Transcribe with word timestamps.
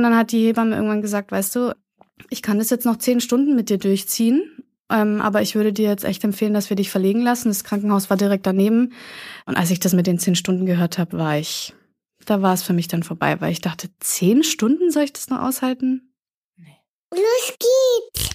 und 0.00 0.04
dann 0.04 0.16
hat 0.16 0.32
die 0.32 0.46
Hebamme 0.46 0.76
irgendwann 0.76 1.02
gesagt, 1.02 1.30
weißt 1.30 1.54
du, 1.56 1.76
ich 2.30 2.40
kann 2.40 2.58
das 2.58 2.70
jetzt 2.70 2.86
noch 2.86 2.96
zehn 2.96 3.20
Stunden 3.20 3.54
mit 3.54 3.68
dir 3.68 3.76
durchziehen, 3.76 4.64
ähm, 4.90 5.20
aber 5.20 5.42
ich 5.42 5.54
würde 5.54 5.74
dir 5.74 5.90
jetzt 5.90 6.04
echt 6.04 6.24
empfehlen, 6.24 6.54
dass 6.54 6.70
wir 6.70 6.76
dich 6.76 6.90
verlegen 6.90 7.20
lassen. 7.20 7.48
Das 7.48 7.64
Krankenhaus 7.64 8.08
war 8.08 8.16
direkt 8.16 8.46
daneben. 8.46 8.94
Und 9.44 9.56
als 9.58 9.70
ich 9.70 9.78
das 9.78 9.92
mit 9.92 10.06
den 10.06 10.18
zehn 10.18 10.36
Stunden 10.36 10.64
gehört 10.64 10.96
habe, 10.96 11.18
war 11.18 11.36
ich, 11.36 11.74
da 12.24 12.40
war 12.40 12.54
es 12.54 12.62
für 12.62 12.72
mich 12.72 12.88
dann 12.88 13.02
vorbei, 13.02 13.38
weil 13.42 13.52
ich 13.52 13.60
dachte, 13.60 13.90
zehn 14.00 14.42
Stunden 14.42 14.90
soll 14.90 15.02
ich 15.02 15.12
das 15.12 15.28
noch 15.28 15.42
aushalten? 15.42 16.14
Nee. 16.56 16.78
Los 17.12 17.58
geht's! 17.58 18.30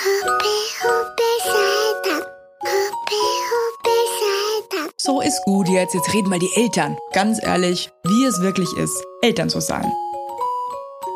Hoppe, 0.00 0.44
hoppe, 0.82 1.22
Salta. 1.44 2.26
Hoppe, 2.62 3.22
hoppe, 3.52 4.80
Salta. 4.80 4.90
So 4.96 5.20
ist 5.20 5.42
gut 5.44 5.68
jetzt. 5.68 5.92
Jetzt 5.92 6.14
reden 6.14 6.30
mal 6.30 6.38
die 6.38 6.50
Eltern. 6.56 6.96
Ganz 7.12 7.42
ehrlich, 7.42 7.90
wie 8.04 8.24
es 8.24 8.40
wirklich 8.40 8.72
ist, 8.78 9.04
Eltern 9.20 9.50
zu 9.50 9.60
sein. 9.60 9.84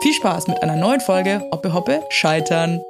Viel 0.00 0.12
Spaß 0.14 0.46
mit 0.46 0.62
einer 0.62 0.76
neuen 0.76 1.00
Folge 1.00 1.42
Hoppe 1.50 1.72
Hoppe 1.72 2.04
Scheitern. 2.10 2.80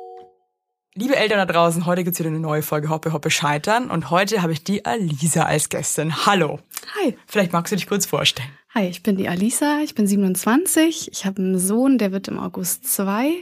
Liebe 0.95 1.17
Eltern 1.17 1.39
da 1.39 1.47
draußen, 1.47 1.87
heute 1.87 2.05
gibt's 2.05 2.19
wieder 2.19 2.29
eine 2.29 2.39
neue 2.39 2.61
Folge 2.61 2.91
Hoppe 2.91 3.15
Hoppe 3.15 3.31
Scheitern 3.31 3.91
und 3.91 4.11
heute 4.11 4.43
habe 4.43 4.53
ich 4.53 4.63
die 4.63 4.85
Alisa 4.85 5.45
als 5.45 5.71
Gästin. 5.71 6.27
Hallo. 6.27 6.59
Hi. 7.01 7.17
Vielleicht 7.27 7.53
magst 7.53 7.73
du 7.73 7.77
dich 7.77 7.87
kurz 7.87 8.05
vorstellen. 8.05 8.51
Hi, 8.75 8.87
ich 8.89 9.03
bin 9.03 9.17
die 9.17 9.27
Alisa, 9.29 9.79
ich 9.83 9.95
bin 9.95 10.07
27, 10.07 11.11
ich 11.11 11.25
habe 11.25 11.41
einen 11.41 11.59
Sohn, 11.59 11.97
der 11.97 12.13
wird 12.13 12.29
im 12.29 12.39
August 12.39 12.87
zwei 12.87 13.33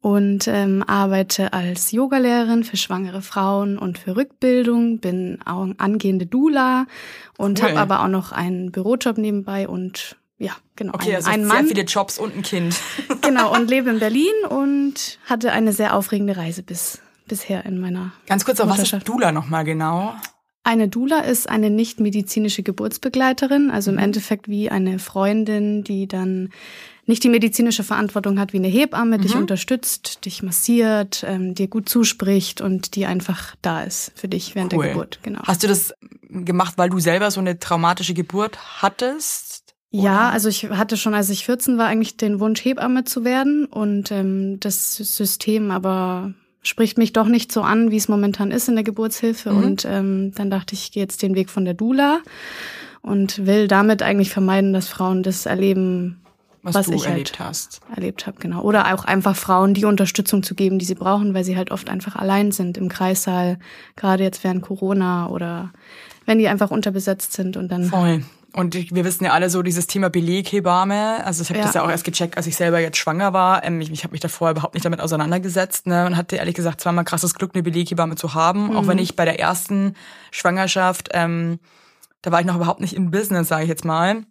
und 0.00 0.46
ähm, 0.46 0.84
arbeite 0.86 1.52
als 1.52 1.90
Yogalehrerin 1.90 2.62
für 2.62 2.76
schwangere 2.76 3.22
Frauen 3.22 3.78
und 3.78 3.98
für 3.98 4.16
Rückbildung, 4.16 4.98
bin 4.98 5.40
auch 5.44 5.66
angehende 5.78 6.26
Doula 6.26 6.86
und 7.36 7.60
Cool. 7.60 7.70
habe 7.70 7.80
aber 7.80 8.04
auch 8.04 8.08
noch 8.08 8.30
einen 8.30 8.70
Bürojob 8.70 9.18
nebenbei 9.18 9.66
und 9.66 10.16
ja, 10.42 10.52
genau, 10.76 10.92
Okay, 10.94 11.10
ein, 11.10 11.16
also 11.16 11.30
ein 11.30 11.40
sehr 11.40 11.48
Mann. 11.48 11.66
viele 11.66 11.82
Jobs 11.84 12.18
und 12.18 12.36
ein 12.36 12.42
Kind. 12.42 12.76
Genau, 13.22 13.54
und 13.54 13.70
lebe 13.70 13.88
in 13.90 13.98
Berlin 14.00 14.32
und 14.48 15.18
hatte 15.26 15.52
eine 15.52 15.72
sehr 15.72 15.94
aufregende 15.96 16.36
Reise 16.36 16.62
bis 16.62 17.00
bisher 17.28 17.64
in 17.64 17.78
meiner 17.80 18.12
Ganz 18.26 18.44
kurz, 18.44 18.58
was 18.58 18.78
ist 18.80 19.08
Dula 19.08 19.30
nochmal 19.32 19.64
genau? 19.64 20.14
Eine 20.64 20.88
Doula 20.88 21.20
ist 21.20 21.48
eine 21.48 21.70
nicht 21.70 21.98
medizinische 22.00 22.62
Geburtsbegleiterin, 22.62 23.70
also 23.70 23.90
Mhm. 23.92 23.98
im 23.98 24.04
Endeffekt 24.04 24.48
wie 24.48 24.70
eine 24.70 24.98
Freundin, 24.98 25.82
die 25.84 26.06
dann 26.08 26.50
nicht 27.06 27.24
die 27.24 27.28
medizinische 27.30 27.82
Verantwortung 27.82 28.38
hat 28.38 28.52
wie 28.52 28.58
eine 28.58 28.68
Hebamme, 28.68 29.18
dich 29.18 29.34
Mhm. 29.34 29.40
unterstützt, 29.42 30.24
dich 30.24 30.42
massiert, 30.44 31.24
ähm, 31.26 31.54
dir 31.54 31.66
gut 31.68 31.88
zuspricht 31.88 32.60
und 32.60 32.94
die 32.94 33.06
einfach 33.06 33.56
da 33.62 33.82
ist 33.82 34.12
für 34.14 34.28
dich 34.28 34.54
während 34.54 34.72
Cool. 34.72 34.84
der 34.84 34.92
Geburt. 34.92 35.18
Genau. 35.22 35.40
Hast 35.44 35.62
du 35.64 35.68
das 35.68 35.94
gemacht, 36.30 36.74
weil 36.76 36.90
du 36.90 37.00
selber 37.00 37.30
so 37.32 37.40
eine 37.40 37.58
traumatische 37.58 38.14
Geburt 38.14 38.56
hattest? 38.82 39.61
Ja, 39.94 40.30
also 40.30 40.48
ich 40.48 40.70
hatte 40.70 40.96
schon, 40.96 41.14
als 41.14 41.28
ich 41.30 41.44
14 41.44 41.76
war, 41.78 41.86
eigentlich 41.86 42.16
den 42.16 42.40
Wunsch, 42.40 42.64
Hebamme 42.64 43.04
zu 43.04 43.24
werden. 43.24 43.66
Und 43.66 44.10
ähm, 44.10 44.58
das 44.58 44.96
System 44.96 45.70
aber 45.70 46.32
spricht 46.62 46.96
mich 46.96 47.12
doch 47.12 47.26
nicht 47.26 47.52
so 47.52 47.60
an, 47.62 47.90
wie 47.90 47.96
es 47.96 48.08
momentan 48.08 48.50
ist 48.50 48.68
in 48.68 48.74
der 48.74 48.84
Geburtshilfe. 48.84 49.50
Mhm. 49.52 49.62
Und 49.64 49.84
ähm, 49.84 50.32
dann 50.34 50.48
dachte 50.50 50.74
ich, 50.74 50.84
ich 50.84 50.92
gehe 50.92 51.02
jetzt 51.02 51.22
den 51.22 51.34
Weg 51.34 51.50
von 51.50 51.64
der 51.66 51.74
Dula 51.74 52.20
und 53.02 53.46
will 53.46 53.68
damit 53.68 54.02
eigentlich 54.02 54.30
vermeiden, 54.30 54.72
dass 54.72 54.88
Frauen 54.88 55.22
das 55.22 55.44
erleben, 55.44 56.20
Was, 56.62 56.74
Was 56.76 56.86
du 56.86 56.92
ich 56.92 57.00
halt- 57.02 57.10
erlebt 57.10 57.38
hast. 57.40 57.80
erlebt 57.94 58.26
habe, 58.26 58.38
genau. 58.40 58.62
Oder 58.62 58.94
auch 58.94 59.04
einfach 59.04 59.34
Frauen 59.36 59.74
die 59.74 59.84
Unterstützung 59.84 60.42
zu 60.44 60.54
geben, 60.54 60.78
die 60.78 60.84
sie 60.86 60.94
brauchen, 60.94 61.34
weil 61.34 61.44
sie 61.44 61.56
halt 61.56 61.70
oft 61.72 61.90
einfach 61.90 62.14
allein 62.16 62.52
sind 62.52 62.78
im 62.78 62.88
Kreissaal, 62.88 63.58
gerade 63.96 64.22
jetzt 64.22 64.42
während 64.44 64.62
Corona 64.62 65.28
oder 65.28 65.72
wenn 66.24 66.38
die 66.38 66.46
einfach 66.48 66.70
unterbesetzt 66.70 67.32
sind 67.32 67.56
und 67.56 67.68
dann 67.72 67.84
Voll. 67.84 68.22
Und 68.54 68.74
ich, 68.74 68.94
wir 68.94 69.04
wissen 69.04 69.24
ja 69.24 69.32
alle 69.32 69.48
so 69.48 69.62
dieses 69.62 69.86
Thema 69.86 70.10
Beleghebamme. 70.10 71.24
Also 71.24 71.42
ich 71.42 71.48
habe 71.48 71.58
Ja. 71.60 71.64
das 71.64 71.74
ja 71.74 71.82
auch 71.82 71.90
erst 71.90 72.04
gecheckt, 72.04 72.36
als 72.36 72.46
ich 72.46 72.54
selber 72.56 72.80
jetzt 72.80 72.98
schwanger 72.98 73.32
war. 73.32 73.64
Ähm, 73.64 73.80
ich 73.80 73.90
ich 73.90 74.04
habe 74.04 74.12
mich 74.12 74.20
davor 74.20 74.50
überhaupt 74.50 74.74
nicht 74.74 74.84
damit 74.84 75.00
auseinandergesetzt 75.00 75.86
ne, 75.86 76.04
und 76.06 76.16
hatte 76.16 76.36
ehrlich 76.36 76.54
gesagt 76.54 76.80
zweimal 76.80 77.04
krasses 77.04 77.34
Glück, 77.34 77.52
eine 77.54 77.62
Beleghebamme 77.62 78.14
zu 78.16 78.34
haben. 78.34 78.76
Auch 78.76 78.86
wenn 78.86 78.98
ich 78.98 79.16
bei 79.16 79.24
der 79.24 79.40
ersten 79.40 79.94
Schwangerschaft, 80.30 81.08
ähm, 81.12 81.60
da 82.20 82.30
war 82.30 82.40
ich 82.40 82.46
noch 82.46 82.56
überhaupt 82.56 82.80
nicht 82.80 82.94
im 82.94 83.10
Business, 83.10 83.48
sage 83.48 83.62
ich 83.64 83.68
jetzt 83.68 83.84
mal. 83.84 84.24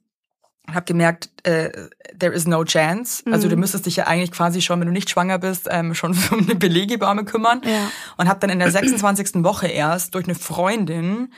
Und 0.67 0.75
habe 0.75 0.85
gemerkt, 0.85 1.29
äh, 1.41 1.72
there 2.19 2.31
is 2.31 2.46
no 2.46 2.63
chance. 2.63 3.23
Also 3.31 3.50
du 3.50 3.56
müsstest 3.57 3.88
dich 3.88 3.96
ja 3.96 4.06
eigentlich 4.06 4.31
quasi 4.31 4.62
schon, 4.62 4.79
wenn 4.79 4.85
du 4.88 4.94
nicht 4.94 5.09
schwanger 5.09 5.40
bist, 5.40 5.67
ähm, 5.72 5.96
schon 5.96 6.12
um 6.31 6.40
eine 6.41 6.53
Beleghebamme 6.56 7.25
kümmern. 7.25 7.62
Ja. 7.66 7.90
Und 8.17 8.29
habe 8.29 8.40
dann 8.40 8.51
in 8.51 8.59
der 8.59 8.69
26. 8.69 9.44
Woche 9.44 9.67
erst 9.67 10.13
durch 10.13 10.25
eine 10.25 10.35
Freundin 10.35 11.34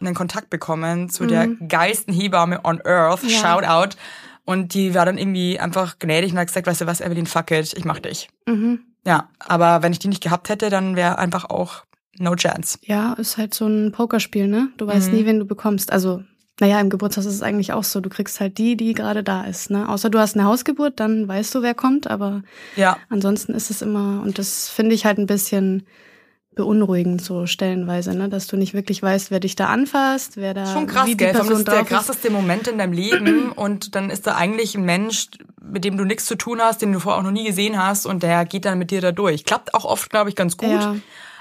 einen 0.00 0.14
Kontakt 0.14 0.50
bekommen 0.50 1.08
zu 1.08 1.26
der 1.26 1.48
geilsten 1.68 2.12
Hebamme 2.14 2.60
on 2.64 2.80
earth, 2.84 3.22
Mhm. 3.22 3.28
Ja. 3.28 3.36
shout 3.36 3.64
out. 3.66 3.96
Und 4.44 4.74
die 4.74 4.94
war 4.94 5.06
dann 5.06 5.16
irgendwie 5.16 5.58
einfach 5.58 5.98
gnädig 5.98 6.32
und 6.32 6.38
hat 6.38 6.48
gesagt, 6.48 6.66
weißt 6.66 6.82
du 6.82 6.86
was, 6.86 7.00
Evelyn, 7.00 7.26
fuck 7.26 7.50
it, 7.50 7.72
ich 7.76 7.84
mach 7.84 7.98
dich. 8.00 8.28
Mhm. 8.46 8.80
Ja, 9.06 9.28
aber 9.38 9.82
wenn 9.82 9.92
ich 9.92 9.98
die 9.98 10.08
nicht 10.08 10.22
gehabt 10.22 10.48
hätte, 10.48 10.68
dann 10.70 10.96
wäre 10.96 11.18
einfach 11.18 11.44
auch 11.46 11.84
no 12.18 12.34
chance. 12.34 12.78
Ja, 12.82 13.14
ist 13.14 13.38
halt 13.38 13.54
so 13.54 13.66
ein 13.66 13.92
Pokerspiel, 13.92 14.46
ne? 14.48 14.68
Du 14.76 14.86
weißt 14.86 15.10
Mhm. 15.12 15.18
nie, 15.18 15.26
wen 15.26 15.38
du 15.38 15.44
bekommst. 15.46 15.92
Also, 15.92 16.22
naja, 16.60 16.78
im 16.80 16.88
Geburtshaus 16.90 17.24
ist 17.26 17.34
es 17.34 17.42
eigentlich 17.42 17.72
auch 17.72 17.84
so. 17.84 18.00
Du 18.00 18.08
kriegst 18.10 18.38
halt 18.38 18.58
die, 18.58 18.76
die 18.76 18.92
gerade 18.92 19.22
da 19.24 19.44
ist, 19.44 19.70
ne? 19.70 19.88
Außer 19.88 20.10
du 20.10 20.18
hast 20.18 20.36
eine 20.36 20.44
Hausgeburt, 20.46 21.00
dann 21.00 21.26
weißt 21.26 21.54
du, 21.54 21.62
wer 21.62 21.74
kommt, 21.74 22.06
aber 22.08 22.42
Ja, 22.76 22.98
ansonsten 23.08 23.52
ist 23.54 23.70
es 23.70 23.82
immer, 23.82 24.20
und 24.22 24.38
das 24.38 24.68
finde 24.68 24.94
ich 24.94 25.04
halt 25.06 25.18
ein 25.18 25.26
bisschen 25.26 25.86
beunruhigend 26.54 27.22
so 27.22 27.46
stellenweise, 27.46 28.14
ne? 28.14 28.28
Dass 28.28 28.46
du 28.46 28.56
nicht 28.56 28.74
wirklich 28.74 29.02
weißt, 29.02 29.30
wer 29.30 29.40
dich 29.40 29.56
da 29.56 29.66
anfasst, 29.66 30.36
wer 30.36 30.54
da 30.54 30.72
schon 30.72 30.86
krass, 30.86 31.06
wie 31.06 31.10
die 31.12 31.16
gell? 31.16 31.28
Allem, 31.28 31.36
Das 31.38 31.46
Person 31.46 31.58
ist 31.60 31.68
der 31.68 31.84
krasseste 31.84 32.30
Moment 32.30 32.68
in 32.68 32.78
deinem 32.78 32.92
Leben 32.92 33.52
und 33.56 33.94
dann 33.94 34.10
ist 34.10 34.26
da 34.26 34.36
eigentlich 34.36 34.74
ein 34.76 34.84
Mensch, 34.84 35.28
mit 35.62 35.84
dem 35.84 35.96
du 35.96 36.04
nichts 36.04 36.26
zu 36.26 36.36
tun 36.36 36.60
hast, 36.60 36.82
den 36.82 36.92
du 36.92 37.00
vorher 37.00 37.18
auch 37.20 37.24
noch 37.24 37.30
nie 37.32 37.44
gesehen 37.44 37.82
hast 37.82 38.06
und 38.06 38.22
der 38.22 38.44
geht 38.44 38.64
dann 38.64 38.78
mit 38.78 38.90
dir 38.90 39.00
da 39.00 39.12
durch. 39.12 39.44
Klappt 39.44 39.74
auch 39.74 39.84
oft, 39.84 40.10
glaube 40.10 40.30
ich, 40.30 40.36
ganz 40.36 40.56
gut. 40.56 40.68
Ja. 40.68 40.96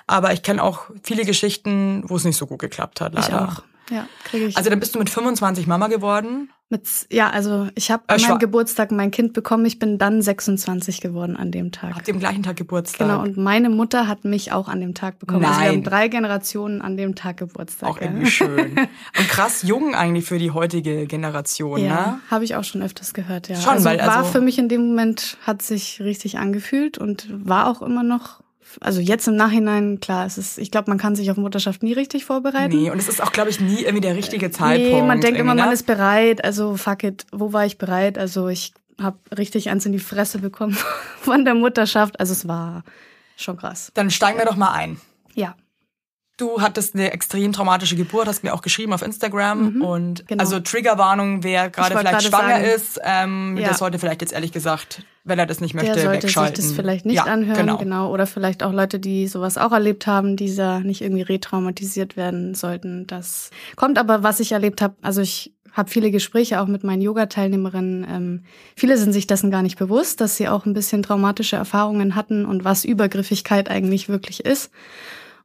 Aber 0.07 0.33
ich 0.33 0.41
kenne 0.43 0.61
auch 0.63 0.85
viele 1.03 1.23
Geschichten, 1.25 2.03
wo 2.07 2.15
es 2.15 2.23
nicht 2.25 2.37
so 2.37 2.45
gut 2.45 2.59
geklappt 2.59 2.99
hat, 3.01 3.13
Ich 3.17 3.27
leider. 3.29 3.47
auch. 3.49 3.63
Ja, 3.89 4.07
kriege 4.23 4.45
ich. 4.45 4.57
Also 4.57 4.69
dann 4.69 4.79
bist 4.79 4.95
du 4.95 4.99
mit 4.99 5.09
25 5.09 5.67
Mama 5.67 5.87
geworden. 5.87 6.49
Mit, 6.73 6.87
ja, 7.11 7.29
also 7.29 7.67
ich 7.75 7.91
habe 7.91 8.03
Äh, 8.07 8.15
an 8.15 8.21
meinem 8.21 8.39
Geburtstag 8.39 8.91
mein 8.91 9.11
Kind 9.11 9.31
bekommen. 9.33 9.65
Ich 9.65 9.79
bin 9.79 9.97
dann 9.97 10.21
26 10.21 10.99
geworden 10.99 11.37
an 11.37 11.51
dem 11.51 11.71
Tag. 11.71 12.05
Ihr 12.07 12.13
am 12.13 12.19
gleichen 12.19 12.43
Tag 12.43 12.57
Geburtstag? 12.57 13.07
Genau, 13.07 13.21
und 13.21 13.37
meine 13.37 13.69
Mutter 13.69 14.07
hat 14.07 14.25
mich 14.25 14.51
auch 14.51 14.67
an 14.67 14.81
dem 14.81 14.93
Tag 14.93 15.19
bekommen. 15.19 15.45
Also 15.45 15.59
wir 15.59 15.65
Nein. 15.67 15.75
haben 15.77 15.83
drei 15.83 16.07
Generationen 16.09 16.81
an 16.81 16.97
dem 16.97 17.15
Tag 17.15 17.37
Geburtstag. 17.37 17.89
Auch 17.89 17.97
ja. 18.01 18.07
irgendwie 18.07 18.25
schön. 18.29 18.75
Und 19.17 19.29
krass 19.29 19.61
jung 19.63 19.95
eigentlich 19.95 20.25
für 20.25 20.39
die 20.39 20.51
heutige 20.51 21.05
Generation, 21.07 21.79
Ja, 21.79 21.87
ne? 21.93 22.19
habe 22.29 22.43
ich 22.43 22.55
auch 22.55 22.63
schon 22.63 22.81
öfters 22.81 23.13
gehört, 23.13 23.47
ja. 23.47 23.55
Schon, 23.55 23.73
also 23.73 23.85
weil, 23.85 23.99
war 23.99 24.17
also- 24.17 24.31
für 24.31 24.41
mich 24.41 24.57
in 24.59 24.67
dem 24.67 24.87
Moment, 24.87 25.37
hat 25.45 25.61
sich 25.61 26.01
richtig 26.01 26.37
angefühlt 26.39 26.97
und 26.97 27.27
war 27.31 27.67
auch 27.69 27.81
immer 27.81 28.03
noch, 28.03 28.42
also 28.81 28.99
jetzt 28.99 29.27
im 29.27 29.35
Nachhinein, 29.35 29.99
klar, 29.99 30.25
es 30.25 30.37
ist, 30.37 30.57
ich 30.57 30.71
glaube, 30.71 30.89
man 30.89 30.97
kann 30.97 31.15
sich 31.15 31.29
auf 31.31 31.37
Mutterschaft 31.37 31.83
nie 31.83 31.93
richtig 31.93 32.25
vorbereiten. 32.25 32.75
Nee, 32.75 32.89
und 32.89 32.99
es 32.99 33.07
ist 33.07 33.21
auch, 33.21 33.31
glaube 33.31 33.49
ich, 33.49 33.59
nie 33.59 33.81
irgendwie 33.81 34.01
der 34.01 34.15
richtige 34.15 34.51
Zeitpunkt. 34.51 34.91
Nee, 34.91 35.01
man 35.01 35.21
denkt 35.21 35.39
immer, 35.39 35.51
irgendwie, 35.51 35.61
man 35.61 35.69
ne? 35.69 35.73
ist 35.73 35.85
bereit, 35.85 36.43
also 36.43 36.75
fuck 36.77 37.03
it, 37.03 37.25
wo 37.31 37.53
war 37.53 37.65
ich 37.65 37.77
bereit? 37.77 38.17
Also 38.17 38.47
ich 38.47 38.73
habe 39.01 39.17
richtig 39.35 39.69
eins 39.69 39.85
in 39.85 39.91
die 39.91 39.99
Fresse 39.99 40.39
bekommen 40.39 40.77
von 41.21 41.45
der 41.45 41.55
Mutterschaft, 41.55 42.19
also 42.19 42.33
es 42.33 42.47
war 42.47 42.83
schon 43.35 43.57
krass. 43.57 43.91
Dann 43.93 44.11
steigen 44.11 44.37
wir 44.37 44.45
doch 44.45 44.55
mal 44.55 44.71
ein. 44.71 44.99
Ja. 45.33 45.55
Du 46.37 46.61
hattest 46.61 46.95
eine 46.95 47.11
extrem 47.11 47.53
traumatische 47.53 47.95
Geburt, 47.95 48.27
hast 48.27 48.43
mir 48.43 48.55
auch 48.55 48.63
geschrieben 48.63 48.91
auf 48.93 49.03
Instagram. 49.03 49.81
und 49.83 50.27
genau. 50.27 50.41
also 50.41 50.59
Triggerwarnung, 50.59 51.43
wer 51.43 51.69
gerade 51.69 51.95
vielleicht 51.97 52.23
schwanger 52.23 52.55
sagen- 52.55 52.65
ist, 52.65 52.99
ähm, 53.03 53.57
Ja. 53.57 53.65
der 53.67 53.73
sollte 53.75 53.99
vielleicht 53.99 54.21
jetzt 54.21 54.33
ehrlich 54.33 54.51
gesagt, 54.51 55.03
wenn 55.23 55.37
er 55.37 55.45
das 55.45 55.61
nicht 55.61 55.75
möchte, 55.75 55.93
Der 55.93 56.03
sollte 56.03 56.23
wegschalten. 56.23 56.55
sich 56.55 56.65
das 56.71 56.75
vielleicht 56.75 57.05
nicht 57.05 57.17
ja, 57.17 57.23
anhören, 57.25 57.57
Genau. 57.59 57.77
genau. 57.77 58.11
Oder 58.11 58.25
vielleicht 58.25 58.63
auch 58.63 58.73
Leute, 58.73 58.99
die 58.99 59.27
sowas 59.27 59.59
auch 59.59 59.71
erlebt 59.71 60.07
haben, 60.07 60.35
die 60.35 60.53
da 60.55 60.79
nicht 60.79 61.01
irgendwie 61.01 61.21
retraumatisiert 61.21 62.17
werden 62.17 62.55
sollten. 62.55 63.05
Das 63.05 63.51
kommt 63.75 63.99
aber, 63.99 64.23
was 64.23 64.39
ich 64.39 64.53
erlebt 64.53 64.81
habe, 64.81 64.95
also 65.03 65.21
ich 65.21 65.53
habe 65.71 65.89
viele 65.89 66.09
Gespräche 66.11 66.61
auch 66.61 66.67
mit 66.67 66.83
meinen 66.83 67.01
Yoga-Teilnehmerinnen. 67.01 68.05
Ähm, 68.09 68.43
viele 68.75 68.97
sind 68.97 69.13
sich 69.13 69.27
dessen 69.27 69.49
gar 69.51 69.61
nicht 69.61 69.77
bewusst, 69.77 70.19
dass 70.19 70.37
sie 70.37 70.47
auch 70.47 70.65
ein 70.65 70.73
bisschen 70.73 71.03
traumatische 71.03 71.55
Erfahrungen 71.55 72.15
hatten 72.15 72.45
und 72.45 72.63
was 72.63 72.85
Übergriffigkeit 72.85 73.69
eigentlich 73.69 74.09
wirklich 74.09 74.45
ist. 74.45 74.71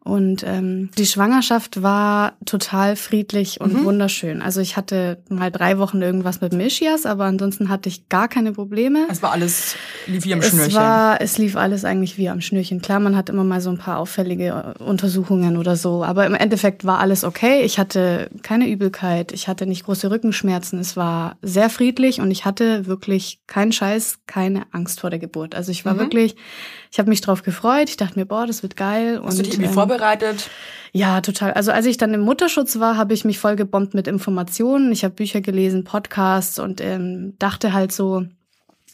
Und 0.08 0.42
ähm, 0.46 0.88
die 0.96 1.04
Schwangerschaft 1.04 1.82
war 1.82 2.32
total 2.46 2.96
friedlich 2.96 3.60
und 3.60 3.84
wunderschön. 3.84 4.40
Also 4.40 4.62
ich 4.62 4.78
hatte 4.78 5.18
mal 5.28 5.50
drei 5.50 5.76
Wochen 5.78 6.00
irgendwas 6.00 6.40
mit 6.40 6.52
dem 6.54 6.60
Ischias, 6.60 7.04
aber 7.04 7.24
ansonsten 7.24 7.68
hatte 7.68 7.90
ich 7.90 8.08
gar 8.08 8.26
keine 8.26 8.52
Probleme. 8.52 9.06
Es 9.10 9.22
war 9.22 9.32
alles 9.32 9.76
lief 10.06 10.24
wie 10.24 10.32
am 10.32 10.40
Es 10.40 10.48
Schnürchen. 10.48 10.74
war, 10.74 11.20
es 11.20 11.36
lief 11.36 11.56
alles 11.56 11.84
eigentlich 11.84 12.16
wie 12.16 12.30
am 12.30 12.40
Schnürchen. 12.40 12.80
Klar, 12.80 13.00
man 13.00 13.16
hat 13.16 13.28
immer 13.28 13.44
mal 13.44 13.60
so 13.60 13.68
ein 13.68 13.76
paar 13.76 13.98
auffällige 13.98 14.74
äh, 14.78 14.82
Untersuchungen 14.82 15.58
oder 15.58 15.76
so, 15.76 16.02
aber 16.02 16.24
im 16.24 16.34
Endeffekt 16.34 16.86
war 16.86 17.00
alles 17.00 17.22
okay. 17.22 17.60
Ich 17.64 17.78
hatte 17.78 18.30
keine 18.42 18.66
Übelkeit, 18.68 19.32
ich 19.32 19.46
hatte 19.46 19.66
nicht 19.66 19.84
große 19.84 20.10
Rückenschmerzen. 20.10 20.78
Es 20.78 20.96
war 20.96 21.36
sehr 21.42 21.68
friedlich 21.68 22.22
und 22.22 22.30
ich 22.30 22.46
hatte 22.46 22.86
wirklich 22.86 23.40
keinen 23.46 23.72
Scheiß, 23.72 24.20
keine 24.26 24.62
Angst 24.72 25.00
vor 25.00 25.10
der 25.10 25.18
Geburt. 25.18 25.54
Also 25.54 25.70
ich 25.70 25.84
war 25.84 25.92
Mhm. 25.94 25.98
wirklich, 25.98 26.36
ich 26.90 26.98
habe 26.98 27.08
mich 27.08 27.20
drauf 27.20 27.42
gefreut. 27.42 27.88
Ich 27.88 27.96
dachte 27.96 28.18
mir, 28.18 28.26
boah, 28.26 28.46
das 28.46 28.62
wird 28.62 28.76
geil. 28.76 29.20
Hast 29.24 29.38
du 29.38 29.42
dich 29.42 29.54
irgendwie 29.54 29.68
ähm, 29.68 29.74
vorbereitet? 29.74 30.50
ja, 30.92 31.20
total. 31.20 31.52
Also 31.52 31.70
als 31.72 31.86
ich 31.86 31.96
dann 31.96 32.14
im 32.14 32.20
Mutterschutz 32.20 32.78
war, 32.78 32.96
habe 32.96 33.14
ich 33.14 33.24
mich 33.24 33.38
voll 33.38 33.56
gebombt 33.56 33.94
mit 33.94 34.06
Informationen. 34.06 34.92
Ich 34.92 35.04
habe 35.04 35.14
Bücher 35.14 35.40
gelesen, 35.40 35.84
Podcasts 35.84 36.58
und 36.58 36.80
ähm, 36.80 37.34
dachte 37.38 37.72
halt 37.72 37.92
so, 37.92 38.24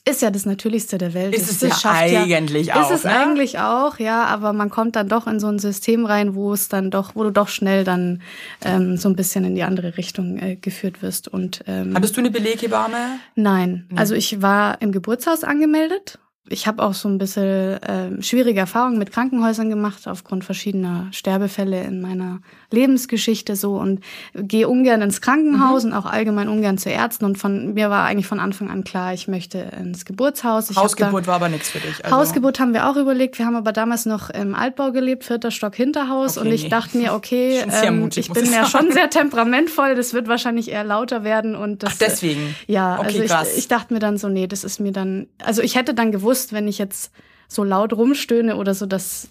ist 0.07 0.21
ja 0.21 0.31
das 0.31 0.45
Natürlichste 0.45 0.99
der 0.99 1.15
Welt. 1.15 1.35
Ist 1.35 1.51
es 1.51 1.61
das 1.61 1.83
ja 1.83 1.93
eigentlich 1.93 2.67
ja, 2.67 2.75
auch. 2.75 2.91
Ist 2.91 2.99
es 2.99 3.05
ne? 3.05 3.19
eigentlich 3.19 3.59
auch, 3.59 3.99
ja, 3.99 4.27
aber 4.27 4.53
man 4.53 4.69
kommt 4.69 4.97
dann 4.97 5.09
doch 5.09 5.27
in 5.27 5.41
so 5.41 5.47
ein 5.47 5.59
System 5.59 6.05
rein, 6.05 6.35
wo 6.35 6.53
es 6.53 6.69
dann 6.69 6.91
doch, 6.91 7.17
wo 7.17 7.23
du 7.25 7.31
doch 7.31 7.49
schnell 7.49 7.85
dann 7.85 8.21
ähm, 8.63 8.99
so 8.99 9.09
ein 9.09 9.17
bisschen 9.17 9.45
in 9.45 9.55
die 9.55 9.63
andere 9.63 9.97
Richtung 9.97 10.39
äh, 10.39 10.57
geführt 10.57 11.01
wirst. 11.01 11.29
Und 11.29 11.65
ähm, 11.67 11.95
Hattest 11.95 12.17
du 12.17 12.21
eine 12.21 12.31
Beleghebamme? 12.31 13.19
Nein, 13.35 13.89
also 13.97 14.15
ich 14.15 14.43
war 14.43 14.83
im 14.83 14.93
Geburtshaus 14.93 15.43
angemeldet 15.43 16.19
ich 16.49 16.67
habe 16.67 16.83
auch 16.83 16.95
so 16.95 17.09
ein 17.09 17.19
bisschen 17.19 17.83
äh, 17.83 18.23
schwierige 18.23 18.61
Erfahrungen 18.61 18.99
mit 18.99 19.13
Krankenhäusern 19.13 19.71
gemacht, 19.71 20.07
aufgrund 20.07 20.45
verschiedener 20.45 21.09
Sterbefälle 21.13 21.83
in 21.85 22.03
meiner 22.03 22.41
Lebensgeschichte 22.75 23.57
so 23.57 23.77
und 23.77 24.01
gehe 24.35 24.69
ungern 24.69 25.01
ins 25.03 25.21
Krankenhaus 25.21 25.85
mhm. 25.85 25.93
und 25.93 25.97
auch 25.97 26.07
allgemein 26.07 26.49
ungern 26.49 26.79
zu 26.79 26.91
Ärzten. 26.91 27.25
Und 27.25 27.39
von 27.39 27.75
mir 27.75 27.91
war 27.91 28.05
eigentlich 28.05 28.27
von 28.27 28.41
Anfang 28.41 28.71
an 28.71 28.85
klar, 28.85 29.15
ich 29.15 29.29
möchte 29.29 29.59
ins 29.59 30.05
Geburtshaus. 30.05 30.71
Ich 30.71 30.77
Hausgeburt 30.77 31.27
war 31.27 31.37
aber 31.37 31.49
nichts 31.49 31.71
für 31.71 31.79
dich. 31.79 32.05
Also. 32.05 32.17
Hausgeburt 32.17 32.61
haben 32.61 32.75
wir 32.75 32.89
auch 32.89 32.97
überlegt. 32.97 33.39
Wir 33.39 33.47
haben 33.47 33.57
aber 33.57 33.73
damals 33.73 34.07
noch 34.07 34.31
im 34.31 34.55
Altbau 34.55 34.93
gelebt, 34.93 35.25
vierter 35.25 35.51
Stock 35.51 35.75
Hinterhaus. 35.75 36.37
Okay, 36.37 36.47
und 36.47 36.53
ich 36.53 36.65
nee. 36.65 36.69
dachte 36.69 36.99
mir, 36.99 37.15
okay, 37.15 37.65
ähm, 37.83 38.01
mutig, 38.01 38.29
ich 38.29 38.33
bin 38.33 38.53
ja 38.53 38.67
schon 38.67 38.93
sehr 38.93 39.09
temperamentvoll, 39.11 39.95
das 39.95 40.13
wird 40.13 40.29
wahrscheinlich 40.29 40.71
eher 40.71 40.85
lauter 40.85 41.25
werden. 41.25 41.55
Und 41.55 41.83
das, 41.83 41.93
Ach, 41.95 41.99
deswegen? 42.01 42.55
Ja, 42.67 42.99
okay, 42.99 43.23
also 43.29 43.51
ich, 43.51 43.59
ich 43.59 43.69
dachte 43.69 43.95
mir 43.95 44.01
dann 44.01 44.19
so, 44.19 44.29
nee, 44.29 44.47
das 44.47 44.65
ist 44.65 44.81
mir 44.81 44.93
dann, 44.93 45.27
also 45.43 45.63
ich 45.63 45.77
hätte 45.77 45.95
dann 45.95 46.13
gewusst, 46.13 46.53
wenn 46.53 46.69
ich 46.69 46.79
jetzt 46.79 47.13
so 47.49 47.65
laut 47.65 47.93
rumstöhne 47.93 48.57
oder 48.57 48.75
so, 48.75 48.87
dass 48.87 49.29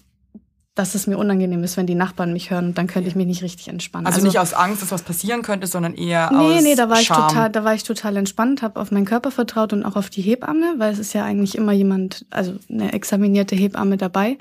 dass 0.76 0.96
es 0.96 1.06
mir 1.06 1.18
unangenehm 1.18 1.64
ist, 1.64 1.78
wenn 1.78 1.86
die 1.86 1.96
Nachbarn 1.96 2.34
mich 2.34 2.50
hören, 2.50 2.74
dann 2.74 2.88
könnte 2.88 3.08
ich 3.08 3.16
mich 3.16 3.28
nicht 3.28 3.44
richtig 3.44 3.68
entspannen. 3.68 4.08
Also, 4.08 4.18
also 4.18 4.28
nicht 4.28 4.40
aus 4.40 4.54
Angst, 4.54 4.82
dass 4.82 4.92
was 4.92 5.04
passieren 5.04 5.44
könnte, 5.44 5.68
sondern 5.68 5.94
eher 5.94 6.32
nee, 6.32 6.38
aus 6.38 6.54
Nee, 6.56 6.70
nee, 6.70 6.76
da 6.76 6.90
war 6.90 6.98
Scham. 6.98 7.28
ich 7.28 7.28
total, 7.28 7.50
da 7.52 7.64
war 7.64 7.76
ich 7.76 7.84
total 7.84 8.18
entspannt, 8.18 8.62
habe 8.62 8.80
auf 8.80 8.92
meinen 8.92 9.06
Körper 9.06 9.32
vertraut 9.32 9.74
und 9.74 9.86
auch 9.86 9.96
auf 9.96 10.10
die 10.10 10.22
Hebamme, 10.22 10.76
weil 10.78 10.92
es 10.92 11.00
ist 11.00 11.14
ja 11.14 11.24
eigentlich 11.24 11.56
immer 11.56 11.74
jemand, 11.74 12.26
also 12.32 12.56
eine 12.70 12.94
examinierte 12.94 13.56
Hebamme 13.56 13.98
dabei. 13.98 14.38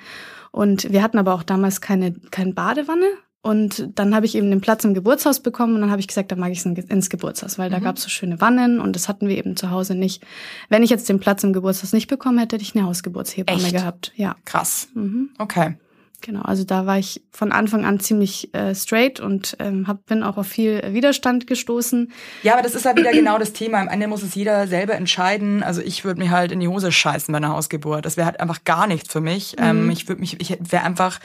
Und 0.50 0.90
wir 0.92 1.02
hatten 1.02 1.18
aber 1.18 1.34
auch 1.34 1.42
damals 1.42 1.80
keine 1.80 2.12
keine 2.30 2.52
Badewanne, 2.52 3.06
und 3.44 3.88
dann 3.96 4.14
habe 4.14 4.24
ich 4.24 4.36
eben 4.36 4.50
den 4.50 4.60
Platz 4.60 4.84
im 4.84 4.94
Geburtshaus 4.94 5.40
bekommen 5.40 5.74
und 5.74 5.80
dann 5.80 5.90
habe 5.90 5.98
ich 5.98 6.06
gesagt, 6.06 6.30
da 6.30 6.36
mag 6.36 6.52
ich 6.52 6.64
ins 6.64 7.10
Geburtshaus, 7.10 7.58
weil 7.58 7.70
da 7.70 7.80
mhm. 7.80 7.84
gab 7.84 7.96
es 7.96 8.04
so 8.04 8.08
schöne 8.08 8.40
Wannen 8.40 8.80
und 8.80 8.94
das 8.94 9.08
hatten 9.08 9.26
wir 9.26 9.36
eben 9.36 9.56
zu 9.56 9.70
Hause 9.70 9.96
nicht. 9.96 10.24
Wenn 10.68 10.84
ich 10.84 10.90
jetzt 10.90 11.08
den 11.08 11.18
Platz 11.18 11.42
im 11.42 11.52
Geburtshaus 11.52 11.92
nicht 11.92 12.06
bekommen 12.06 12.38
hätte, 12.38 12.54
hätte 12.54 12.62
ich 12.62 12.76
eine 12.76 12.86
Hausgeburtshebamme 12.86 13.64
Echt? 13.64 13.72
gehabt. 13.72 14.12
Ja. 14.14 14.36
Krass. 14.44 14.88
Mhm. 14.94 15.30
Okay. 15.38 15.74
Genau, 16.22 16.42
also 16.42 16.64
da 16.64 16.86
war 16.86 16.98
ich 16.98 17.22
von 17.32 17.52
Anfang 17.52 17.84
an 17.84 18.00
ziemlich 18.00 18.54
äh, 18.54 18.74
straight 18.74 19.20
und 19.20 19.56
ähm, 19.58 19.86
hab, 19.88 20.06
bin 20.06 20.22
auch 20.22 20.36
auf 20.36 20.46
viel 20.46 20.80
Widerstand 20.94 21.46
gestoßen. 21.46 22.12
Ja, 22.42 22.54
aber 22.54 22.62
das 22.62 22.74
ist 22.74 22.84
ja 22.84 22.96
wieder 22.96 23.10
genau 23.12 23.38
das 23.38 23.52
Thema. 23.52 23.80
Am 23.80 23.88
Ende 23.88 24.06
muss 24.06 24.22
es 24.22 24.34
jeder 24.34 24.66
selber 24.68 24.94
entscheiden. 24.94 25.62
Also 25.62 25.82
ich 25.82 26.04
würde 26.04 26.20
mir 26.20 26.30
halt 26.30 26.52
in 26.52 26.60
die 26.60 26.68
Hose 26.68 26.92
scheißen 26.92 27.32
bei 27.32 27.36
einer 27.36 27.50
Hausgeburt. 27.50 28.06
Das 28.06 28.16
wäre 28.16 28.26
halt 28.26 28.40
einfach 28.40 28.64
gar 28.64 28.86
nichts 28.86 29.12
für 29.12 29.20
mich. 29.20 29.56
Mhm. 29.58 29.64
Ähm, 29.64 29.90
ich 29.90 30.08
würde 30.08 30.20
mich, 30.20 30.40
ich 30.40 30.56
wäre 30.60 30.84
einfach 30.84 31.20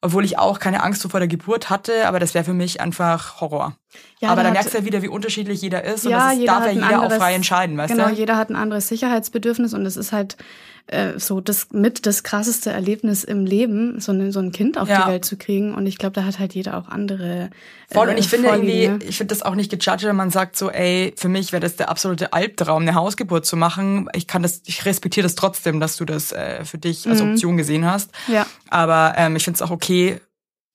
obwohl 0.00 0.24
ich 0.24 0.38
auch 0.38 0.60
keine 0.60 0.82
Angst 0.82 1.02
vor 1.02 1.18
der 1.18 1.28
Geburt 1.28 1.70
hatte, 1.70 2.06
aber 2.06 2.20
das 2.20 2.34
wäre 2.34 2.44
für 2.44 2.54
mich 2.54 2.80
einfach 2.80 3.40
Horror. 3.40 3.74
Ja, 4.20 4.30
aber 4.30 4.42
dann 4.42 4.52
merkst 4.52 4.72
du 4.72 4.78
ja 4.78 4.84
wieder, 4.84 5.02
wie 5.02 5.08
unterschiedlich 5.08 5.60
jeder 5.60 5.82
ist 5.82 6.06
und 6.06 6.12
ja, 6.12 6.30
das 6.30 6.38
ist, 6.38 6.46
darf 6.46 6.66
ja 6.66 6.72
jeder 6.72 6.86
anderes, 6.86 7.12
auch 7.14 7.16
frei 7.16 7.34
entscheiden, 7.34 7.76
weißt 7.76 7.90
genau, 7.90 8.04
du? 8.04 8.10
Genau, 8.10 8.20
jeder 8.20 8.36
hat 8.36 8.50
ein 8.50 8.56
anderes 8.56 8.86
Sicherheitsbedürfnis 8.88 9.74
und 9.74 9.84
es 9.86 9.96
ist 9.96 10.12
halt 10.12 10.36
äh, 10.88 11.18
so 11.18 11.40
das 11.40 11.68
mit 11.72 12.06
das 12.06 12.22
krasseste 12.22 12.70
Erlebnis 12.70 13.24
im 13.24 13.44
Leben, 13.44 14.00
so 14.00 14.12
ein, 14.12 14.32
so 14.32 14.40
ein 14.40 14.52
Kind 14.52 14.78
auf 14.78 14.88
ja. 14.88 15.02
die 15.02 15.12
Welt 15.12 15.24
zu 15.24 15.36
kriegen. 15.36 15.74
Und 15.74 15.86
ich 15.86 15.98
glaube, 15.98 16.14
da 16.14 16.24
hat 16.24 16.38
halt 16.38 16.54
jeder 16.54 16.76
auch 16.78 16.88
andere. 16.88 17.50
Äh, 17.90 17.94
Voll. 17.94 18.08
Und 18.08 18.18
ich 18.18 18.28
finde 18.28 18.48
irgendwie, 18.48 18.90
ich 19.06 19.18
finde 19.18 19.34
das 19.34 19.42
auch 19.42 19.54
nicht 19.54 19.70
gejudged, 19.70 20.04
wenn 20.04 20.16
man 20.16 20.30
sagt 20.30 20.56
so, 20.56 20.70
ey, 20.70 21.14
für 21.16 21.28
mich 21.28 21.52
wäre 21.52 21.60
das 21.60 21.76
der 21.76 21.90
absolute 21.90 22.32
Albtraum, 22.32 22.82
eine 22.82 22.94
Hausgeburt 22.94 23.46
zu 23.46 23.56
machen. 23.56 24.08
Ich 24.14 24.26
kann 24.26 24.42
das, 24.42 24.62
ich 24.64 24.84
respektiere 24.84 25.24
das 25.24 25.34
trotzdem, 25.34 25.80
dass 25.80 25.96
du 25.96 26.04
das 26.04 26.32
äh, 26.32 26.64
für 26.64 26.78
dich 26.78 27.06
als 27.08 27.22
mhm. 27.22 27.32
Option 27.32 27.56
gesehen 27.56 27.84
hast. 27.84 28.10
Ja. 28.26 28.46
Aber 28.70 29.14
ähm, 29.16 29.36
ich 29.36 29.44
finde 29.44 29.56
es 29.56 29.62
auch 29.62 29.70
okay, 29.70 30.20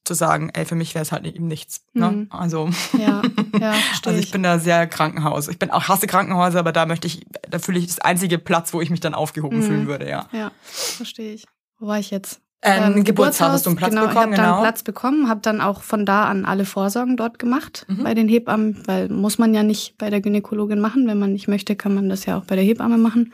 zu 0.03 0.13
sagen, 0.13 0.49
ey, 0.53 0.65
für 0.65 0.75
mich 0.75 0.95
wäre 0.95 1.03
es 1.03 1.11
halt 1.11 1.25
eben 1.25 1.47
nichts. 1.47 1.85
Ne? 1.93 2.11
Mhm. 2.11 2.27
Also, 2.29 2.69
ja, 2.97 3.21
ja, 3.59 3.73
also 4.05 4.19
ich, 4.19 4.31
bin 4.31 4.43
da 4.43 4.59
sehr 4.59 4.87
Krankenhaus. 4.87 5.47
Ich 5.47 5.59
bin 5.59 5.71
auch 5.71 5.87
hasse 5.87 6.07
Krankenhäuser, 6.07 6.59
aber 6.59 6.71
da 6.71 6.85
möchte 6.85 7.07
ich, 7.07 7.25
da 7.49 7.59
fühle 7.59 7.79
ich 7.79 7.87
das 7.87 7.99
einzige 7.99 8.37
Platz, 8.37 8.73
wo 8.73 8.81
ich 8.81 8.89
mich 8.89 8.99
dann 8.99 9.13
aufgehoben 9.13 9.59
mhm. 9.59 9.63
fühlen 9.63 9.87
würde, 9.87 10.09
ja. 10.09 10.27
Ja, 10.31 10.51
verstehe 10.65 11.33
ich. 11.33 11.45
Wo 11.79 11.87
war 11.87 11.99
ich 11.99 12.11
jetzt? 12.11 12.41
Ähm, 12.63 12.97
ähm, 12.97 13.03
Geburtshaus 13.03 13.51
hast 13.51 13.65
du 13.65 13.71
einen 13.71 13.77
Platz 13.77 13.89
genau, 13.91 14.07
bekommen, 14.07 14.33
ich 14.33 14.39
habe 14.39 14.47
genau. 14.47 14.53
einen 14.55 14.63
Platz 14.63 14.83
bekommen, 14.83 15.29
habe 15.29 15.41
dann 15.41 15.59
auch 15.59 15.81
von 15.81 16.05
da 16.05 16.25
an 16.25 16.45
alle 16.45 16.65
Vorsorgen 16.65 17.17
dort 17.17 17.37
gemacht 17.37 17.85
mhm. 17.89 18.03
bei 18.03 18.13
den 18.13 18.29
Hebammen, 18.29 18.83
weil 18.85 19.09
muss 19.09 19.37
man 19.37 19.53
ja 19.53 19.63
nicht 19.63 19.97
bei 19.97 20.09
der 20.09 20.21
Gynäkologin 20.21 20.79
machen, 20.79 21.05
wenn 21.07 21.19
man 21.19 21.33
nicht 21.33 21.49
möchte, 21.49 21.75
kann 21.75 21.93
man 21.93 22.07
das 22.07 22.25
ja 22.25 22.37
auch 22.37 22.45
bei 22.45 22.55
der 22.55 22.63
Hebamme 22.63 22.97
machen. 22.97 23.33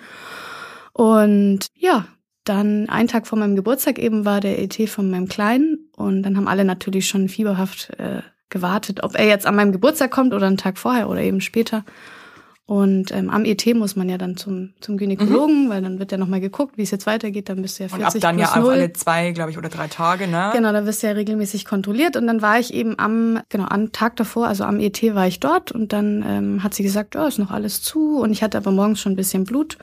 Und 0.93 1.67
ja, 1.75 2.07
dann 2.43 2.89
ein 2.89 3.07
Tag 3.07 3.27
vor 3.27 3.37
meinem 3.37 3.55
Geburtstag 3.55 3.99
eben 3.99 4.25
war 4.25 4.41
der 4.41 4.59
ET 4.59 4.89
von 4.89 5.11
meinem 5.11 5.27
Kleinen 5.27 5.88
und 5.99 6.23
dann 6.23 6.37
haben 6.37 6.47
alle 6.47 6.63
natürlich 6.63 7.07
schon 7.07 7.27
fieberhaft 7.27 7.91
äh, 7.99 8.21
gewartet, 8.49 9.03
ob 9.03 9.15
er 9.15 9.27
jetzt 9.27 9.45
an 9.45 9.55
meinem 9.55 9.73
Geburtstag 9.73 10.11
kommt 10.11 10.33
oder 10.33 10.47
einen 10.47 10.57
Tag 10.57 10.77
vorher 10.77 11.09
oder 11.09 11.21
eben 11.21 11.41
später. 11.41 11.83
Und 12.65 13.11
ähm, 13.11 13.29
am 13.31 13.45
ET 13.45 13.65
muss 13.75 13.95
man 13.95 14.07
ja 14.09 14.17
dann 14.17 14.37
zum, 14.37 14.73
zum 14.79 14.97
Gynäkologen, 14.97 15.65
mhm. 15.65 15.69
weil 15.69 15.81
dann 15.81 15.99
wird 15.99 16.11
ja 16.11 16.17
nochmal 16.17 16.39
geguckt, 16.39 16.77
wie 16.77 16.83
es 16.83 16.91
jetzt 16.91 17.05
weitergeht. 17.05 17.49
Dann 17.49 17.61
bist 17.61 17.79
du 17.79 17.83
ja 17.83 17.89
40 17.89 17.99
Und 17.99 18.15
ab 18.15 18.21
dann 18.21 18.39
ja 18.39 18.57
0. 18.57 18.71
alle 18.71 18.93
zwei, 18.93 19.31
glaube 19.31 19.51
ich, 19.51 19.57
oder 19.57 19.69
drei 19.69 19.87
Tage, 19.87 20.27
ne? 20.27 20.51
Genau, 20.53 20.71
da 20.71 20.85
wirst 20.85 21.01
du 21.03 21.07
ja 21.07 21.13
regelmäßig 21.13 21.65
kontrolliert. 21.65 22.15
Und 22.15 22.27
dann 22.27 22.41
war 22.41 22.59
ich 22.59 22.73
eben 22.73 22.97
am, 22.97 23.41
genau, 23.49 23.65
am 23.65 23.91
Tag 23.91 24.15
davor, 24.17 24.47
also 24.47 24.63
am 24.65 24.79
ET 24.79 25.01
war 25.15 25.27
ich 25.27 25.39
dort 25.39 25.71
und 25.71 25.91
dann 25.91 26.23
ähm, 26.25 26.63
hat 26.63 26.75
sie 26.75 26.83
gesagt, 26.83 27.15
oh, 27.15 27.25
ist 27.25 27.39
noch 27.39 27.51
alles 27.51 27.81
zu. 27.81 28.19
Und 28.19 28.31
ich 28.31 28.43
hatte 28.43 28.57
aber 28.57 28.71
morgens 28.71 29.01
schon 29.01 29.13
ein 29.13 29.17
bisschen 29.17 29.45
Blut 29.45 29.79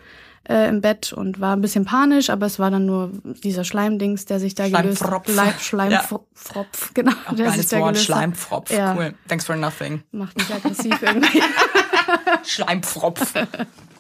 äh, 0.49 0.69
im 0.69 0.81
Bett 0.81 1.13
und 1.13 1.41
war 1.41 1.55
ein 1.55 1.61
bisschen 1.61 1.85
panisch, 1.85 2.31
aber 2.31 2.47
es 2.47 2.59
war 2.59 2.71
dann 2.71 2.87
nur 2.87 3.11
dieser 3.43 3.65
Schleimdings, 3.65 4.25
der 4.27 4.41
sich 4.41 4.55
da 4.55 4.69
gelöst 4.69 5.05
hat. 5.05 5.61
Schleimpfropf, 5.61 6.25
ja. 6.55 6.65
genau. 6.95 7.13
Auch 7.27 7.35
der 7.35 7.51
sich 7.53 7.69
da 7.69 7.81
Wort, 7.81 7.95
gelöst 7.95 8.07
Schleimpfropf, 8.07 8.71
ja. 8.71 8.95
cool. 8.97 9.15
Thanks 9.29 9.45
for 9.45 9.57
nothing. 9.57 10.03
Macht 10.13 10.37
mich 10.37 10.53
aggressiv 10.53 11.01
irgendwie. 11.03 11.43
Schleimpfropf. 12.45 13.35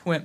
Cool. 0.04 0.22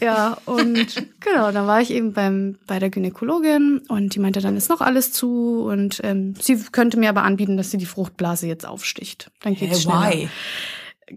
Ja, 0.00 0.36
und 0.44 0.86
genau, 1.18 1.50
dann 1.50 1.66
war 1.66 1.80
ich 1.80 1.90
eben 1.90 2.12
beim, 2.12 2.58
bei 2.66 2.78
der 2.78 2.90
Gynäkologin 2.90 3.82
und 3.88 4.14
die 4.14 4.20
meinte, 4.20 4.40
dann 4.40 4.56
ist 4.56 4.70
noch 4.70 4.80
alles 4.80 5.12
zu 5.12 5.64
und 5.64 6.00
ähm, 6.04 6.34
sie 6.40 6.56
könnte 6.70 6.96
mir 6.96 7.08
aber 7.08 7.24
anbieten, 7.24 7.56
dass 7.56 7.72
sie 7.72 7.78
die 7.78 7.86
Fruchtblase 7.86 8.46
jetzt 8.46 8.66
aufsticht. 8.66 9.30
Dann 9.40 9.56
geht's 9.56 9.78
hey, 9.78 9.82
schneller. 9.82 10.10
Why? 10.10 10.28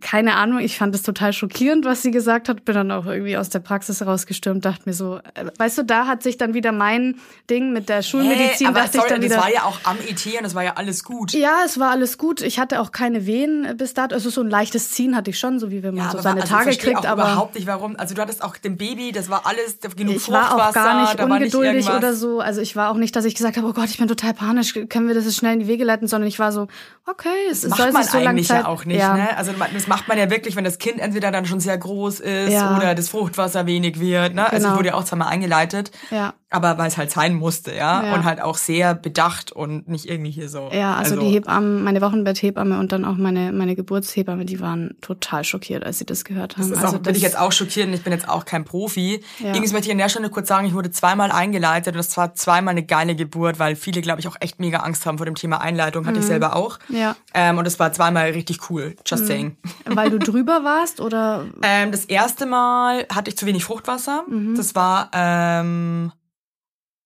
Keine 0.02 0.36
Ahnung, 0.36 0.60
ich 0.60 0.78
fand 0.78 0.96
es 0.96 1.04
total 1.04 1.34
schockierend, 1.34 1.86
was 1.86 2.02
sie 2.02 2.12
gesagt 2.12 2.50
hat. 2.50 2.66
Bin 2.66 2.76
dann 2.76 2.92
auch 2.92 3.06
irgendwie 3.06 3.38
aus 3.38 3.50
der 3.50 3.60
Praxis 3.60 4.06
rausgestürmt, 4.06 4.66
dachte 4.66 4.84
mir 4.86 4.94
so, 4.94 5.20
äh, 5.34 5.46
weißt 5.58 5.80
du, 5.80 5.84
da 5.84 6.08
hat 6.08 6.24
sich 6.24 6.38
dann 6.38 6.54
wieder 6.54 6.72
mein 6.72 7.16
Ding 7.50 7.74
mit 7.74 7.90
der 7.90 8.02
Schulmedizin, 8.02 8.68
hey, 8.68 8.68
aber 8.68 8.80
dachte 8.82 8.94
sorry, 8.94 9.08
ich 9.08 9.14
dann 9.14 9.22
wieder. 9.24 9.36
Das 9.36 9.44
war 9.46 9.54
ja 9.54 9.64
auch 9.64 9.80
am 9.84 9.98
ET 9.98 10.26
und 10.26 10.44
das 10.44 10.56
war 10.56 10.64
ja 10.64 10.74
alles 10.76 11.04
gut. 11.04 11.34
Ja, 11.34 11.60
es 11.66 11.80
war 11.80 11.92
alles 11.92 12.18
gut. 12.18 12.42
Ich 12.42 12.60
hatte 12.60 12.80
auch 12.82 12.92
keine 12.92 13.26
Wehen 13.26 13.76
bis 13.78 13.94
dato. 13.94 14.16
Also 14.16 14.30
so 14.30 14.42
ein 14.42 14.50
leichtes 14.50 14.92
Ziehen 14.92 15.16
hatte 15.16 15.30
ich 15.30 15.40
schon, 15.40 15.60
so 15.60 15.72
wie 15.72 15.84
wenn 15.84 15.96
man 15.96 16.06
ja, 16.06 16.12
so 16.12 16.20
seine 16.20 16.42
also 16.42 16.54
Tage 16.54 16.72
ich 16.72 16.80
kriegt. 16.80 16.98
Auch 16.98 17.06
aber 17.06 17.24
überhaupt 17.24 17.56
nicht 17.56 17.68
warum. 17.68 17.96
Also 17.98 18.16
du 18.16 18.22
hattest 18.22 18.44
auch 18.44 18.58
dem 18.58 18.78
Baby, 18.78 19.12
das 19.12 19.30
war 19.30 19.46
alles 19.46 19.80
genug 19.96 20.16
Ich 20.16 20.32
war 20.32 20.56
auch 20.56 20.74
gar 20.74 21.02
nicht 21.02 21.22
ungeduldig 21.22 21.88
nicht 21.88 21.90
oder 21.90 22.14
so. 22.14 22.40
Also 22.40 22.62
ich 22.62 22.76
war 22.76 22.92
auch 22.92 22.98
nicht, 22.98 23.16
dass 23.16 23.26
ich 23.26 23.36
gesagt 23.36 23.58
habe, 23.58 23.68
oh 23.68 23.74
Gott, 23.74 23.90
ich 23.90 23.98
bin 23.98 24.08
total 24.08 24.34
panisch, 24.34 24.74
können 24.74 25.08
wir 25.08 25.16
das 25.16 25.26
jetzt 25.26 25.38
schnell 25.38 25.54
in 25.54 25.60
die 25.60 25.68
Wege 25.68 25.84
leiten, 25.84 26.08
sondern 26.08 26.28
ich 26.28 26.40
war 26.40 26.52
so, 26.52 26.68
okay, 27.06 27.30
es 27.50 27.62
das 27.62 27.72
soll 27.72 27.92
macht 27.92 27.94
man 27.94 28.04
sich 28.04 28.12
so 28.12 28.18
lange 28.18 28.30
eigentlich 28.30 28.48
Zeit. 28.48 28.62
ja 28.62 28.68
auch 28.68 28.86
nicht. 28.86 29.00
Ja. 29.00 29.16
Ne? 29.16 29.38
Also 29.38 29.52
das 29.84 29.88
macht 29.90 30.08
man 30.08 30.18
ja 30.18 30.30
wirklich, 30.30 30.56
wenn 30.56 30.64
das 30.64 30.78
Kind 30.78 31.00
entweder 31.00 31.30
dann 31.32 31.46
schon 31.46 31.60
sehr 31.60 31.78
groß 31.78 32.22
ist 32.22 32.54
Ja. 32.54 32.78
oder 32.78 32.96
das 32.96 33.10
Fruchtwasser 33.10 33.66
wenig 33.66 34.00
wird. 34.00 34.34
Ne? 34.34 34.44
Also 34.46 34.58
Genau. 34.64 34.70
ich 34.72 34.78
wurde 34.78 34.88
ja 34.90 34.94
auch 34.96 35.04
zweimal 35.04 35.28
eingeleitet, 35.28 35.92
Ja. 36.10 36.34
Aber 36.54 36.78
weil 36.78 36.88
es 36.88 36.98
halt 36.98 37.12
sein 37.12 37.34
musste, 37.34 37.74
ja? 37.74 38.04
Ja. 38.06 38.14
Und 38.14 38.24
halt 38.24 38.42
auch 38.42 38.58
sehr 38.58 38.94
bedacht 38.94 39.52
und 39.52 39.88
nicht 39.88 40.08
irgendwie 40.08 40.32
hier 40.32 40.50
so. 40.50 40.70
Ja, 40.72 40.96
also, 40.96 41.20
die 41.20 41.28
Hebammen, 41.28 41.84
meine 41.84 42.02
Wochenbetthebamme 42.02 42.80
und 42.80 42.92
dann 42.92 43.06
auch 43.06 43.16
meine, 43.16 43.52
meine 43.52 43.76
Geburtshebamme, 43.76 44.46
die 44.46 44.60
waren 44.60 44.96
total 45.02 45.44
schockiert, 45.44 45.84
als 45.84 45.98
sie 45.98 46.06
das 46.06 46.24
gehört 46.24 46.58
haben. 46.58 46.70
Das 46.70 46.78
ist 46.78 46.84
also 46.84 46.98
auch, 46.98 47.02
bin 47.02 47.16
ich 47.16 47.24
jetzt 47.24 47.40
auch 47.40 47.52
schockiert 47.52 47.88
und 47.88 47.94
ich 47.94 48.04
bin 48.04 48.14
jetzt 48.14 48.30
auch 48.30 48.46
kein 48.46 48.66
Profi. 48.66 49.24
Ja. 49.40 49.50
Übrigens 49.50 49.74
möchte 49.74 49.88
ich 49.88 49.92
an 49.92 49.98
der 49.98 50.10
Stelle 50.10 50.30
kurz 50.30 50.48
sagen, 50.48 50.68
ich 50.68 50.74
wurde 50.74 50.92
zweimal 50.92 51.32
eingeleitet 51.32 51.96
und 51.96 51.98
das 51.98 52.16
war 52.18 52.36
zweimal 52.36 52.74
eine 52.74 52.84
geile 52.84 53.16
Geburt, 53.16 53.58
weil 53.58 53.76
viele, 53.76 54.02
glaube 54.02 54.20
ich, 54.20 54.28
auch 54.28 54.36
echt 54.40 54.60
mega 54.60 54.80
Angst 54.80 55.06
haben 55.06 55.18
vor 55.18 55.26
dem 55.26 55.36
Thema 55.36 55.60
Einleitung. 55.60 56.06
Hatte 56.06 56.20
ich 56.20 56.26
selber 56.26 56.56
auch. 56.56 56.80
Mhm. 56.88 56.98
Ja. 56.98 57.16
Ähm, 57.34 57.58
und 57.58 57.66
es 57.66 57.80
war 57.80 57.92
zweimal 57.94 58.30
richtig 58.30 58.70
cool. 58.70 58.96
Just 59.06 59.26
saying. 59.28 59.58
Weil 59.86 60.12
du 60.12 60.20
drüber 60.20 60.64
warst 60.64 61.02
oder? 61.02 61.46
Ähm, 61.64 61.92
das 61.92 62.06
erste 62.06 62.46
Mal 62.46 63.06
hatte 63.14 63.30
ich 63.30 63.38
zu 63.38 63.46
wenig 63.46 63.64
Fruchtwasser. 63.64 64.24
Mhm. 64.30 64.56
Das 64.56 64.76
war 64.76 65.10
ähm, 65.14 66.12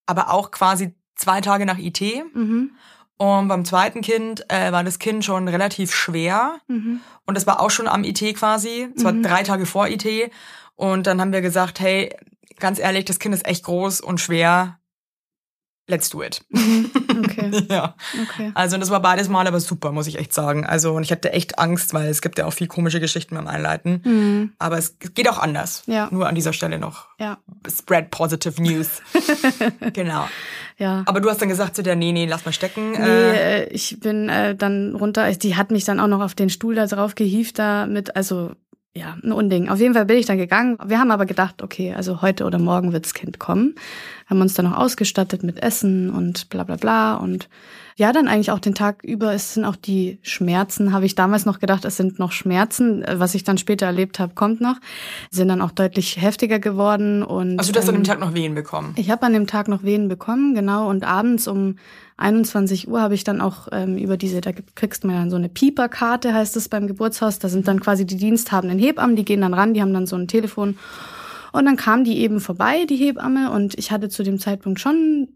aber 0.08 0.32
auch 0.34 0.50
quasi 0.52 0.94
zwei 1.16 1.42
Tage 1.42 1.66
nach 1.66 1.78
IT. 1.78 2.02
Mhm. 2.34 2.72
Und 3.18 3.48
beim 3.48 3.66
zweiten 3.66 4.02
Kind 4.02 4.46
äh, 4.50 4.72
war 4.72 4.84
das 4.84 5.00
Kind 5.00 5.26
schon 5.26 5.48
relativ 5.48 5.94
schwer. 5.94 6.58
Mhm. 6.68 7.00
Und 7.26 7.36
das 7.36 7.48
war 7.48 7.60
auch 7.62 7.72
schon 7.72 7.88
am 7.88 8.04
IT 8.04 8.22
quasi. 8.36 8.90
Es 8.96 9.04
war 9.04 9.12
Mhm. 9.14 9.24
drei 9.24 9.44
Tage 9.44 9.66
vor 9.66 9.88
IT. 9.88 10.06
Und 10.76 11.08
dann 11.08 11.20
haben 11.20 11.32
wir 11.34 11.42
gesagt, 11.42 11.80
hey, 11.80 12.16
ganz 12.60 12.78
ehrlich, 12.80 13.06
das 13.06 13.18
Kind 13.20 13.34
ist 13.34 13.48
echt 13.48 13.64
groß 13.64 14.02
und 14.02 14.20
schwer. 14.20 14.80
Let's 15.88 16.10
do 16.10 16.22
it. 16.24 16.42
Okay. 16.54 17.66
ja. 17.70 17.96
Okay. 18.30 18.52
Also 18.54 18.78
das 18.78 18.90
war 18.90 19.02
beides 19.02 19.30
Mal 19.30 19.48
aber 19.48 19.60
super, 19.60 19.92
muss 19.92 20.08
ich 20.08 20.18
echt 20.18 20.34
sagen. 20.34 20.66
Also 20.66 20.94
und 20.94 21.04
ich 21.04 21.12
hatte 21.12 21.32
echt 21.34 21.60
Angst, 21.60 21.94
weil 21.94 22.10
es 22.10 22.22
gibt 22.22 22.38
ja 22.38 22.46
auch 22.46 22.54
viel 22.54 22.68
komische 22.68 23.00
Geschichten 23.00 23.36
beim 23.36 23.48
Einleiten. 23.48 24.54
Aber 24.60 24.78
es 24.78 24.98
geht 25.00 25.30
auch 25.30 25.40
anders. 25.40 25.84
Mhm. 25.88 25.94
Ja. 25.94 26.08
Nur 26.12 26.28
an 26.28 26.36
dieser 26.36 26.54
Stelle 26.54 26.80
noch. 26.80 27.08
Ja. 27.20 27.38
Spread 27.70 28.12
positive 28.12 28.62
news. 28.62 29.02
genau. 29.94 30.28
Ja. 30.78 31.04
Aber 31.08 31.20
du 31.22 31.30
hast 31.30 31.42
dann 31.42 31.50
gesagt 31.50 31.76
zu 31.76 31.82
der, 31.84 31.96
nee, 31.96 32.12
nee, 32.12 32.26
lass 32.26 32.46
mal 32.46 32.52
stecken. 32.52 32.92
Nee, 32.92 32.98
Äh, 32.98 33.64
äh, 33.64 33.68
ich 33.70 34.00
bin 34.00 34.30
äh, 34.30 34.56
dann 34.56 34.96
runter. 34.96 35.32
Die 35.32 35.56
hat 35.56 35.72
mich 35.72 35.86
dann 35.86 36.00
auch 36.00 36.08
noch 36.08 36.22
auf 36.22 36.36
den 36.36 36.50
Stuhl 36.50 36.76
da 36.76 36.86
drauf 36.86 37.16
gehievt 37.16 37.58
da 37.58 37.88
mit, 37.88 38.16
also 38.16 38.52
ja, 38.98 39.18
ein 39.24 39.32
Unding. 39.32 39.70
Auf 39.70 39.80
jeden 39.80 39.94
Fall 39.94 40.06
bin 40.06 40.18
ich 40.18 40.26
dann 40.26 40.38
gegangen. 40.38 40.78
Wir 40.86 41.00
haben 41.00 41.12
aber 41.12 41.26
gedacht, 41.26 41.62
okay, 41.62 41.94
also 41.94 42.22
heute 42.22 42.46
oder 42.46 42.58
morgen 42.58 42.94
wird 42.94 43.06
das 43.06 43.14
Kind 43.14 43.40
kommen. 43.40 43.76
Haben 44.26 44.42
uns 44.42 44.56
dann 44.56 44.66
noch 44.66 44.78
ausgestattet 44.78 45.44
mit 45.44 45.62
Essen 45.62 46.10
und 46.10 46.50
bla 46.50 46.64
bla 46.64 46.76
bla. 46.76 47.16
Und 47.16 47.48
ja, 47.96 48.12
dann 48.12 48.28
eigentlich 48.28 48.52
auch 48.52 48.60
den 48.60 48.76
Tag 48.76 49.04
über, 49.04 49.34
es 49.34 49.54
sind 49.54 49.66
auch 49.66 49.76
die 49.76 50.20
Schmerzen, 50.22 50.94
habe 50.94 51.06
ich 51.06 51.16
damals 51.16 51.46
noch 51.46 51.60
gedacht, 51.60 51.86
es 51.86 51.98
sind 51.98 52.20
noch 52.20 52.32
Schmerzen. 52.32 53.04
Was 53.08 53.36
ich 53.36 53.44
dann 53.44 53.58
später 53.58 53.86
erlebt 53.86 54.20
habe, 54.20 54.34
kommt 54.34 54.62
noch. 54.62 54.76
Sind 55.32 55.48
dann 55.48 55.62
auch 55.62 55.72
deutlich 55.72 56.22
heftiger 56.22 56.60
geworden. 56.60 57.24
Und, 57.24 57.60
also 57.60 57.72
du 57.72 57.80
hast 57.80 57.90
an 57.90 57.96
ähm, 57.96 58.02
dem 58.02 58.08
Tag 58.08 58.20
noch 58.20 58.34
Wehen 58.34 58.56
bekommen. 58.56 58.94
ich 58.98 59.10
habe 59.10 59.26
an 59.26 59.34
dem 59.34 59.48
Tag 59.48 59.68
noch 59.68 59.84
Wehen 59.84 60.08
bekommen, 60.08 60.56
genau. 60.56 60.90
Und 60.90 61.04
abends 61.04 61.48
um 61.48 61.76
21 62.18 62.88
Uhr 62.88 63.00
habe 63.00 63.14
ich 63.14 63.24
dann 63.24 63.42
auch 63.42 63.68
ähm, 63.72 63.98
über 63.98 64.18
diese, 64.18 64.42
da 64.42 64.52
kriegst 64.52 65.04
man 65.04 65.16
dann 65.16 65.30
so 65.30 65.36
eine 65.36 65.50
Pieperkarte, 65.50 66.34
heißt 66.34 66.58
es 66.58 66.68
beim 66.68 66.88
Geburtshaus. 66.88 67.38
Da 67.38 67.48
sind 67.48 67.68
dann 67.68 67.80
quasi 67.80 68.06
die 68.06 68.18
diensthabenden 68.18 68.80
Hebammen, 68.80 69.16
die 69.16 69.26
gehen 69.26 69.42
dann 69.42 69.54
ran, 69.54 69.76
die 69.76 69.82
haben 69.82 69.94
dann 69.94 70.08
so 70.08 70.16
ein 70.16 70.28
Telefon. 70.28 70.78
Und 71.54 71.66
dann 71.66 71.78
kam 71.78 72.04
die 72.04 72.18
eben 72.18 72.40
vorbei, 72.40 72.86
die 72.86 72.96
Hebamme, 72.96 73.52
und 73.52 73.78
ich 73.78 73.92
hatte 73.92 74.10
zu 74.10 74.24
dem 74.24 74.40
Zeitpunkt 74.40 74.80
schon 74.80 75.30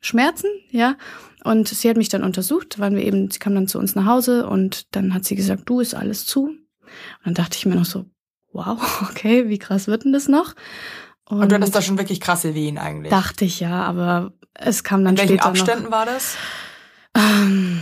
Schmerzen, 0.00 0.48
ja. 0.70 0.96
Und 1.42 1.68
sie 1.68 1.88
hat 1.88 1.96
mich 1.96 2.08
dann 2.08 2.24
untersucht, 2.24 2.78
waren 2.78 2.96
wir 2.96 3.04
eben, 3.04 3.30
sie 3.30 3.38
kam 3.38 3.54
dann 3.54 3.68
zu 3.68 3.78
uns 3.78 3.94
nach 3.94 4.06
Hause 4.06 4.46
und 4.46 4.94
dann 4.94 5.14
hat 5.14 5.24
sie 5.24 5.36
gesagt, 5.36 5.62
du 5.66 5.80
ist 5.80 5.94
alles 5.94 6.26
zu. 6.26 6.48
Und 6.48 6.58
dann 7.24 7.34
dachte 7.34 7.56
ich 7.56 7.66
mir 7.66 7.76
noch 7.76 7.84
so, 7.84 8.04
wow, 8.52 8.78
okay, 9.10 9.48
wie 9.48 9.58
krass 9.58 9.86
wird 9.86 10.04
denn 10.04 10.12
das 10.12 10.28
noch? 10.28 10.54
Und 11.28 11.50
du 11.50 11.56
hattest 11.56 11.74
da 11.74 11.82
schon 11.82 11.98
wirklich 11.98 12.20
krasse 12.20 12.54
Wehen 12.54 12.78
eigentlich. 12.78 13.10
Dachte 13.10 13.44
ich 13.44 13.58
ja, 13.58 13.82
aber 13.82 14.32
es 14.58 14.84
kam 14.84 15.04
dann 15.04 15.14
In 15.14 15.18
welchen 15.18 15.34
später 15.34 15.48
Abständen 15.48 15.90
war 15.90 16.06
das? 16.06 16.36
noch. 17.14 17.22
Ähm, 17.22 17.80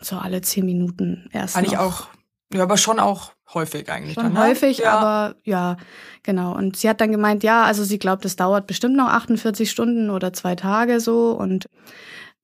so 0.00 0.16
alle 0.16 0.40
zehn 0.42 0.66
Minuten 0.66 1.28
erst. 1.32 1.56
Eigentlich 1.56 1.72
noch. 1.72 1.80
auch, 1.80 2.08
ja, 2.52 2.62
aber 2.62 2.76
schon 2.76 3.00
auch 3.00 3.32
häufig 3.54 3.90
eigentlich. 3.90 4.14
Schon 4.14 4.24
dann, 4.24 4.32
ne? 4.34 4.40
häufig, 4.40 4.78
ja. 4.78 4.92
aber 4.92 5.36
ja, 5.44 5.76
genau. 6.22 6.54
Und 6.54 6.76
sie 6.76 6.88
hat 6.88 7.00
dann 7.00 7.12
gemeint, 7.12 7.42
ja, 7.42 7.64
also 7.64 7.84
sie 7.84 7.98
glaubt, 7.98 8.24
es 8.24 8.36
dauert 8.36 8.66
bestimmt 8.66 8.96
noch 8.96 9.08
48 9.08 9.70
Stunden 9.70 10.10
oder 10.10 10.32
zwei 10.32 10.54
Tage 10.54 11.00
so. 11.00 11.30
Und 11.30 11.68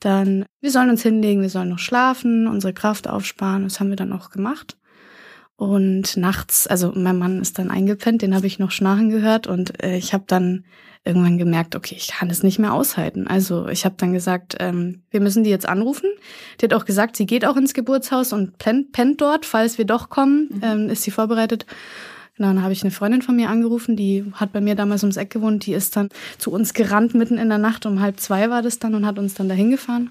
dann, 0.01 0.47
wir 0.61 0.71
sollen 0.71 0.91
uns 0.91 1.03
hinlegen, 1.03 1.43
wir 1.43 1.51
sollen 1.51 1.69
noch 1.69 1.79
schlafen, 1.79 2.47
unsere 2.47 2.73
Kraft 2.73 3.09
aufsparen. 3.09 3.65
Das 3.65 3.81
haben 3.81 3.91
wir 3.91 3.97
dann 3.97 4.13
auch 4.13 4.31
gemacht. 4.31 4.79
Und 5.61 6.17
nachts, 6.17 6.67
also 6.67 6.91
mein 6.95 7.19
Mann 7.19 7.43
ist 7.43 7.59
dann 7.59 7.71
eingepennt, 7.71 8.23
den 8.23 8.35
habe 8.35 8.47
ich 8.47 8.59
noch 8.59 8.71
schnarchen 8.71 9.11
gehört 9.11 9.47
und 9.47 9.83
äh, 9.85 9.99
ich 9.99 10.15
habe 10.15 10.25
dann 10.27 10.65
irgendwann 11.05 11.37
gemerkt, 11.37 11.77
okay, 11.77 11.97
ich 11.99 12.09
kann 12.09 12.31
es 12.31 12.43
nicht 12.43 12.59
mehr 12.59 12.73
aushalten. 12.73 13.27
Also 13.27 13.69
ich 13.69 13.85
habe 13.85 13.95
dann 13.99 14.15
gesagt, 14.15 14.57
ähm, 14.59 15.03
wir 15.11 15.21
müssen 15.21 15.45
die 15.45 15.51
jetzt 15.51 15.69
anrufen. 15.69 16.09
Die 16.59 16.65
hat 16.65 16.73
auch 16.73 16.87
gesagt, 16.87 17.15
sie 17.15 17.27
geht 17.27 17.45
auch 17.45 17.59
ins 17.59 17.75
Geburtshaus 17.75 18.33
und 18.33 18.57
pennt, 18.57 18.93
pennt 18.93 19.21
dort, 19.21 19.45
falls 19.45 19.77
wir 19.77 19.85
doch 19.85 20.09
kommen, 20.09 20.63
ähm, 20.63 20.89
ist 20.89 21.03
sie 21.03 21.11
vorbereitet. 21.11 21.67
Genau, 22.39 22.49
dann 22.49 22.63
habe 22.63 22.73
ich 22.73 22.83
eine 22.83 22.91
Freundin 22.91 23.21
von 23.21 23.37
mir 23.37 23.51
angerufen, 23.51 23.97
die 23.97 24.25
hat 24.33 24.55
bei 24.55 24.63
mir 24.63 24.77
damals 24.77 25.03
ums 25.03 25.19
Eck 25.19 25.29
gewohnt, 25.29 25.67
die 25.67 25.75
ist 25.75 25.95
dann 25.95 26.09
zu 26.39 26.53
uns 26.53 26.73
gerannt 26.73 27.15
mitten 27.15 27.37
in 27.37 27.51
der 27.51 27.59
Nacht, 27.59 27.85
um 27.85 28.01
halb 28.01 28.19
zwei 28.19 28.49
war 28.49 28.63
das 28.63 28.79
dann 28.79 28.95
und 28.95 29.05
hat 29.05 29.19
uns 29.19 29.35
dann 29.35 29.51
dahin 29.51 29.71
gefahren. 29.71 30.09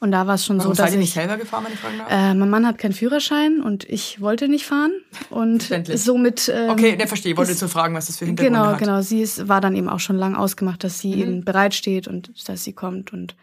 Und 0.00 0.10
da 0.12 0.26
war 0.26 0.34
es 0.34 0.44
schon 0.44 0.58
Warum 0.58 0.72
so, 0.72 0.76
seid 0.76 0.86
dass 0.86 0.92
ihr 0.94 0.98
nicht 0.98 1.08
ich, 1.10 1.14
selber 1.14 1.36
gefahren, 1.36 1.64
wenn 1.66 1.72
ich 1.74 1.78
fragen 1.78 1.98
darf? 1.98 2.08
äh, 2.10 2.34
mein 2.34 2.50
Mann 2.50 2.66
hat 2.66 2.78
keinen 2.78 2.92
Führerschein 2.92 3.60
und 3.60 3.84
ich 3.88 4.20
wollte 4.20 4.48
nicht 4.48 4.66
fahren 4.66 4.92
und 5.30 5.70
somit 5.94 6.48
ähm, 6.54 6.70
okay, 6.70 6.96
ne, 6.96 7.06
verstehe. 7.06 7.32
Ich 7.32 7.38
wollte 7.38 7.54
zu 7.54 7.68
fragen, 7.68 7.94
was 7.94 8.06
das 8.08 8.18
für 8.18 8.24
Hintergründe 8.26 8.58
Genau, 8.58 8.72
hat. 8.72 8.78
genau. 8.78 9.00
Sie 9.02 9.20
ist, 9.22 9.48
war 9.48 9.60
dann 9.60 9.76
eben 9.76 9.88
auch 9.88 10.00
schon 10.00 10.16
lang 10.16 10.34
ausgemacht, 10.34 10.82
dass 10.84 10.98
sie 11.00 11.14
Mhm. 11.14 11.20
eben 11.22 11.44
bereitsteht 11.44 12.08
und 12.08 12.30
dass 12.48 12.64
sie 12.64 12.72
kommt. 12.72 13.12
Und 13.12 13.36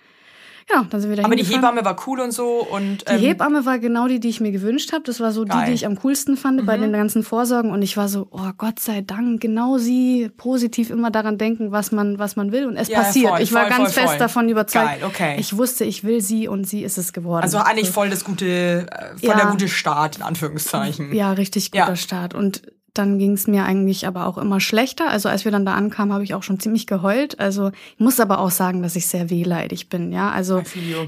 ja, 0.69 0.85
dann 0.89 0.99
sind 1.01 1.09
wir 1.09 1.17
da 1.17 1.23
Aber 1.23 1.35
die. 1.35 1.43
Hebamme 1.43 1.85
war 1.85 1.95
cool 2.07 2.19
und 2.19 2.31
so 2.31 2.65
und 2.69 3.07
Die 3.09 3.13
ähm, 3.13 3.19
Hebamme 3.21 3.65
war 3.65 3.79
genau 3.79 4.07
die, 4.07 4.19
die 4.19 4.27
ich 4.29 4.41
mir 4.41 4.51
gewünscht 4.51 4.91
habe. 4.91 5.03
Das 5.05 5.19
war 5.19 5.31
so 5.31 5.43
die, 5.45 5.49
Geil. 5.51 5.61
Mhm. 5.61 5.65
die 5.67 5.73
ich 5.73 5.85
am 5.85 5.95
coolsten 5.99 6.35
fand 6.37 6.65
bei 6.65 6.77
den 6.77 6.91
ganzen 6.91 7.23
Vorsorgen. 7.23 7.71
Und 7.71 7.81
ich 7.81 7.95
war 7.97 8.09
so, 8.09 8.27
oh 8.31 8.51
Gott 8.57 8.79
sei 8.79 9.01
Dank, 9.01 9.39
genau 9.41 9.77
sie, 9.77 10.29
positiv 10.35 10.89
immer 10.89 11.09
daran 11.09 11.37
denken, 11.37 11.71
was 11.71 11.91
man, 11.91 12.19
was 12.19 12.35
man 12.35 12.51
will. 12.51 12.65
Und 12.67 12.75
es 12.75 12.89
Ja, 12.89 12.99
passiert. 13.01 13.29
voll, 13.29 13.41
ich 13.41 13.53
war 13.53 13.67
voll, 13.67 13.77
ganz 13.77 13.93
voll, 13.93 14.03
fest 14.07 14.19
davon 14.21 14.49
überzeugt. 14.49 14.85
Geil, 14.85 14.99
okay. 15.05 15.35
Ich 15.39 15.57
wusste, 15.57 15.85
ich 15.85 16.03
will 16.03 16.21
sie 16.21 16.47
und 16.47 16.65
sie 16.67 16.83
ist 16.83 16.97
es 16.97 17.13
geworden. 17.13 17.43
also 17.43 17.59
eigentlich 17.59 17.89
voll 17.89 18.09
das 18.09 18.23
gute, 18.25 18.45
äh, 18.91 19.17
voll 19.17 19.29
Ja. 19.29 19.35
der 19.37 19.45
gute 19.51 19.67
Start 19.69 20.17
in 20.17 20.23
Anführungszeichen. 20.23 21.13
Ja, 21.13 21.31
richtig 21.31 21.71
guter 21.71 21.87
Ja. 21.89 21.95
Start. 21.95 22.33
Und 22.33 22.61
dann 22.97 23.19
ging 23.19 23.33
es 23.33 23.47
mir 23.47 23.63
eigentlich 23.65 24.07
aber 24.07 24.25
auch 24.27 24.37
immer 24.37 24.59
schlechter. 24.59 25.09
Also 25.09 25.29
als 25.29 25.45
wir 25.45 25.51
dann 25.51 25.65
da 25.65 25.73
ankamen, 25.73 26.13
habe 26.13 26.23
ich 26.23 26.33
auch 26.33 26.43
schon 26.43 26.59
ziemlich 26.59 26.87
geheult. 26.87 27.39
Also 27.39 27.71
ich 27.93 27.99
muss 27.99 28.19
aber 28.19 28.39
auch 28.39 28.51
sagen, 28.51 28.81
dass 28.83 28.95
ich 28.95 29.07
sehr 29.07 29.29
wehleidig 29.29 29.89
bin. 29.89 30.11
Ja, 30.11 30.31
also 30.31 30.61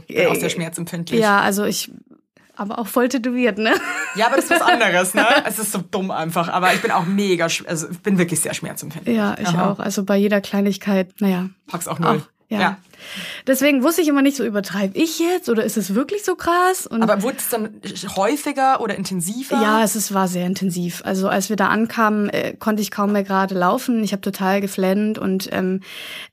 bin 0.07 0.27
auch 0.27 0.35
sehr 0.35 0.49
schmerzempfindlich. 0.49 1.19
ja, 1.19 1.39
also 1.41 1.65
ich, 1.65 1.91
aber 2.55 2.79
auch 2.79 2.87
voll 2.87 3.07
tätowiert, 3.07 3.57
ne? 3.57 3.73
Ja, 4.15 4.27
aber 4.27 4.35
das 4.35 4.45
ist 4.45 4.51
was 4.51 4.61
anderes, 4.61 5.13
ne? 5.13 5.25
Es 5.45 5.59
ist 5.59 5.71
so 5.71 5.79
dumm 5.79 6.11
einfach. 6.11 6.49
Aber 6.49 6.73
ich 6.73 6.81
bin 6.81 6.91
auch 6.91 7.05
mega, 7.05 7.47
also 7.67 7.89
ich 7.89 7.99
bin 7.99 8.17
wirklich 8.17 8.41
sehr 8.41 8.53
schmerzempfindlich. 8.53 9.15
Ja, 9.15 9.35
ich 9.39 9.47
Aha. 9.47 9.71
auch. 9.71 9.79
Also 9.79 10.03
bei 10.03 10.17
jeder 10.17 10.41
Kleinigkeit, 10.41 11.09
naja. 11.19 11.49
Pack's 11.67 11.87
auch 11.87 11.99
null. 11.99 12.21
Auch, 12.21 12.38
ja. 12.57 12.77
Deswegen 13.47 13.83
wusste 13.83 14.01
ich 14.01 14.07
immer 14.07 14.21
nicht 14.21 14.37
so, 14.37 14.43
übertreibe 14.43 14.97
ich 14.97 15.19
jetzt 15.19 15.49
oder 15.49 15.63
ist 15.63 15.77
es 15.77 15.95
wirklich 15.95 16.23
so 16.23 16.35
krass? 16.35 16.85
Und 16.85 17.01
Aber 17.01 17.21
wurde 17.21 17.37
es 17.37 17.49
dann 17.49 17.69
häufiger 18.15 18.81
oder 18.81 18.95
intensiver? 18.95 19.61
Ja, 19.61 19.83
es 19.83 19.95
ist, 19.95 20.13
war 20.13 20.27
sehr 20.27 20.45
intensiv. 20.45 21.01
Also 21.05 21.29
als 21.29 21.49
wir 21.49 21.55
da 21.55 21.67
ankamen, 21.67 22.29
äh, 22.29 22.55
konnte 22.57 22.81
ich 22.81 22.91
kaum 22.91 23.13
mehr 23.13 23.23
gerade 23.23 23.55
laufen. 23.55 24.03
Ich 24.03 24.11
habe 24.11 24.21
total 24.21 24.61
geflennt 24.61 25.17
und 25.17 25.49
ähm, 25.51 25.81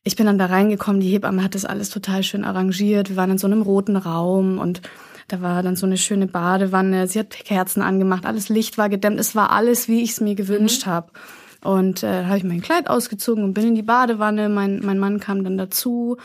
ich 0.03 0.17
bin 0.17 0.27
dann 0.27 0.39
da 0.39 0.47
reingekommen. 0.47 1.01
Die 1.01 1.11
Hebamme 1.11 1.43
hat 1.43 1.55
das 1.55 1.65
alles 1.65 1.91
total 1.91 2.23
schön 2.23 2.45
arrangiert. 2.45 3.11
Wir 3.11 3.17
waren 3.17 3.31
in 3.31 3.39
so 3.39 3.47
einem 3.47 3.63
roten 3.63 3.97
Raum 3.97 4.59
und 4.59 4.83
da 5.29 5.41
war 5.43 5.63
dann 5.63 5.77
so 5.77 5.87
eine 5.87 5.97
schöne 5.97 6.27
Badewanne. 6.27 7.09
Sie 7.09 7.19
hat 7.19 7.31
Kerzen 7.31 7.83
angemacht, 7.83 8.27
alles 8.27 8.49
Licht 8.49 8.79
war 8.79 8.89
gedämmt. 8.89 9.19
Es 9.19 9.35
war 9.35 9.51
alles, 9.51 9.89
wie 9.89 10.03
ich 10.03 10.11
es 10.11 10.21
mir 10.21 10.35
gewünscht 10.35 10.87
habe. 10.87 11.11
Und 11.67 12.03
äh, 12.03 12.25
habe 12.27 12.39
ich 12.39 12.45
mein 12.45 12.61
Kleid 12.63 12.89
ausgezogen 12.89 13.43
und 13.45 13.55
bin 13.55 13.67
in 13.69 13.75
die 13.75 13.83
Badewanne. 13.83 14.49
Mein, 14.49 14.81
mein 14.85 14.99
Mann 14.99 15.21
kam 15.21 15.43
dann 15.45 15.59
dazu. 15.59 16.17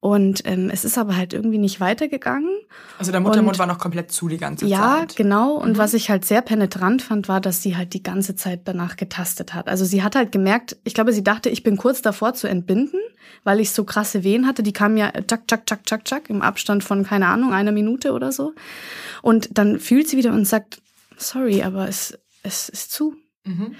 Und 0.00 0.42
ähm, 0.46 0.68
es 0.70 0.84
ist 0.84 0.98
aber 0.98 1.16
halt 1.16 1.32
irgendwie 1.32 1.56
nicht 1.56 1.80
weitergegangen. 1.80 2.50
Also 2.98 3.10
der 3.10 3.20
Muttermund 3.22 3.54
Und- 3.54 3.58
war 3.58 3.66
noch 3.66 3.78
komplett 3.78 4.12
zu 4.12 4.28
die 4.28 4.36
ganze 4.36 4.66
Ja, 4.66 4.98
Zeit. 4.98 5.16
genau. 5.16 5.54
Und 5.54 5.78
was 5.78 5.94
ich 5.94 6.10
halt 6.10 6.26
sehr 6.26 6.42
penetrant 6.42 7.00
fand, 7.00 7.26
war, 7.26 7.40
dass 7.40 7.62
sie 7.62 7.74
halt 7.76 7.94
die 7.94 8.02
ganze 8.02 8.36
Zeit 8.36 8.60
danach 8.66 8.96
getastet 8.96 9.54
hat. 9.54 9.66
Also 9.66 9.86
sie 9.86 10.02
hat 10.02 10.14
halt 10.14 10.30
gemerkt, 10.30 10.76
ich 10.84 10.92
glaube, 10.92 11.14
sie 11.14 11.24
dachte, 11.24 11.48
ich 11.48 11.62
bin 11.62 11.78
kurz 11.78 12.02
davor 12.02 12.34
zu 12.34 12.48
entbinden, 12.48 13.00
weil 13.44 13.60
ich 13.60 13.70
so 13.70 13.84
krasse 13.84 14.24
Wehen 14.24 14.46
hatte. 14.46 14.62
Die 14.62 14.74
kamen 14.74 14.98
ja 14.98 15.10
tschak, 15.10 15.48
tschak, 15.48 15.66
tschak, 15.66 15.86
tschak, 15.86 16.04
tschak 16.04 16.28
im 16.28 16.42
Abstand 16.42 16.84
von, 16.84 17.02
keine 17.04 17.28
Ahnung, 17.28 17.54
einer 17.54 17.72
Minute 17.72 18.12
oder 18.12 18.30
so. 18.30 18.52
Und 19.22 19.56
dann 19.56 19.80
fühlt 19.80 20.06
sie 20.06 20.18
wieder 20.18 20.34
und 20.34 20.44
sagt, 20.46 20.82
sorry, 21.16 21.62
aber 21.62 21.88
es, 21.88 22.18
es 22.42 22.68
ist 22.68 22.92
zu. 22.92 23.14
Mhm. 23.44 23.74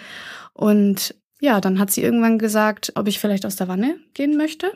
Und 0.55 1.15
ja, 1.41 1.61
dann 1.61 1.79
hat 1.79 1.91
sie 1.91 2.03
irgendwann 2.03 2.39
gesagt, 2.39 2.93
ob 2.95 3.07
ich 3.07 3.19
vielleicht 3.19 3.45
aus 3.45 3.57
der 3.57 3.69
Wanne 3.69 3.97
gehen 4.15 4.37
möchte. 4.37 4.73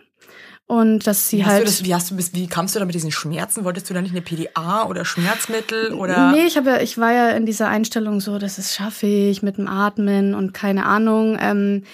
Und 0.66 1.06
dass 1.06 1.30
sie 1.30 1.38
Wie, 1.38 1.44
hast 1.44 1.52
halt. 1.52 1.66
das, 1.66 1.84
wie, 1.84 1.94
hast 1.94 2.10
du, 2.10 2.18
wie 2.34 2.46
kamst 2.46 2.74
du 2.74 2.78
da 2.78 2.84
mit 2.84 2.94
diesen 2.94 3.10
Schmerzen? 3.10 3.64
Wolltest 3.64 3.88
du 3.88 3.94
da 3.94 4.02
nicht 4.02 4.10
eine 4.10 4.20
PDA 4.20 4.84
oder 4.84 5.06
Schmerzmittel 5.06 5.94
oder? 5.94 6.30
Nee, 6.32 6.44
ich 6.46 6.58
habe 6.58 6.68
ja, 6.68 6.80
ich 6.82 6.98
war 6.98 7.10
ja 7.10 7.30
in 7.30 7.46
dieser 7.46 7.68
Einstellung 7.68 8.20
so, 8.20 8.38
das 8.38 8.58
ist 8.58 8.74
schaffe 8.74 9.06
ich 9.06 9.42
mit 9.42 9.56
dem 9.56 9.66
Atmen 9.66 10.34
und 10.34 10.52
keine 10.52 10.84
Ahnung. 10.84 11.38
Ähm, 11.40 11.84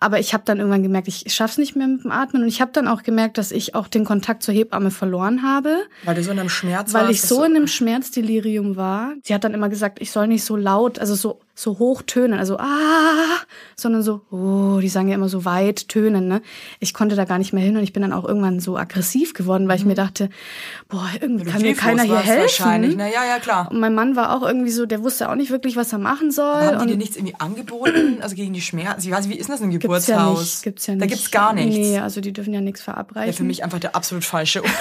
aber 0.00 0.18
ich 0.18 0.34
habe 0.34 0.42
dann 0.44 0.58
irgendwann 0.58 0.82
gemerkt, 0.82 1.06
ich 1.06 1.32
schaff's 1.32 1.56
nicht 1.56 1.76
mehr 1.76 1.86
mit 1.86 2.02
dem 2.02 2.10
Atmen 2.10 2.42
und 2.42 2.48
ich 2.48 2.60
habe 2.60 2.72
dann 2.72 2.88
auch 2.88 3.04
gemerkt, 3.04 3.38
dass 3.38 3.52
ich 3.52 3.76
auch 3.76 3.86
den 3.86 4.04
Kontakt 4.04 4.42
zur 4.42 4.52
Hebamme 4.52 4.90
verloren 4.90 5.44
habe, 5.44 5.84
Weil 6.04 6.16
du 6.16 6.22
so 6.24 6.32
in 6.32 6.40
einem 6.40 6.48
Schmerz 6.48 6.92
weil 6.92 7.06
warst. 7.06 7.14
ich 7.14 7.22
so 7.22 7.44
in 7.44 7.54
einem 7.54 7.68
Schmerzdelirium 7.68 8.76
war. 8.76 9.14
Sie 9.22 9.32
hat 9.32 9.44
dann 9.44 9.54
immer 9.54 9.68
gesagt, 9.68 10.02
ich 10.02 10.10
soll 10.10 10.26
nicht 10.26 10.44
so 10.44 10.56
laut, 10.56 10.98
also 10.98 11.14
so 11.14 11.40
so 11.56 11.78
hoch 11.78 12.02
tönen, 12.02 12.38
also 12.38 12.58
ah, 12.58 13.38
sondern 13.76 14.02
so 14.02 14.22
oh, 14.32 14.80
die 14.80 14.88
sagen 14.88 15.08
ja 15.08 15.14
immer 15.14 15.28
so 15.28 15.44
weit 15.44 15.88
tönen, 15.88 16.26
ne? 16.26 16.42
Ich 16.80 16.92
konnte 16.94 17.14
da 17.16 17.24
gar 17.24 17.38
nicht 17.38 17.52
mehr 17.52 17.62
hin 17.62 17.76
und 17.76 17.82
ich 17.84 17.92
bin 17.92 18.02
dann 18.02 18.12
auch 18.12 18.24
irgendwann 18.24 18.58
so 18.60 18.76
aggressiv 18.76 19.34
geworden, 19.34 19.68
weil 19.68 19.78
ich 19.78 19.84
mir 19.84 19.94
dachte, 19.94 20.30
boah, 20.88 21.08
irgendwie 21.20 21.44
Mhm. 21.44 21.48
kann 21.50 21.62
mir 21.62 21.74
keiner 21.74 22.02
hier 22.02 22.18
helfen. 22.18 22.42
Wahrscheinlich. 22.42 22.96
Na, 22.96 23.06
ja, 23.06 23.24
ja, 23.24 23.38
klar. 23.38 23.70
Und 23.70 23.78
mein 23.80 23.94
Mann 23.94 24.16
war 24.16 24.34
auch 24.36 24.42
irgendwie 24.46 24.70
so, 24.70 24.84
der 24.86 25.02
wusste 25.04 25.30
auch 25.30 25.36
nicht 25.36 25.50
wirklich, 25.50 25.76
was 25.76 25.92
er 25.92 25.98
machen 25.98 26.30
soll. 26.32 26.44
Haben 26.62 26.80
die 26.86 26.92
dir 26.94 26.98
nichts 26.98 27.16
irgendwie 27.16 27.36
angeboten? 27.38 28.18
Also 28.20 28.36
gegen 28.36 28.52
die 28.52 28.60
Schmerzen? 28.60 29.06
Ich 29.08 29.10
weiß, 29.14 29.28
wie 29.28 29.34
ist 29.34 29.48
das 29.50 29.60
im 29.60 29.70
gibt's 29.70 29.84
ja 30.06 30.16
Geburtshaus? 30.16 30.40
nicht, 30.40 30.62
gibt's 30.64 30.86
ja 30.86 30.94
Da 30.94 31.00
nicht. 31.04 31.10
gibt's 31.14 31.30
gar 31.30 31.52
nichts. 31.52 31.76
Nee, 31.76 31.98
also 31.98 32.20
die 32.20 32.32
dürfen 32.32 32.52
ja 32.54 32.60
nichts 32.60 32.80
verabreichen. 32.82 33.30
Ja, 33.32 33.36
für 33.36 33.44
mich 33.44 33.62
einfach 33.62 33.78
der 33.78 33.94
absolut 33.94 34.24
falsche. 34.24 34.62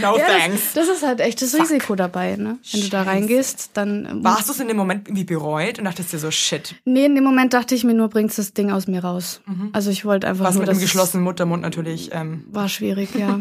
No 0.00 0.16
ja, 0.18 0.24
thanks. 0.26 0.74
Das, 0.74 0.86
das 0.88 0.96
ist 0.98 1.02
halt 1.06 1.20
echt 1.20 1.40
das 1.42 1.52
Fuck. 1.52 1.62
Risiko 1.62 1.94
dabei, 1.94 2.36
ne? 2.36 2.58
Wenn 2.72 2.80
du 2.82 2.88
da 2.88 2.98
Scheiße. 3.04 3.10
reingehst, 3.10 3.70
dann. 3.74 4.22
Warst 4.24 4.48
du 4.48 4.52
es 4.52 4.60
in 4.60 4.68
dem 4.68 4.76
Moment 4.76 5.08
irgendwie 5.08 5.24
bereut 5.24 5.78
und 5.78 5.84
dachtest 5.84 6.12
dir 6.12 6.18
so, 6.18 6.30
shit, 6.30 6.74
Nee, 6.84 7.06
in 7.06 7.14
dem 7.14 7.24
Moment 7.24 7.52
dachte 7.54 7.74
ich 7.74 7.84
mir 7.84 7.94
nur, 7.94 8.08
bringst 8.08 8.38
das 8.38 8.52
Ding 8.52 8.70
aus 8.70 8.86
mir 8.86 9.02
raus. 9.04 9.40
Also 9.72 9.90
ich 9.90 10.04
wollte 10.04 10.28
einfach 10.28 10.44
was 10.44 10.54
nur, 10.54 10.62
mit 10.62 10.68
dem 10.70 10.76
es- 10.76 10.82
geschlossenen 10.82 11.24
Muttermund 11.24 11.62
natürlich. 11.62 12.10
Ähm, 12.12 12.44
War 12.50 12.68
schwierig, 12.68 13.10
ja. 13.14 13.38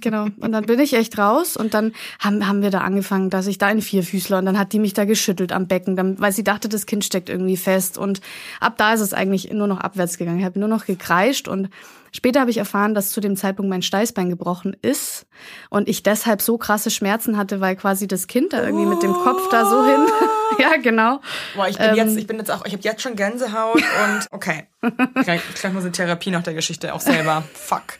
genau. 0.00 0.26
Und 0.38 0.52
dann 0.52 0.64
bin 0.66 0.78
ich 0.80 0.94
echt 0.94 1.18
raus 1.18 1.56
und 1.56 1.74
dann 1.74 1.92
haben, 2.18 2.46
haben 2.46 2.62
wir 2.62 2.70
da 2.70 2.80
angefangen, 2.80 3.30
dass 3.30 3.46
ich 3.46 3.58
da 3.58 3.70
in 3.70 3.82
Vierfüßler 3.82 4.38
und 4.38 4.46
dann 4.46 4.58
hat 4.58 4.72
die 4.72 4.78
mich 4.78 4.94
da 4.94 5.04
geschüttelt 5.04 5.52
am 5.52 5.66
Becken, 5.66 5.96
dann, 5.96 6.18
weil 6.20 6.32
sie 6.32 6.44
dachte, 6.44 6.68
das 6.68 6.86
Kind 6.86 7.04
steckt 7.04 7.28
irgendwie 7.28 7.56
fest. 7.56 7.98
Und 7.98 8.20
ab 8.60 8.74
da 8.78 8.94
ist 8.94 9.00
es 9.00 9.12
eigentlich 9.14 9.50
nur 9.52 9.66
noch 9.66 9.80
abwärts 9.80 10.18
gegangen. 10.18 10.38
Ich 10.38 10.44
habe 10.44 10.58
nur 10.58 10.68
noch 10.68 10.86
gekreischt 10.86 11.48
und 11.48 11.68
später 12.12 12.40
habe 12.40 12.50
ich 12.50 12.58
erfahren, 12.58 12.94
dass 12.94 13.10
zu 13.10 13.20
dem 13.20 13.36
Zeitpunkt 13.36 13.70
mein 13.70 13.82
Steißbein 13.82 14.30
gebrochen 14.30 14.76
ist 14.82 15.26
und 15.70 15.88
ich 15.88 16.02
deshalb 16.02 16.42
so 16.42 16.58
krasse 16.58 16.90
Schmerzen 16.90 17.36
hatte, 17.36 17.60
weil 17.60 17.76
quasi 17.76 18.06
das 18.08 18.26
Kind 18.26 18.52
da 18.52 18.62
irgendwie 18.62 18.86
mit 18.86 19.02
dem 19.02 19.12
Kopf 19.12 19.48
da 19.50 19.64
so 19.64 19.84
hin. 19.84 20.06
ja, 20.58 20.76
genau. 20.76 21.20
boah, 21.54 21.68
ich 21.68 21.78
bin 21.78 21.88
Ähm. 21.90 21.96
jetzt, 21.96 22.16
ich 22.16 22.26
bin 22.26 22.38
jetzt 22.38 22.50
auch, 22.50 22.64
ich 22.64 22.72
habe 22.72 22.82
jetzt 22.82 23.02
schon 23.02 23.16
Gänsehaut 23.16 23.76
und 24.04 24.26
okay. 24.30 24.66
Vielleicht 25.14 25.44
muss 25.72 25.82
eine 25.82 25.92
Therapie 25.92 26.30
nach 26.30 26.42
der 26.42 26.54
Geschichte 26.54 26.94
auch 26.94 27.00
selber. 27.00 27.44
Fuck. 27.54 27.98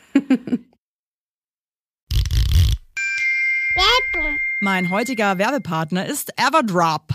Mein 4.61 4.91
heutiger 4.91 5.38
Werbepartner 5.38 6.07
ist 6.07 6.33
Everdrop. 6.37 7.15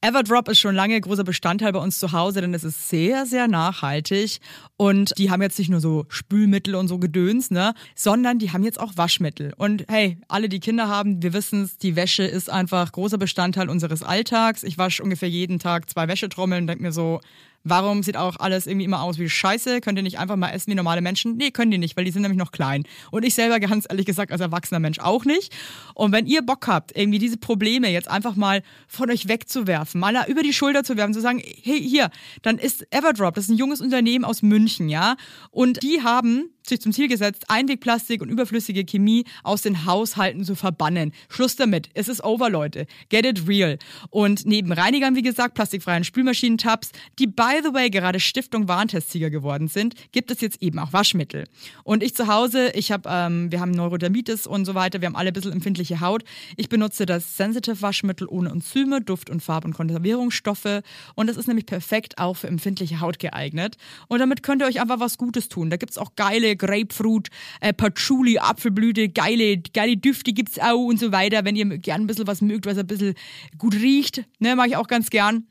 Everdrop 0.00 0.48
ist 0.50 0.58
schon 0.58 0.74
lange 0.74 1.00
großer 1.00 1.24
Bestandteil 1.24 1.72
bei 1.72 1.78
uns 1.78 1.98
zu 1.98 2.12
Hause, 2.12 2.42
denn 2.42 2.52
es 2.52 2.62
ist 2.62 2.90
sehr, 2.90 3.24
sehr 3.24 3.48
nachhaltig. 3.48 4.38
Und 4.76 5.16
die 5.18 5.30
haben 5.30 5.40
jetzt 5.40 5.58
nicht 5.58 5.70
nur 5.70 5.80
so 5.80 6.04
Spülmittel 6.08 6.74
und 6.74 6.88
so 6.88 6.98
Gedöns, 6.98 7.50
ne, 7.50 7.74
sondern 7.94 8.38
die 8.38 8.50
haben 8.50 8.64
jetzt 8.64 8.80
auch 8.80 8.96
Waschmittel. 8.96 9.52
Und 9.56 9.84
hey, 9.88 10.18
alle, 10.26 10.48
die 10.48 10.60
Kinder 10.60 10.88
haben, 10.88 11.22
wir 11.22 11.32
wissen's, 11.32 11.78
die 11.78 11.94
Wäsche 11.94 12.24
ist 12.24 12.50
einfach 12.50 12.90
großer 12.90 13.18
Bestandteil 13.18 13.68
unseres 13.68 14.02
Alltags. 14.02 14.64
Ich 14.64 14.76
wasche 14.76 15.02
ungefähr 15.02 15.28
jeden 15.28 15.60
Tag 15.60 15.88
zwei 15.88 16.08
Wäschetrommeln 16.08 16.64
und 16.64 16.66
denke 16.66 16.82
mir 16.82 16.92
so, 16.92 17.20
Warum 17.66 18.02
sieht 18.02 18.18
auch 18.18 18.36
alles 18.36 18.66
irgendwie 18.66 18.84
immer 18.84 19.02
aus 19.02 19.18
wie 19.18 19.28
Scheiße? 19.28 19.80
Könnt 19.80 19.98
ihr 19.98 20.02
nicht 20.02 20.18
einfach 20.18 20.36
mal 20.36 20.50
essen 20.50 20.70
wie 20.70 20.74
normale 20.74 21.00
Menschen? 21.00 21.38
Nee, 21.38 21.50
können 21.50 21.70
die 21.70 21.78
nicht, 21.78 21.96
weil 21.96 22.04
die 22.04 22.10
sind 22.10 22.20
nämlich 22.20 22.38
noch 22.38 22.52
klein. 22.52 22.84
Und 23.10 23.24
ich 23.24 23.34
selber 23.34 23.58
ganz 23.58 23.86
ehrlich 23.88 24.04
gesagt 24.04 24.32
als 24.32 24.42
erwachsener 24.42 24.80
Mensch 24.80 24.98
auch 24.98 25.24
nicht. 25.24 25.50
Und 25.94 26.12
wenn 26.12 26.26
ihr 26.26 26.42
Bock 26.42 26.66
habt, 26.66 26.94
irgendwie 26.94 27.18
diese 27.18 27.38
Probleme 27.38 27.88
jetzt 27.88 28.06
einfach 28.06 28.36
mal 28.36 28.62
von 28.86 29.10
euch 29.10 29.28
wegzuwerfen, 29.28 29.98
mal 29.98 30.14
über 30.28 30.42
die 30.42 30.52
Schulter 30.52 30.84
zu 30.84 30.98
werfen, 30.98 31.14
zu 31.14 31.22
sagen, 31.22 31.42
hey, 31.62 31.80
hier, 31.80 32.10
dann 32.42 32.58
ist 32.58 32.86
Everdrop, 32.92 33.34
das 33.34 33.44
ist 33.44 33.50
ein 33.50 33.56
junges 33.56 33.80
Unternehmen 33.80 34.26
aus 34.26 34.42
München, 34.42 34.63
ja? 34.88 35.16
Und 35.50 35.82
die 35.82 36.02
haben 36.02 36.54
sich 36.68 36.80
zum 36.80 36.92
Ziel 36.92 37.08
gesetzt, 37.08 37.44
Einwegplastik 37.48 38.22
und 38.22 38.30
überflüssige 38.30 38.84
Chemie 38.84 39.24
aus 39.42 39.62
den 39.62 39.84
Haushalten 39.84 40.44
zu 40.44 40.54
verbannen. 40.54 41.12
Schluss 41.28 41.56
damit. 41.56 41.90
Es 41.94 42.08
ist 42.08 42.24
over, 42.24 42.48
Leute. 42.48 42.86
Get 43.10 43.26
it 43.26 43.46
real. 43.46 43.78
Und 44.10 44.46
neben 44.46 44.72
Reinigern, 44.72 45.14
wie 45.14 45.22
gesagt, 45.22 45.54
plastikfreien 45.54 46.04
Spülmaschinentabs, 46.04 46.90
die 47.18 47.26
by 47.26 47.60
the 47.62 47.74
way 47.74 47.90
gerade 47.90 48.18
Stiftung 48.18 48.68
Warentestsieger 48.68 49.30
geworden 49.30 49.68
sind, 49.68 49.94
gibt 50.12 50.30
es 50.30 50.40
jetzt 50.40 50.62
eben 50.62 50.78
auch 50.78 50.92
Waschmittel. 50.92 51.44
Und 51.82 52.02
ich 52.02 52.14
zu 52.14 52.28
Hause, 52.28 52.70
ich 52.74 52.90
habe, 52.90 53.08
ähm, 53.12 53.52
wir 53.52 53.60
haben 53.60 53.72
Neurodermitis 53.72 54.46
und 54.46 54.64
so 54.64 54.74
weiter, 54.74 55.00
wir 55.00 55.06
haben 55.06 55.16
alle 55.16 55.28
ein 55.28 55.34
bisschen 55.34 55.52
empfindliche 55.52 56.00
Haut. 56.00 56.24
Ich 56.56 56.68
benutze 56.68 57.04
das 57.04 57.36
Sensitive 57.36 57.82
Waschmittel 57.82 58.26
ohne 58.28 58.50
Enzyme, 58.50 59.00
Duft- 59.00 59.28
und 59.30 59.42
Farb- 59.42 59.64
und 59.64 59.74
Konservierungsstoffe. 59.74 60.82
Und 61.14 61.26
das 61.26 61.36
ist 61.36 61.46
nämlich 61.46 61.66
perfekt 61.66 62.18
auch 62.18 62.34
für 62.34 62.48
empfindliche 62.48 63.00
Haut 63.00 63.18
geeignet. 63.18 63.76
Und 64.08 64.20
damit 64.20 64.42
könnt 64.42 64.62
ihr 64.62 64.66
euch 64.66 64.80
einfach 64.80 65.00
was 65.00 65.18
Gutes 65.18 65.48
tun. 65.48 65.68
Da 65.68 65.76
gibt's 65.76 65.98
auch 65.98 66.14
geile 66.16 66.53
Grapefruit, 66.56 67.28
äh, 67.60 67.72
Patchouli, 67.72 68.38
Apfelblüte, 68.38 69.08
geile, 69.08 69.58
geile 69.58 69.96
Düfte 69.96 70.32
gibt's 70.32 70.58
auch 70.58 70.84
und 70.86 70.98
so 70.98 71.12
weiter. 71.12 71.44
Wenn 71.44 71.56
ihr 71.56 71.66
gern 71.78 72.02
ein 72.02 72.06
bisschen 72.06 72.26
was 72.26 72.40
mögt, 72.40 72.66
was 72.66 72.78
ein 72.78 72.86
bisschen 72.86 73.14
gut 73.58 73.74
riecht, 73.74 74.24
ne, 74.38 74.56
mag 74.56 74.68
ich 74.68 74.76
auch 74.76 74.88
ganz 74.88 75.10
gern. 75.10 75.46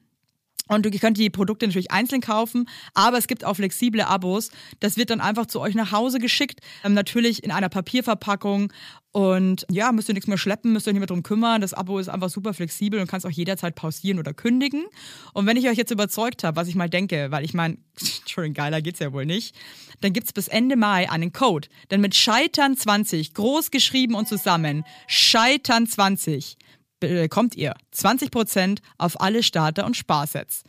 Und 0.69 0.85
ihr 0.85 0.99
könnt 0.99 1.17
die 1.17 1.29
Produkte 1.29 1.67
natürlich 1.67 1.91
einzeln 1.91 2.21
kaufen, 2.21 2.69
aber 2.93 3.17
es 3.17 3.27
gibt 3.27 3.43
auch 3.43 3.55
flexible 3.55 4.01
Abos. 4.01 4.49
Das 4.79 4.95
wird 4.95 5.09
dann 5.09 5.19
einfach 5.19 5.45
zu 5.45 5.59
euch 5.59 5.75
nach 5.75 5.91
Hause 5.91 6.19
geschickt, 6.19 6.61
ähm, 6.85 6.93
natürlich 6.93 7.43
in 7.43 7.51
einer 7.51 7.67
Papierverpackung. 7.67 8.71
Und 9.11 9.65
ja, 9.69 9.91
müsst 9.91 10.09
ihr 10.09 10.13
nichts 10.13 10.27
mehr 10.27 10.37
schleppen, 10.37 10.71
müsst 10.71 10.87
ihr 10.87 10.91
euch 10.91 10.93
nicht 10.93 11.01
mehr 11.01 11.07
drum 11.07 11.21
kümmern. 11.21 11.61
Das 11.61 11.73
Abo 11.73 11.99
ist 11.99 12.07
einfach 12.07 12.29
super 12.29 12.53
flexibel 12.53 12.99
und 12.99 13.07
kannst 13.07 13.25
auch 13.25 13.31
jederzeit 13.31 13.75
pausieren 13.75 14.19
oder 14.19 14.33
kündigen. 14.33 14.85
Und 15.33 15.45
wenn 15.45 15.57
ich 15.57 15.67
euch 15.67 15.77
jetzt 15.77 15.91
überzeugt 15.91 16.43
habe, 16.43 16.55
was 16.55 16.67
ich 16.69 16.75
mal 16.75 16.89
denke, 16.89 17.27
weil 17.29 17.43
ich 17.43 17.53
meine, 17.53 17.77
Entschuldigung, 18.21 18.55
geiler 18.55 18.81
geht's 18.81 18.99
ja 18.99 19.11
wohl 19.11 19.25
nicht, 19.25 19.55
dann 19.99 20.13
gibt's 20.13 20.33
bis 20.33 20.47
Ende 20.47 20.77
Mai 20.77 21.11
einen 21.11 21.33
Code. 21.33 21.67
Denn 21.91 22.01
mit 22.01 22.15
Scheitern 22.15 22.75
20, 22.77 23.33
groß 23.33 23.69
geschrieben 23.69 24.15
und 24.15 24.27
zusammen, 24.27 24.85
Scheitern 25.07 25.85
20, 25.85 26.57
bekommt 27.07 27.55
ihr 27.55 27.73
20% 27.93 28.79
auf 28.97 29.19
alle 29.21 29.43
Starter- 29.43 29.85
und 29.85 29.95
Sparsets. 29.95 30.63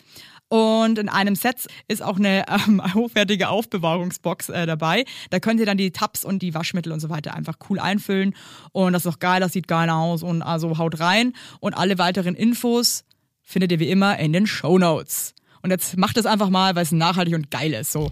Und 0.48 0.98
in 0.98 1.08
einem 1.08 1.34
Set 1.34 1.66
ist 1.88 2.02
auch 2.02 2.16
eine 2.16 2.44
ähm, 2.48 2.80
hochwertige 2.94 3.48
Aufbewahrungsbox 3.48 4.50
äh, 4.50 4.66
dabei. 4.66 5.04
Da 5.30 5.40
könnt 5.40 5.58
ihr 5.58 5.66
dann 5.66 5.78
die 5.78 5.90
Tabs 5.90 6.24
und 6.24 6.42
die 6.42 6.54
Waschmittel 6.54 6.92
und 6.92 7.00
so 7.00 7.08
weiter 7.08 7.34
einfach 7.34 7.56
cool 7.68 7.80
einfüllen. 7.80 8.34
Und 8.72 8.92
das 8.92 9.04
ist 9.04 9.12
auch 9.12 9.18
geil, 9.18 9.40
das 9.40 9.52
sieht 9.52 9.66
geil 9.66 9.90
aus 9.90 10.22
und 10.22 10.42
also 10.42 10.78
haut 10.78 11.00
rein. 11.00 11.32
Und 11.60 11.74
alle 11.74 11.98
weiteren 11.98 12.34
Infos 12.34 13.04
findet 13.42 13.72
ihr 13.72 13.80
wie 13.80 13.90
immer 13.90 14.18
in 14.18 14.32
den 14.32 14.46
Show 14.46 14.78
Notes. 14.78 15.34
Und 15.62 15.70
jetzt 15.70 15.96
macht 15.96 16.16
es 16.18 16.26
einfach 16.26 16.50
mal, 16.50 16.76
weil 16.76 16.82
es 16.82 16.92
nachhaltig 16.92 17.34
und 17.34 17.50
geil 17.50 17.72
ist. 17.72 17.90
So. 17.90 18.10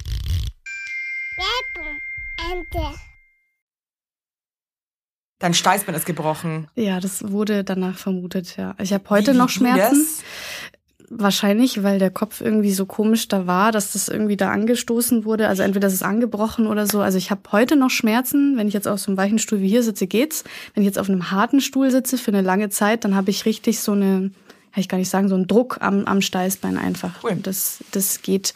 Ende. 2.51 3.12
Dein 5.43 5.55
Steißbein 5.55 5.95
ist 5.95 6.07
gebrochen. 6.07 6.69
Ja, 6.77 7.01
das 7.01 7.31
wurde 7.33 7.65
danach 7.65 7.99
vermutet, 7.99 8.57
ja. 8.57 8.75
Ich 8.81 8.93
habe 8.93 9.05
heute 9.11 9.35
Wie- 9.35 9.37
noch 9.39 9.49
Schmerzen. 9.51 9.99
das? 9.99 10.25
Wahrscheinlich, 11.15 11.83
weil 11.83 11.99
der 11.99 12.11
Kopf 12.11 12.41
irgendwie 12.41 12.73
so 12.73 12.87
komisch 12.87 13.29
da 13.29 13.47
war, 13.47 13.71
dass 13.71 13.93
das 13.93 14.09
irgendwie 14.09 14.39
da 14.39 14.51
angestoßen 14.51 15.27
wurde. 15.27 15.47
Also 15.49 15.63
entweder 15.63 15.89
ist 15.89 15.93
es 15.95 16.03
angebrochen 16.03 16.67
oder 16.67 16.87
so. 16.87 17.01
Also 17.03 17.19
ich 17.19 17.31
habe 17.31 17.43
heute 17.53 17.77
noch 17.77 17.91
Schmerzen. 17.91 18.57
Wenn 18.57 18.67
ich 18.67 18.73
jetzt 18.73 18.89
auf 18.89 18.99
so 18.99 19.11
einem 19.11 19.19
weichen 19.19 19.39
Stuhl 19.39 19.61
wie 19.61 19.69
hier 19.69 19.83
sitze, 19.83 20.07
geht's. 20.07 20.43
Wenn 20.73 20.85
ich 20.85 20.87
jetzt 20.87 20.99
auf 20.99 21.11
einem 21.11 21.31
harten 21.31 21.61
Stuhl 21.61 21.91
sitze 21.91 22.17
für 22.17 22.31
eine 22.31 22.41
lange 22.41 22.71
Zeit, 22.71 23.05
dann 23.05 23.15
habe 23.15 23.31
ich 23.31 23.45
richtig 23.45 23.81
so 23.81 23.93
eine, 23.93 24.31
kann 24.73 24.81
ich 24.81 24.89
gar 24.89 24.97
nicht 24.97 25.11
sagen, 25.11 25.29
so 25.29 25.35
einen 25.35 25.47
Druck 25.49 25.79
am, 25.83 26.05
am 26.07 26.23
Steißbein 26.23 26.79
einfach. 26.79 27.23
Cool. 27.23 27.37
Das, 27.43 27.81
das 27.91 28.23
geht 28.23 28.55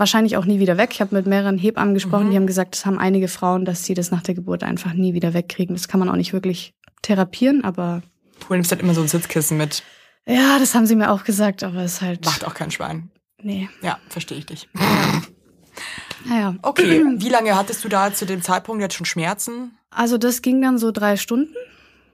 wahrscheinlich 0.00 0.36
auch 0.36 0.44
nie 0.46 0.58
wieder 0.58 0.76
weg. 0.76 0.90
Ich 0.92 1.00
habe 1.00 1.14
mit 1.14 1.26
mehreren 1.26 1.56
Hebammen 1.58 1.94
gesprochen, 1.94 2.26
Mhm. 2.26 2.30
die 2.30 2.36
haben 2.36 2.46
gesagt, 2.48 2.74
das 2.74 2.84
haben 2.86 2.98
einige 2.98 3.28
Frauen, 3.28 3.64
dass 3.64 3.84
sie 3.84 3.94
das 3.94 4.10
nach 4.10 4.22
der 4.22 4.34
Geburt 4.34 4.64
einfach 4.64 4.92
nie 4.94 5.14
wieder 5.14 5.32
wegkriegen. 5.34 5.76
Das 5.76 5.86
kann 5.86 6.00
man 6.00 6.08
auch 6.08 6.16
nicht 6.16 6.32
wirklich 6.32 6.74
therapieren, 7.02 7.62
aber 7.64 8.02
Du 8.48 8.54
nimmst 8.54 8.70
halt 8.72 8.80
immer 8.82 8.94
so 8.94 9.02
ein 9.02 9.08
Sitzkissen 9.08 9.56
mit. 9.58 9.82
ja, 10.26 10.58
das 10.58 10.74
haben 10.74 10.86
sie 10.86 10.96
mir 10.96 11.10
auch 11.12 11.22
gesagt, 11.24 11.62
aber 11.62 11.82
es 11.82 11.94
ist 11.94 12.00
halt. 12.02 12.24
Macht 12.24 12.44
auch 12.44 12.54
kein 12.54 12.70
Schwein. 12.70 13.10
Nee. 13.42 13.68
Ja, 13.82 13.98
verstehe 14.08 14.38
ich 14.38 14.46
dich. 14.46 14.68
Naja. 16.28 16.54
Okay, 16.62 17.04
wie 17.16 17.28
lange 17.28 17.56
hattest 17.56 17.84
du 17.84 17.88
da 17.88 18.12
zu 18.12 18.26
dem 18.26 18.42
Zeitpunkt 18.42 18.82
jetzt 18.82 18.94
schon 18.94 19.06
Schmerzen? 19.06 19.72
Also 19.90 20.18
das 20.18 20.42
ging 20.42 20.60
dann 20.62 20.78
so 20.78 20.90
drei 20.90 21.16
Stunden. 21.16 21.54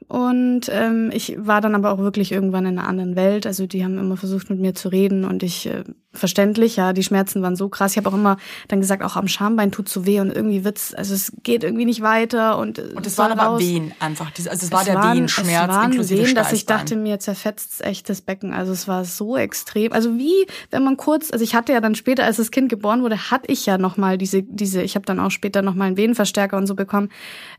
Und 0.08 0.68
ähm, 0.70 1.10
ich 1.12 1.34
war 1.36 1.60
dann 1.60 1.74
aber 1.74 1.90
auch 1.90 1.98
wirklich 1.98 2.30
irgendwann 2.30 2.64
in 2.64 2.78
einer 2.78 2.86
anderen 2.86 3.16
Welt. 3.16 3.44
Also 3.44 3.66
die 3.66 3.82
haben 3.84 3.98
immer 3.98 4.16
versucht, 4.16 4.48
mit 4.50 4.60
mir 4.60 4.72
zu 4.74 4.88
reden 4.88 5.24
und 5.24 5.42
ich, 5.42 5.66
äh, 5.66 5.82
verständlich, 6.16 6.76
ja, 6.76 6.92
die 6.92 7.02
Schmerzen 7.02 7.42
waren 7.42 7.56
so 7.56 7.68
krass. 7.68 7.92
Ich 7.92 7.98
habe 7.98 8.08
auch 8.08 8.14
immer 8.14 8.36
dann 8.68 8.80
gesagt, 8.80 9.02
auch 9.02 9.16
am 9.16 9.28
Schambein 9.28 9.72
tut 9.72 9.88
so 9.88 10.06
weh 10.06 10.20
und 10.20 10.32
irgendwie 10.32 10.64
wird's, 10.64 10.94
also 10.94 11.14
es 11.14 11.32
geht 11.42 11.64
irgendwie 11.64 11.84
nicht 11.84 12.02
weiter. 12.02 12.58
Und, 12.58 12.78
Und 12.78 13.06
es 13.06 13.18
waren 13.18 13.38
aber 13.38 13.58
Wehen 13.58 13.92
einfach. 14.00 14.30
Also 14.36 14.48
es 14.50 14.72
war 14.72 14.80
es 14.80 14.86
der 14.86 14.94
waren, 14.96 15.16
Wehenschmerz 15.16 15.48
es 15.48 15.76
waren 15.76 15.90
inklusive 15.92 16.26
Wehen, 16.26 16.34
dass 16.34 16.52
ich 16.52 16.66
dachte, 16.66 16.96
mir 16.96 17.18
zerfetzt 17.18 17.84
echt 17.84 18.08
das 18.08 18.20
Becken. 18.20 18.52
Also 18.52 18.72
es 18.72 18.88
war 18.88 19.04
so 19.04 19.36
extrem. 19.36 19.92
Also 19.92 20.16
wie, 20.18 20.46
wenn 20.70 20.84
man 20.84 20.96
kurz, 20.96 21.32
also 21.32 21.42
ich 21.42 21.54
hatte 21.54 21.72
ja 21.72 21.80
dann 21.80 21.94
später, 21.94 22.24
als 22.24 22.36
das 22.36 22.50
Kind 22.50 22.68
geboren 22.68 23.02
wurde, 23.02 23.30
hatte 23.30 23.50
ich 23.50 23.66
ja 23.66 23.78
noch 23.78 23.96
mal 23.96 24.18
diese, 24.18 24.42
diese, 24.42 24.82
ich 24.82 24.94
habe 24.94 25.06
dann 25.06 25.20
auch 25.20 25.30
später 25.30 25.62
noch 25.62 25.74
mal 25.74 25.86
einen 25.86 25.96
Venenverstärker 25.96 26.56
und 26.56 26.66
so 26.66 26.74
bekommen, 26.74 27.10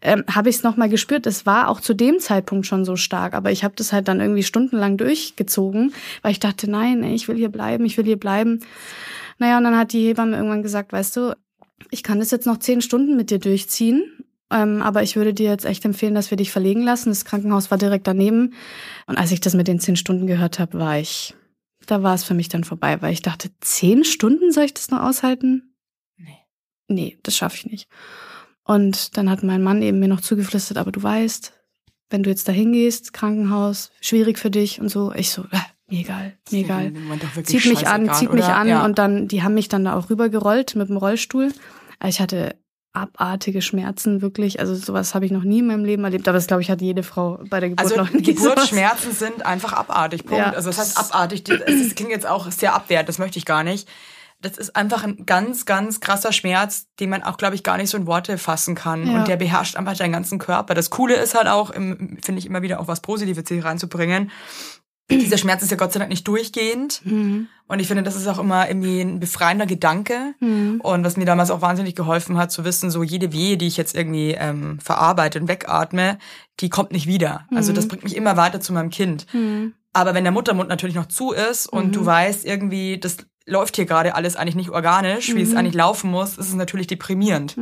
ähm, 0.01 0.23
habe 0.33 0.49
ich 0.49 0.57
es 0.57 0.63
noch 0.63 0.77
mal 0.77 0.89
gespürt. 0.89 1.25
Es 1.27 1.45
war 1.45 1.69
auch 1.69 1.81
zu 1.81 1.93
dem 1.93 2.19
Zeitpunkt 2.19 2.65
schon 2.65 2.85
so 2.85 2.95
stark, 2.95 3.33
aber 3.33 3.51
ich 3.51 3.63
habe 3.63 3.73
das 3.75 3.93
halt 3.93 4.07
dann 4.07 4.19
irgendwie 4.19 4.43
stundenlang 4.43 4.97
durchgezogen, 4.97 5.93
weil 6.21 6.31
ich 6.31 6.39
dachte, 6.39 6.69
nein, 6.69 7.03
ey, 7.03 7.13
ich 7.13 7.27
will 7.27 7.35
hier 7.35 7.49
bleiben, 7.49 7.85
ich 7.85 7.97
will 7.97 8.05
hier 8.05 8.19
bleiben. 8.19 8.46
Naja, 9.39 9.57
und 9.57 9.63
dann 9.63 9.77
hat 9.77 9.93
die 9.93 10.07
Hebamme 10.07 10.35
irgendwann 10.35 10.63
gesagt, 10.63 10.93
weißt 10.93 11.15
du, 11.17 11.35
ich 11.91 12.03
kann 12.03 12.19
das 12.19 12.31
jetzt 12.31 12.45
noch 12.45 12.57
zehn 12.57 12.81
Stunden 12.81 13.15
mit 13.15 13.29
dir 13.29 13.39
durchziehen. 13.39 14.23
Ähm, 14.49 14.81
aber 14.81 15.03
ich 15.03 15.15
würde 15.15 15.33
dir 15.33 15.49
jetzt 15.49 15.65
echt 15.65 15.83
empfehlen, 15.83 16.15
dass 16.15 16.31
wir 16.31 16.37
dich 16.37 16.51
verlegen 16.51 16.81
lassen. 16.81 17.09
Das 17.09 17.25
Krankenhaus 17.25 17.69
war 17.69 17.77
direkt 17.77 18.07
daneben. 18.07 18.53
Und 19.05 19.17
als 19.17 19.31
ich 19.31 19.41
das 19.41 19.53
mit 19.53 19.67
den 19.67 19.79
zehn 19.79 19.95
Stunden 19.95 20.25
gehört 20.27 20.59
habe, 20.59 20.79
war 20.79 20.97
ich, 20.97 21.35
da 21.85 22.01
war 22.03 22.15
es 22.15 22.23
für 22.23 22.33
mich 22.33 22.49
dann 22.49 22.63
vorbei, 22.63 23.01
weil 23.01 23.13
ich 23.13 23.21
dachte, 23.21 23.49
zehn 23.59 24.03
Stunden 24.03 24.51
soll 24.51 24.65
ich 24.65 24.73
das 24.73 24.89
noch 24.89 25.01
aushalten? 25.01 25.75
Nee. 26.17 26.37
Nee, 26.87 27.19
das 27.23 27.35
schaffe 27.35 27.57
ich 27.57 27.65
nicht. 27.65 27.89
Und 28.63 29.17
dann 29.17 29.29
hat 29.29 29.43
mein 29.43 29.63
Mann 29.63 29.81
eben 29.81 29.99
mir 29.99 30.07
noch 30.07 30.21
zugeflüstert, 30.21 30.77
aber 30.77 30.91
du 30.91 31.01
weißt, 31.01 31.53
wenn 32.09 32.23
du 32.23 32.29
jetzt 32.29 32.47
da 32.47 32.53
hingehst, 32.53 33.13
Krankenhaus, 33.13 33.91
schwierig 34.01 34.39
für 34.39 34.49
dich 34.49 34.79
und 34.79 34.89
so. 34.89 35.13
Ich 35.13 35.31
so, 35.31 35.43
äh, 35.51 35.59
mir 35.89 35.99
egal, 35.99 36.33
mir 36.51 36.59
egal 36.59 36.91
zieht 37.43 37.65
mich 37.65 37.87
an, 37.87 38.13
zieht 38.13 38.31
mich 38.33 38.43
oder? 38.45 38.55
an 38.55 38.67
Ja. 38.67 38.83
und 38.85 38.97
dann, 38.99 39.27
die 39.27 39.43
haben 39.43 39.53
mich 39.53 39.69
dann 39.69 39.85
da 39.85 39.95
auch 39.95 40.09
rübergerollt 40.09 40.75
mit 40.75 40.89
dem 40.89 40.97
Rollstuhl. 40.97 41.51
Also 41.99 42.09
Ich 42.15 42.19
hatte 42.19 42.55
abartige 42.93 43.61
Schmerzen, 43.61 44.21
wirklich. 44.23 44.59
Also 44.59 44.73
sowas 44.73 45.13
habe 45.13 45.25
ich 45.25 45.31
noch 45.31 45.43
nie 45.43 45.59
in 45.59 45.67
meinem 45.67 45.85
Leben 45.85 46.03
erlebt. 46.03 46.27
Aber 46.27 46.35
das, 46.37 46.47
glaube 46.47 46.63
ich, 46.63 46.71
hat 46.71 46.81
jede 46.81 47.03
Frau 47.03 47.39
bei 47.49 47.59
der 47.59 47.69
Geburt 47.69 47.85
Also 47.85 47.95
noch 47.95 48.11
nie 48.11 48.23
sowas. 48.35 48.43
Geburtsschmerzen 48.55 49.11
sind 49.11 49.45
einfach 49.45 49.73
abartig. 49.73 50.25
Punkt. 50.25 50.39
Ja. 50.43 50.51
Also 50.53 50.69
das 50.69 50.79
heißt 50.79 50.97
abartig. 50.97 51.43
die- 51.43 51.51
Es 51.53 51.93
klingt 51.95 52.09
jetzt 52.11 52.25
auch 52.25 52.49
sehr 52.51 52.73
abwertend, 52.73 53.09
das 53.09 53.19
möchte 53.19 53.37
ich 53.37 53.45
gar 53.45 53.63
nicht. 53.63 53.87
Das 54.41 54.57
ist 54.57 54.75
einfach 54.75 55.03
ein 55.03 55.25
ganz, 55.25 55.65
ganz 55.65 55.99
krasser 55.99 56.31
Schmerz, 56.31 56.87
den 56.99 57.09
man 57.09 57.23
auch, 57.23 57.37
glaube 57.37 57.55
ich, 57.55 57.63
gar 57.63 57.77
nicht 57.77 57.89
so 57.89 57.97
in 57.97 58.05
Worte 58.07 58.37
fassen 58.39 58.73
kann. 58.75 59.05
Ja. 59.07 59.19
Und 59.19 59.27
der 59.27 59.35
beherrscht 59.37 59.75
einfach 59.75 59.95
deinen 59.97 60.11
ganzen 60.13 60.37
Körper. 60.39 60.73
Das 60.73 60.89
Coole 60.89 61.15
ist 61.15 61.35
halt 61.35 61.47
auch, 61.47 61.73
finde 61.73 62.19
ich 62.37 62.45
immer 62.45 62.61
wieder 62.63 62.79
auch 62.79 62.87
was 62.87 63.01
Positives 63.01 63.45
hier 63.47 63.63
reinzubringen. 63.65 64.31
Dieser 65.09 65.37
Schmerz 65.37 65.63
ist 65.63 65.71
ja 65.71 65.77
Gott 65.77 65.93
sei 65.93 65.99
Dank 65.99 66.09
nicht 66.09 66.27
durchgehend. 66.27 67.01
Mhm. 67.05 67.47
Und 67.67 67.79
ich 67.79 67.87
finde, 67.87 68.03
das 68.03 68.15
ist 68.15 68.27
auch 68.27 68.39
immer 68.39 68.67
irgendwie 68.67 69.01
ein 69.01 69.19
befreiender 69.19 69.65
Gedanke. 69.65 70.33
Mhm. 70.39 70.81
Und 70.81 71.03
was 71.03 71.17
mir 71.17 71.25
damals 71.25 71.49
auch 71.51 71.61
wahnsinnig 71.61 71.95
geholfen 71.95 72.37
hat, 72.37 72.51
zu 72.51 72.65
wissen, 72.65 72.91
so 72.91 73.03
jede 73.03 73.31
Wehe, 73.31 73.57
die 73.57 73.67
ich 73.67 73.77
jetzt 73.77 73.95
irgendwie 73.95 74.31
ähm, 74.31 74.79
verarbeite 74.79 75.39
und 75.39 75.47
wegatme, 75.47 76.17
die 76.59 76.69
kommt 76.69 76.91
nicht 76.91 77.07
wieder. 77.07 77.45
Also 77.53 77.71
das 77.73 77.87
bringt 77.87 78.03
mich 78.03 78.15
immer 78.15 78.35
weiter 78.35 78.59
zu 78.59 78.73
meinem 78.73 78.89
Kind. 78.89 79.25
Mhm. 79.33 79.73
Aber 79.93 80.13
wenn 80.13 80.23
der 80.23 80.33
Muttermund 80.33 80.69
natürlich 80.69 80.95
noch 80.95 81.07
zu 81.07 81.31
ist 81.31 81.67
und 81.67 81.95
du 81.95 82.05
weißt 82.05 82.45
irgendwie, 82.45 82.99
das 82.99 83.17
läuft 83.47 83.77
hier 83.77 83.85
gerade 83.85 84.13
alles 84.13 84.35
eigentlich 84.35 84.55
nicht 84.55 84.69
organisch, 84.69 85.33
wie 85.33 85.41
es 85.41 85.51
Mhm. 85.51 85.57
eigentlich 85.57 85.73
laufen 85.73 86.11
muss, 86.11 86.37
ist 86.37 86.49
es 86.49 86.53
natürlich 86.53 86.85
deprimierend. 86.87 87.55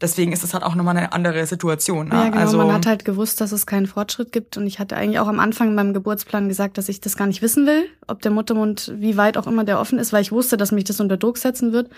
Deswegen 0.00 0.32
ist 0.32 0.44
es 0.44 0.52
halt 0.52 0.64
auch 0.64 0.74
nochmal 0.74 0.96
eine 0.96 1.12
andere 1.12 1.46
Situation. 1.46 2.08
Ne? 2.08 2.14
Ja, 2.14 2.24
genau. 2.28 2.36
also, 2.36 2.58
man 2.58 2.72
hat 2.72 2.84
halt 2.84 3.04
gewusst, 3.04 3.40
dass 3.40 3.52
es 3.52 3.64
keinen 3.64 3.86
Fortschritt 3.86 4.32
gibt. 4.32 4.56
Und 4.58 4.66
ich 4.66 4.78
hatte 4.78 4.96
eigentlich 4.96 5.18
auch 5.18 5.28
am 5.28 5.40
Anfang 5.40 5.74
beim 5.76 5.94
Geburtsplan 5.94 6.48
gesagt, 6.48 6.76
dass 6.76 6.88
ich 6.90 7.00
das 7.00 7.16
gar 7.16 7.26
nicht 7.26 7.40
wissen 7.42 7.64
will, 7.66 7.86
ob 8.06 8.20
der 8.20 8.32
Muttermund, 8.32 8.92
wie 8.96 9.16
weit 9.16 9.38
auch 9.38 9.46
immer 9.46 9.64
der 9.64 9.80
offen 9.80 9.98
ist, 9.98 10.12
weil 10.12 10.20
ich 10.20 10.32
wusste, 10.32 10.56
dass 10.56 10.72
mich 10.72 10.84
das 10.84 11.00
unter 11.00 11.16
Druck 11.16 11.38
setzen 11.38 11.72
wird. 11.72 11.90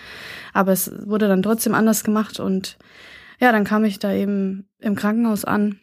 Aber 0.52 0.72
es 0.72 0.92
wurde 1.04 1.26
dann 1.26 1.42
trotzdem 1.42 1.74
anders 1.74 2.04
gemacht. 2.04 2.38
Und 2.38 2.76
ja, 3.40 3.50
dann 3.50 3.64
kam 3.64 3.84
ich 3.84 3.98
da 3.98 4.12
eben 4.12 4.68
im 4.78 4.94
Krankenhaus 4.94 5.44
an 5.44 5.80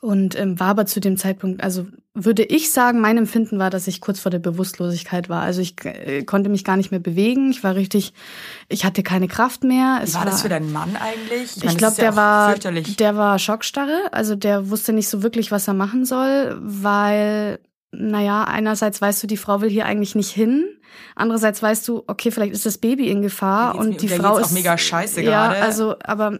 und 0.00 0.38
ähm, 0.38 0.58
war 0.58 0.68
aber 0.68 0.86
zu 0.86 1.00
dem 1.00 1.16
Zeitpunkt, 1.16 1.62
also 1.62 1.86
würde 2.14 2.42
ich 2.42 2.72
sagen, 2.72 3.00
mein 3.00 3.16
Empfinden 3.18 3.58
war, 3.58 3.70
dass 3.70 3.86
ich 3.86 4.00
kurz 4.00 4.18
vor 4.18 4.30
der 4.30 4.40
Bewusstlosigkeit 4.40 5.28
war. 5.28 5.42
Also 5.42 5.60
ich 5.60 5.76
äh, 5.84 6.24
konnte 6.24 6.50
mich 6.50 6.64
gar 6.64 6.76
nicht 6.76 6.90
mehr 6.90 7.00
bewegen. 7.00 7.50
Ich 7.50 7.62
war 7.62 7.76
richtig, 7.76 8.12
ich 8.68 8.84
hatte 8.84 9.02
keine 9.02 9.28
Kraft 9.28 9.62
mehr. 9.62 10.00
Es 10.02 10.14
war 10.14 10.24
das 10.24 10.42
für 10.42 10.48
deinen 10.48 10.72
Mann 10.72 10.96
eigentlich? 10.96 11.56
ich 11.56 11.62
das 11.62 11.76
glaube, 11.76 11.96
ja 11.96 12.02
der 12.02 12.12
auch 12.12 12.16
war, 12.16 12.54
der 12.58 13.16
war 13.16 13.38
Schockstarre. 13.38 14.12
Also 14.12 14.34
der 14.34 14.70
wusste 14.70 14.92
nicht 14.92 15.08
so 15.08 15.22
wirklich, 15.22 15.52
was 15.52 15.68
er 15.68 15.74
machen 15.74 16.04
soll, 16.04 16.58
weil, 16.60 17.60
naja, 17.92 18.44
einerseits 18.44 19.00
weißt 19.00 19.22
du, 19.22 19.26
die 19.26 19.36
Frau 19.36 19.60
will 19.60 19.70
hier 19.70 19.86
eigentlich 19.86 20.14
nicht 20.14 20.30
hin. 20.30 20.64
Andererseits 21.14 21.62
weißt 21.62 21.86
du, 21.88 22.04
okay, 22.06 22.30
vielleicht 22.30 22.52
ist 22.52 22.66
das 22.66 22.78
Baby 22.78 23.10
in 23.10 23.22
Gefahr 23.22 23.74
Mir 23.74 23.80
und 23.80 24.02
die 24.02 24.06
der 24.06 24.18
Frau 24.18 24.34
geht's 24.34 24.42
auch 24.42 24.46
ist 24.46 24.52
mega 24.52 24.76
scheiße 24.76 25.22
ja, 25.22 25.48
gerade. 25.48 25.62
also, 25.62 25.94
aber 26.02 26.38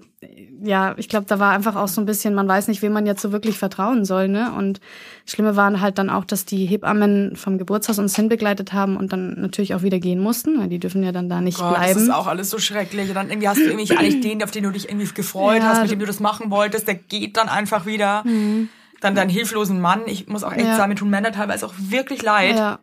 ja, 0.62 0.94
ich 0.96 1.08
glaube, 1.08 1.26
da 1.26 1.38
war 1.38 1.52
einfach 1.52 1.76
auch 1.76 1.88
so 1.88 2.00
ein 2.00 2.04
bisschen, 2.04 2.34
man 2.34 2.46
weiß 2.46 2.68
nicht, 2.68 2.82
wem 2.82 2.92
man 2.92 3.06
jetzt 3.06 3.22
so 3.22 3.32
wirklich 3.32 3.58
vertrauen 3.58 4.04
soll, 4.04 4.28
ne? 4.28 4.52
Und 4.52 4.80
das 5.24 5.34
Schlimme 5.34 5.56
waren 5.56 5.80
halt 5.80 5.98
dann 5.98 6.10
auch, 6.10 6.24
dass 6.24 6.44
die 6.44 6.66
Hebammen 6.66 7.36
vom 7.36 7.58
Geburtshaus 7.58 7.98
uns 7.98 8.14
hinbegleitet 8.14 8.72
haben 8.72 8.96
und 8.96 9.12
dann 9.12 9.40
natürlich 9.40 9.74
auch 9.74 9.82
wieder 9.82 9.98
gehen 9.98 10.20
mussten, 10.20 10.58
weil 10.60 10.68
die 10.68 10.78
dürfen 10.78 11.02
ja 11.02 11.12
dann 11.12 11.28
da 11.28 11.40
nicht 11.40 11.58
Gott, 11.58 11.74
bleiben. 11.74 11.94
das 11.94 12.02
ist 12.02 12.10
auch 12.10 12.26
alles 12.26 12.50
so 12.50 12.58
schrecklich. 12.58 13.08
Und 13.08 13.14
dann 13.14 13.28
irgendwie 13.30 13.48
hast 13.48 13.58
du 13.58 13.64
irgendwie 13.64 13.96
eigentlich 13.96 14.20
den, 14.20 14.42
auf 14.42 14.50
den 14.50 14.64
du 14.64 14.70
dich 14.70 14.88
irgendwie 14.88 15.08
gefreut 15.12 15.58
Ja, 15.58 15.68
hast, 15.68 15.82
mit 15.82 15.90
dem 15.90 15.98
du 15.98 16.06
das 16.06 16.20
machen 16.20 16.50
wolltest, 16.50 16.86
der 16.86 16.96
geht 16.96 17.36
dann 17.36 17.48
einfach 17.48 17.86
wieder. 17.86 18.24
Dann 19.00 19.14
deinen 19.14 19.30
hilflosen 19.30 19.80
Mann. 19.80 20.02
Ich 20.06 20.26
muss 20.28 20.44
auch 20.44 20.52
echt 20.52 20.60
Mhm. 20.64 20.66
Ja. 20.70 20.76
sagen, 20.76 20.90
mir 20.90 20.96
tun 20.96 21.10
Männer 21.10 21.32
teilweise 21.32 21.66
auch 21.66 21.74
wirklich 21.76 22.22
leid. 22.22 22.56
ja, 22.56 22.78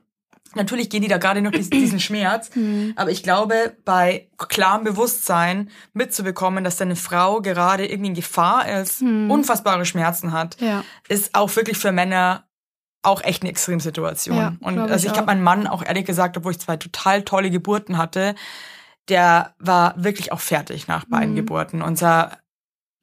Natürlich 0.56 0.90
gehen 0.90 1.02
die 1.02 1.08
da 1.10 1.18
gerade 1.18 1.42
noch 1.42 1.52
diesen, 1.52 2.00
Schmerz. 2.00 2.56
Mhm. 2.56 2.94
Aber 2.96 3.12
ich 3.12 3.22
glaube, 3.22 3.76
bei 3.86 4.30
klarem 4.38 4.84
Bewusstsein 4.86 5.70
mitzubekommen, 5.94 6.64
dass 6.64 6.78
deine 6.78 6.96
Frau 6.96 7.42
gerade 7.42 7.86
irgendwie 7.86 8.08
in 8.10 8.14
Gefahr 8.16 8.68
ist, 8.82 9.02
unfassbare 9.02 9.86
Schmerzen 9.86 10.32
hat, 10.32 10.60
Mhm. 10.62 10.68
ja. 10.68 10.84
ist 11.10 11.36
auch 11.36 11.56
wirklich 11.56 11.78
für 11.78 11.92
Männer 11.92 12.46
auch 13.04 13.24
echt 13.24 13.44
eine 13.44 13.52
Extremsituation. 13.52 14.38
Ja, 14.38 14.54
und 14.62 14.80
also 14.80 15.06
ich 15.06 15.12
ich 15.12 15.18
habe 15.18 15.28
meinen 15.28 15.44
Mann 15.44 15.68
auch 15.68 15.84
ehrlich 15.86 16.06
gesagt, 16.06 16.36
obwohl 16.38 16.54
ich 16.54 16.60
zwei 16.60 16.78
total 16.78 17.22
tolle 17.24 17.52
Geburten 17.52 17.98
hatte, 17.98 18.34
der 19.10 19.54
war 19.60 19.94
wirklich 19.98 20.32
auch 20.32 20.40
fertig 20.42 20.88
nach 20.88 21.06
beiden 21.06 21.32
Mhm. 21.32 21.36
Geburten 21.38 21.82
und 21.82 21.98
sah 21.98 22.32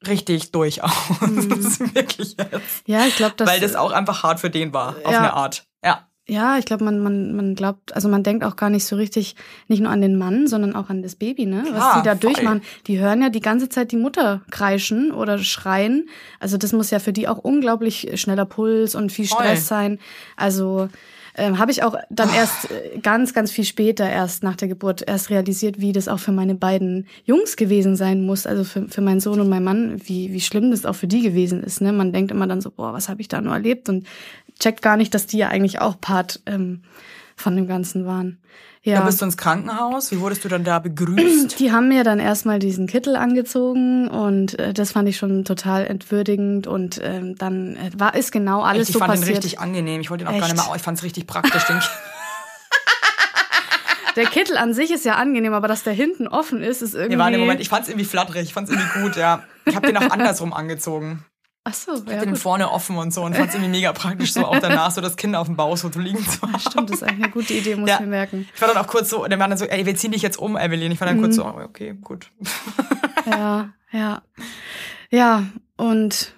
richtig 0.07 0.51
durch 0.51 0.83
aus. 0.83 0.91
Mhm. 1.21 1.49
Das 1.49 1.59
ist 1.59 1.95
wirklich 1.95 2.35
jetzt. 2.37 2.83
Ja, 2.87 3.05
ich 3.05 3.15
glaube, 3.15 3.35
dass 3.37 3.49
Weil 3.49 3.59
das 3.59 3.75
auch 3.75 3.91
einfach 3.91 4.23
hart 4.23 4.39
für 4.39 4.49
den 4.49 4.73
war, 4.73 4.95
auf 5.03 5.11
Ja. 5.11 5.19
eine 5.19 5.33
Art. 5.33 5.65
Ja. 5.83 6.07
Ja, 6.27 6.57
ich 6.57 6.65
glaube, 6.65 6.83
man, 6.83 7.01
man, 7.01 7.35
man 7.35 7.53
glaubt, 7.53 7.93
also 7.95 8.09
man 8.09 8.23
denkt 8.23 8.43
auch 8.43 8.55
gar 8.55 8.71
nicht 8.71 8.85
so 8.85 8.95
richtig, 8.95 9.35
nicht 9.67 9.81
nur 9.81 9.91
an 9.91 10.01
den 10.01 10.17
Mann, 10.17 10.47
sondern 10.47 10.75
auch 10.75 10.89
an 10.89 11.03
das 11.03 11.13
Baby, 11.15 11.45
ne? 11.45 11.61
Was 11.69 11.75
Klar, 11.77 12.01
die 12.01 12.05
da 12.07 12.11
voll. 12.15 12.19
durchmachen. 12.33 12.61
Die 12.87 12.97
hören 12.99 13.21
ja 13.21 13.29
die 13.29 13.41
ganze 13.41 13.69
Zeit 13.69 13.91
die 13.91 13.95
Mutter 13.97 14.41
kreischen 14.49 15.11
oder 15.11 15.37
schreien. 15.37 16.09
Also 16.39 16.57
das 16.57 16.73
muss 16.73 16.89
ja 16.89 16.97
für 16.97 17.13
die 17.13 17.27
auch 17.27 17.37
unglaublich 17.37 18.09
schneller 18.19 18.45
Puls 18.45 18.95
und 18.95 19.11
viel 19.11 19.27
Voll. 19.27 19.37
Stress 19.43 19.67
sein. 19.67 19.99
Also 20.35 20.89
ähm, 21.37 21.59
habe 21.59 21.71
ich 21.71 21.83
auch 21.83 21.95
dann 22.09 22.33
erst 22.33 22.71
äh, 22.71 22.97
ganz, 22.99 23.33
ganz 23.33 23.51
viel 23.51 23.65
später, 23.65 24.09
erst 24.09 24.43
nach 24.43 24.55
der 24.55 24.67
Geburt, 24.67 25.03
erst 25.05 25.29
realisiert, 25.29 25.79
wie 25.79 25.91
das 25.91 26.07
auch 26.07 26.19
für 26.19 26.31
meine 26.31 26.55
beiden 26.55 27.07
Jungs 27.25 27.57
gewesen 27.57 27.95
sein 27.95 28.25
muss, 28.25 28.47
also 28.47 28.63
für, 28.63 28.87
für 28.87 29.01
meinen 29.01 29.19
Sohn 29.19 29.41
und 29.41 29.49
meinen 29.49 29.65
Mann, 29.65 30.01
wie, 30.05 30.31
wie 30.31 30.41
schlimm 30.41 30.71
das 30.71 30.85
auch 30.85 30.95
für 30.95 31.07
die 31.07 31.21
gewesen 31.21 31.61
ist. 31.63 31.81
Ne? 31.81 31.91
Man 31.91 32.13
denkt 32.13 32.31
immer 32.31 32.47
dann 32.47 32.61
so, 32.61 32.71
boah, 32.71 32.93
was 32.93 33.09
habe 33.09 33.21
ich 33.21 33.27
da 33.27 33.41
nur 33.41 33.53
erlebt 33.53 33.89
und 33.89 34.07
checkt 34.59 34.81
gar 34.81 34.97
nicht, 34.97 35.13
dass 35.13 35.27
die 35.27 35.37
ja 35.37 35.49
eigentlich 35.49 35.81
auch 35.81 35.99
Part 35.99 36.41
ähm, 36.45 36.81
von 37.35 37.55
dem 37.55 37.67
Ganzen 37.67 38.05
waren. 38.05 38.39
Ja. 38.81 38.99
Da 38.99 39.05
bist 39.05 39.19
du 39.19 39.25
ins 39.25 39.35
Krankenhaus. 39.35 40.11
Wie 40.11 40.19
wurdest 40.19 40.45
du 40.45 40.47
dann 40.47 40.63
da 40.63 40.79
begrüßt? 40.79 41.59
Die 41.59 41.71
haben 41.71 41.87
mir 41.87 42.03
dann 42.03 42.19
erstmal 42.19 42.59
diesen 42.59 42.87
Kittel 42.87 43.15
angezogen 43.15 44.07
und 44.07 44.57
äh, 44.59 44.73
das 44.73 44.91
fand 44.91 45.09
ich 45.09 45.17
schon 45.17 45.43
total 45.43 45.87
entwürdigend 45.87 46.67
und 46.67 46.99
ähm, 47.03 47.35
dann 47.35 47.75
äh, 47.75 47.91
war 47.97 48.15
ist 48.15 48.31
genau 48.31 48.61
alles 48.61 48.83
Echt, 48.83 48.89
ich 48.89 48.93
so 48.93 48.99
fand 48.99 49.11
passiert. 49.11 49.29
den 49.29 49.35
richtig 49.35 49.59
angenehm. 49.59 50.01
Ich 50.01 50.11
wollte 50.11 50.23
ihn 50.23 50.27
auch 50.27 50.31
gar 50.31 50.41
Echt? 50.41 50.53
nicht 50.53 50.67
mehr. 50.67 50.75
Ich 50.75 50.83
fand 50.83 50.97
es 50.97 51.03
richtig 51.03 51.27
praktisch. 51.27 51.65
Den 51.65 51.81
Der 54.15 54.25
Kittel 54.25 54.57
an 54.57 54.73
sich 54.73 54.91
ist 54.91 55.03
ja 55.03 55.15
angenehm, 55.15 55.53
aber 55.53 55.67
dass 55.67 55.83
der 55.83 55.93
hinten 55.93 56.27
offen 56.27 56.61
ist, 56.61 56.81
ist 56.81 56.93
irgendwie. 56.93 57.15
Nee, 57.15 57.21
war 57.21 57.31
im 57.31 57.39
Moment, 57.39 57.59
ich 57.59 57.69
fand 57.69 57.83
es 57.83 57.89
irgendwie 57.89 58.05
flatterig, 58.05 58.43
ich 58.43 58.53
fand 58.53 58.69
es 58.69 58.75
irgendwie 58.75 59.01
gut, 59.01 59.15
ja. 59.17 59.43
Ich 59.65 59.75
habe 59.75 59.87
den 59.87 59.97
auch 59.97 60.09
andersrum 60.09 60.53
angezogen. 60.53 61.25
Ach 61.67 61.73
so, 61.73 61.95
Ich 61.95 62.05
ja 62.11 62.19
den 62.19 62.29
gut. 62.33 62.37
vorne 62.39 62.71
offen 62.71 62.95
und 62.95 63.11
so 63.11 63.23
und 63.23 63.35
fand 63.35 63.49
es 63.49 63.55
irgendwie 63.55 63.71
mega 63.71 63.91
praktisch, 63.91 64.33
so 64.33 64.45
auch 64.45 64.59
danach 64.59 64.91
so 64.91 65.01
das 65.01 65.15
Kind 65.17 65.35
auf 65.35 65.47
dem 65.47 65.55
Bauch 65.55 65.75
so 65.77 65.89
zu 65.89 65.99
liegen 65.99 66.23
zu 66.23 66.41
haben. 66.43 66.59
Stimmt, 66.59 66.91
das 66.91 66.97
ist 66.97 67.03
eigentlich 67.03 67.23
eine 67.23 67.31
gute 67.33 67.53
Idee, 67.55 67.75
muss 67.75 67.89
Ja. 67.89 67.95
ich 67.95 68.01
mir 68.01 68.07
merken. 68.07 68.47
Ich 68.53 68.61
war 68.61 68.67
dann 68.67 68.77
auch 68.77 68.85
kurz 68.87 69.09
so, 69.09 69.25
der 69.25 69.39
war 69.39 69.47
dann 69.47 69.57
so, 69.57 69.65
ey, 69.65 69.83
wir 69.85 69.95
ziehen 69.95 70.11
dich 70.11 70.21
jetzt 70.21 70.37
um, 70.37 70.57
Evelyn. 70.57 70.91
Ich 70.91 70.99
war 71.01 71.07
dann 71.07 71.17
Mhm. 71.17 71.21
kurz 71.21 71.35
so, 71.37 71.43
oh, 71.45 71.59
okay, 71.63 71.95
gut. 71.99 72.29
Ja, 73.25 73.69
ja. 73.91 74.21
Ja, 75.09 75.43
und 75.77 76.33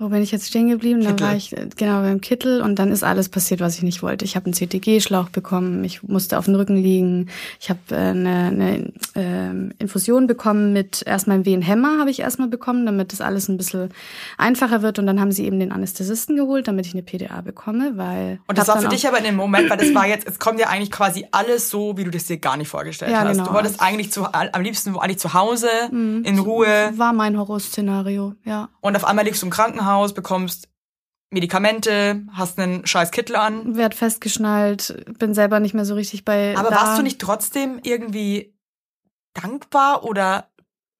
wo 0.00 0.08
bin 0.08 0.22
ich 0.22 0.32
jetzt 0.32 0.48
stehen 0.48 0.68
geblieben? 0.68 1.02
Dann 1.02 1.16
Kittel. 1.16 1.26
war 1.28 1.36
ich 1.36 1.56
äh, 1.56 1.68
genau 1.76 2.00
beim 2.00 2.20
Kittel 2.20 2.62
und 2.62 2.78
dann 2.78 2.90
ist 2.90 3.04
alles 3.04 3.28
passiert, 3.28 3.60
was 3.60 3.76
ich 3.76 3.82
nicht 3.82 4.02
wollte. 4.02 4.24
Ich 4.24 4.34
habe 4.34 4.46
einen 4.46 4.54
CTG-Schlauch 4.54 5.28
bekommen, 5.28 5.84
ich 5.84 6.02
musste 6.02 6.38
auf 6.38 6.46
dem 6.46 6.54
Rücken 6.54 6.76
liegen, 6.76 7.28
ich 7.60 7.68
habe 7.70 7.78
äh, 7.90 7.94
eine, 7.96 8.30
eine 8.46 8.92
ähm, 9.14 9.72
Infusion 9.78 10.26
bekommen 10.26 10.72
mit 10.72 11.02
erstmal 11.06 11.34
einen 11.36 11.44
Wehenhemmer 11.44 11.98
habe 12.00 12.10
ich 12.10 12.20
erstmal 12.20 12.48
bekommen, 12.48 12.86
damit 12.86 13.12
das 13.12 13.20
alles 13.20 13.48
ein 13.48 13.56
bisschen 13.58 13.90
einfacher 14.38 14.80
wird 14.82 14.98
und 14.98 15.06
dann 15.06 15.20
haben 15.20 15.32
sie 15.32 15.44
eben 15.44 15.60
den 15.60 15.70
Anästhesisten 15.72 16.36
geholt, 16.36 16.66
damit 16.66 16.86
ich 16.86 16.94
eine 16.94 17.02
PDA 17.02 17.42
bekomme, 17.42 17.92
weil 17.96 18.40
Und 18.46 18.56
das 18.56 18.68
war 18.68 18.80
für 18.80 18.88
dich 18.88 19.06
aber 19.06 19.18
in 19.18 19.24
dem 19.24 19.36
Moment, 19.36 19.68
weil 19.68 19.76
das 19.76 19.94
war 19.94 20.06
jetzt, 20.06 20.26
es 20.26 20.38
kommt 20.38 20.58
ja 20.60 20.68
eigentlich 20.68 20.90
quasi 20.90 21.26
alles 21.30 21.68
so, 21.68 21.96
wie 21.98 22.04
du 22.04 22.10
das 22.10 22.24
dir 22.24 22.38
gar 22.38 22.56
nicht 22.56 22.68
vorgestellt 22.68 23.12
Ja, 23.12 23.20
hast. 23.20 23.32
genau. 23.36 23.48
Du 23.48 23.52
wolltest 23.54 23.80
eigentlich 23.82 24.10
zu, 24.12 24.24
am 24.32 24.62
liebsten 24.62 24.96
eigentlich 24.96 25.18
zu 25.18 25.34
Hause, 25.34 25.68
in 25.92 26.38
Ruhe 26.38 26.66
war 26.96 27.12
mein 27.12 27.36
Horrorszenario, 27.38 28.34
ja. 28.44 28.68
und 28.80 28.96
auf 28.96 29.04
einmal 29.04 29.24
liegst 29.26 29.42
du 29.42 29.46
im 29.46 29.50
Krankenhaus, 29.50 29.89
bekommst 30.14 30.68
Medikamente, 31.32 32.24
hast 32.32 32.58
einen 32.58 32.84
scheiß 32.86 33.12
Kittel 33.12 33.36
an. 33.36 33.76
Werd 33.76 33.94
festgeschnallt, 33.94 35.04
bin 35.18 35.32
selber 35.32 35.60
nicht 35.60 35.74
mehr 35.74 35.84
so 35.84 35.94
richtig 35.94 36.24
bei. 36.24 36.56
Aber 36.56 36.70
da. 36.70 36.76
warst 36.76 36.98
du 36.98 37.02
nicht 37.02 37.20
trotzdem 37.20 37.78
irgendwie 37.84 38.52
dankbar 39.34 40.02
oder 40.02 40.50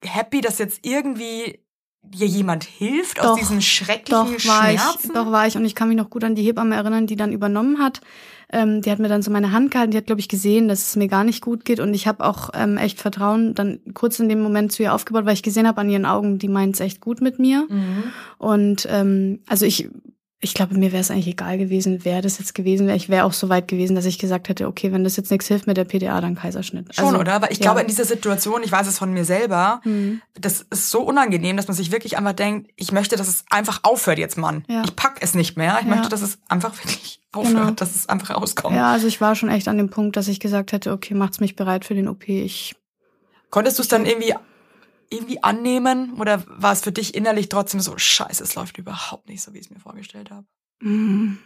happy, 0.04 0.40
dass 0.40 0.58
jetzt 0.58 0.86
irgendwie 0.86 1.64
dir 2.10 2.26
jemand 2.26 2.64
hilft 2.64 3.20
aus 3.20 3.26
Doch, 3.26 3.38
diesen 3.38 3.56
Doch 3.58 3.62
schrecklichen 3.62 4.48
war 4.48 4.72
ich, 4.72 4.80
Schmerzen? 4.80 5.12
doch 5.14 5.30
war 5.30 5.46
ich 5.46 5.56
und 5.56 5.64
ich 5.64 5.74
kann 5.74 5.88
mich 5.88 5.96
noch 5.96 6.10
gut 6.10 6.24
an 6.24 6.34
die 6.34 6.42
Hebamme 6.42 6.74
erinnern, 6.74 7.06
die 7.06 7.16
dann 7.16 7.32
übernommen 7.32 7.78
hat. 7.78 8.00
Ähm, 8.52 8.82
die 8.82 8.90
hat 8.90 8.98
mir 8.98 9.08
dann 9.08 9.22
so 9.22 9.30
meine 9.30 9.52
Hand 9.52 9.70
gehalten, 9.70 9.92
die 9.92 9.96
hat 9.96 10.06
glaube 10.06 10.20
ich 10.20 10.28
gesehen, 10.28 10.66
dass 10.66 10.88
es 10.88 10.96
mir 10.96 11.06
gar 11.06 11.22
nicht 11.22 11.40
gut 11.40 11.64
geht 11.64 11.78
und 11.78 11.94
ich 11.94 12.08
habe 12.08 12.24
auch 12.24 12.50
ähm, 12.52 12.76
echt 12.78 13.00
Vertrauen 13.00 13.54
dann 13.54 13.78
kurz 13.94 14.18
in 14.18 14.28
dem 14.28 14.42
Moment 14.42 14.72
zu 14.72 14.82
ihr 14.82 14.92
aufgebaut, 14.92 15.24
weil 15.24 15.34
ich 15.34 15.44
gesehen 15.44 15.68
habe 15.68 15.80
an 15.80 15.88
ihren 15.88 16.04
Augen, 16.04 16.38
die 16.40 16.48
meint 16.48 16.74
es 16.74 16.80
echt 16.80 17.00
gut 17.00 17.20
mit 17.20 17.38
mir 17.38 17.66
Mhm. 17.70 18.02
und 18.38 18.88
ähm, 18.90 19.38
also 19.46 19.64
ich 19.66 19.88
ich 20.42 20.54
glaube, 20.54 20.74
mir 20.78 20.90
wäre 20.90 21.02
es 21.02 21.10
eigentlich 21.10 21.26
egal 21.26 21.58
gewesen, 21.58 22.00
wer 22.04 22.22
das 22.22 22.38
jetzt 22.38 22.54
gewesen 22.54 22.86
wäre. 22.86 22.96
Ich 22.96 23.10
wäre 23.10 23.24
auch 23.26 23.34
so 23.34 23.50
weit 23.50 23.68
gewesen, 23.68 23.94
dass 23.94 24.06
ich 24.06 24.18
gesagt 24.18 24.48
hätte, 24.48 24.66
okay, 24.68 24.90
wenn 24.90 25.04
das 25.04 25.16
jetzt 25.16 25.30
nichts 25.30 25.46
hilft 25.48 25.66
mit 25.66 25.76
der 25.76 25.84
PDA, 25.84 26.18
dann 26.22 26.34
Kaiserschnitt. 26.34 26.94
Schon, 26.94 27.04
Also, 27.04 27.18
oder? 27.18 27.34
Aber 27.34 27.50
ich 27.50 27.58
ja. 27.58 27.64
glaube, 27.64 27.82
in 27.82 27.86
dieser 27.88 28.06
Situation, 28.06 28.62
ich 28.64 28.72
weiß 28.72 28.86
es 28.86 28.98
von 28.98 29.12
mir 29.12 29.26
selber, 29.26 29.82
Mhm. 29.84 30.22
das 30.40 30.62
ist 30.70 30.90
so 30.90 31.02
unangenehm, 31.02 31.58
dass 31.58 31.68
man 31.68 31.76
sich 31.76 31.92
wirklich 31.92 32.16
einfach 32.16 32.32
denkt, 32.32 32.70
ich 32.76 32.90
möchte, 32.90 33.16
dass 33.16 33.28
es 33.28 33.44
einfach 33.50 33.80
aufhört 33.82 34.18
jetzt, 34.18 34.38
Mann. 34.38 34.64
Ja. 34.66 34.82
Ich 34.84 34.96
pack 34.96 35.18
es 35.20 35.34
nicht 35.34 35.58
mehr. 35.58 35.76
Ich 35.80 35.86
Ja. 35.86 35.94
möchte, 35.94 36.08
dass 36.08 36.22
es 36.22 36.38
einfach 36.48 36.72
wirklich 36.82 37.20
aufhört, 37.32 37.54
Genau. 37.54 37.70
dass 37.72 37.94
es 37.94 38.08
einfach 38.08 38.34
rauskommt. 38.34 38.74
Ja, 38.74 38.92
also 38.92 39.06
ich 39.08 39.20
war 39.20 39.34
schon 39.34 39.50
echt 39.50 39.68
an 39.68 39.76
dem 39.76 39.90
Punkt, 39.90 40.16
dass 40.16 40.26
ich 40.26 40.40
gesagt 40.40 40.72
hätte, 40.72 40.92
okay, 40.92 41.12
macht's 41.12 41.40
mich 41.40 41.54
bereit 41.54 41.84
für 41.84 41.94
den 41.94 42.08
OP. 42.08 42.26
Ich 42.28 42.74
Konntest 43.50 43.78
du 43.78 43.82
es 43.82 43.88
dann 43.88 44.06
irgendwie 44.06 44.32
irgendwie 45.10 45.42
annehmen? 45.42 46.14
Oder 46.18 46.42
war 46.46 46.72
es 46.72 46.80
für 46.80 46.92
dich 46.92 47.14
innerlich 47.14 47.48
trotzdem 47.48 47.80
so, 47.80 47.96
scheiße, 47.96 48.42
es 48.42 48.54
läuft 48.54 48.78
überhaupt 48.78 49.28
nicht 49.28 49.42
so, 49.42 49.52
wie 49.52 49.58
ich 49.58 49.66
es 49.66 49.70
mir 49.70 49.80
vorgestellt 49.80 50.30
habe? 50.30 50.46
Mhm. 50.82 51.38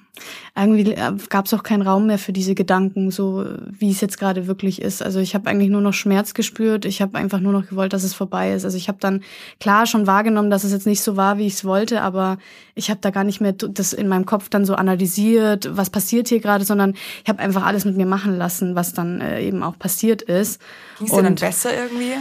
Irgendwie 0.56 0.94
gab 1.28 1.46
es 1.46 1.54
auch 1.54 1.64
keinen 1.64 1.82
Raum 1.82 2.06
mehr 2.06 2.20
für 2.20 2.32
diese 2.32 2.54
Gedanken, 2.54 3.10
so 3.10 3.44
wie 3.68 3.90
es 3.90 4.00
jetzt 4.00 4.20
gerade 4.20 4.46
wirklich 4.46 4.80
ist. 4.80 5.02
Also 5.02 5.18
ich 5.18 5.34
habe 5.34 5.50
eigentlich 5.50 5.70
nur 5.70 5.80
noch 5.80 5.92
Schmerz 5.92 6.34
gespürt. 6.34 6.84
Ich 6.84 7.02
habe 7.02 7.18
einfach 7.18 7.40
nur 7.40 7.52
noch 7.52 7.66
gewollt, 7.66 7.92
dass 7.92 8.04
es 8.04 8.14
vorbei 8.14 8.52
ist. 8.52 8.64
Also 8.64 8.76
ich 8.76 8.86
habe 8.86 8.98
dann 9.00 9.24
klar 9.58 9.86
schon 9.86 10.06
wahrgenommen, 10.06 10.50
dass 10.50 10.62
es 10.62 10.70
jetzt 10.70 10.86
nicht 10.86 11.02
so 11.02 11.16
war, 11.16 11.38
wie 11.38 11.48
ich 11.48 11.54
es 11.54 11.64
wollte, 11.64 12.00
aber 12.02 12.38
ich 12.76 12.90
habe 12.90 13.00
da 13.00 13.10
gar 13.10 13.24
nicht 13.24 13.40
mehr 13.40 13.52
das 13.52 13.92
in 13.92 14.06
meinem 14.06 14.24
Kopf 14.24 14.48
dann 14.48 14.64
so 14.64 14.76
analysiert, 14.76 15.68
was 15.76 15.90
passiert 15.90 16.28
hier 16.28 16.38
gerade, 16.38 16.64
sondern 16.64 16.94
ich 17.24 17.28
habe 17.28 17.40
einfach 17.40 17.66
alles 17.66 17.84
mit 17.84 17.96
mir 17.96 18.06
machen 18.06 18.38
lassen, 18.38 18.76
was 18.76 18.92
dann 18.92 19.20
äh, 19.20 19.42
eben 19.42 19.64
auch 19.64 19.76
passiert 19.76 20.22
ist. 20.22 20.60
Ging 20.98 21.08
es 21.08 21.12
dir 21.12 21.22
dann 21.24 21.34
besser 21.34 21.76
irgendwie? 21.76 22.14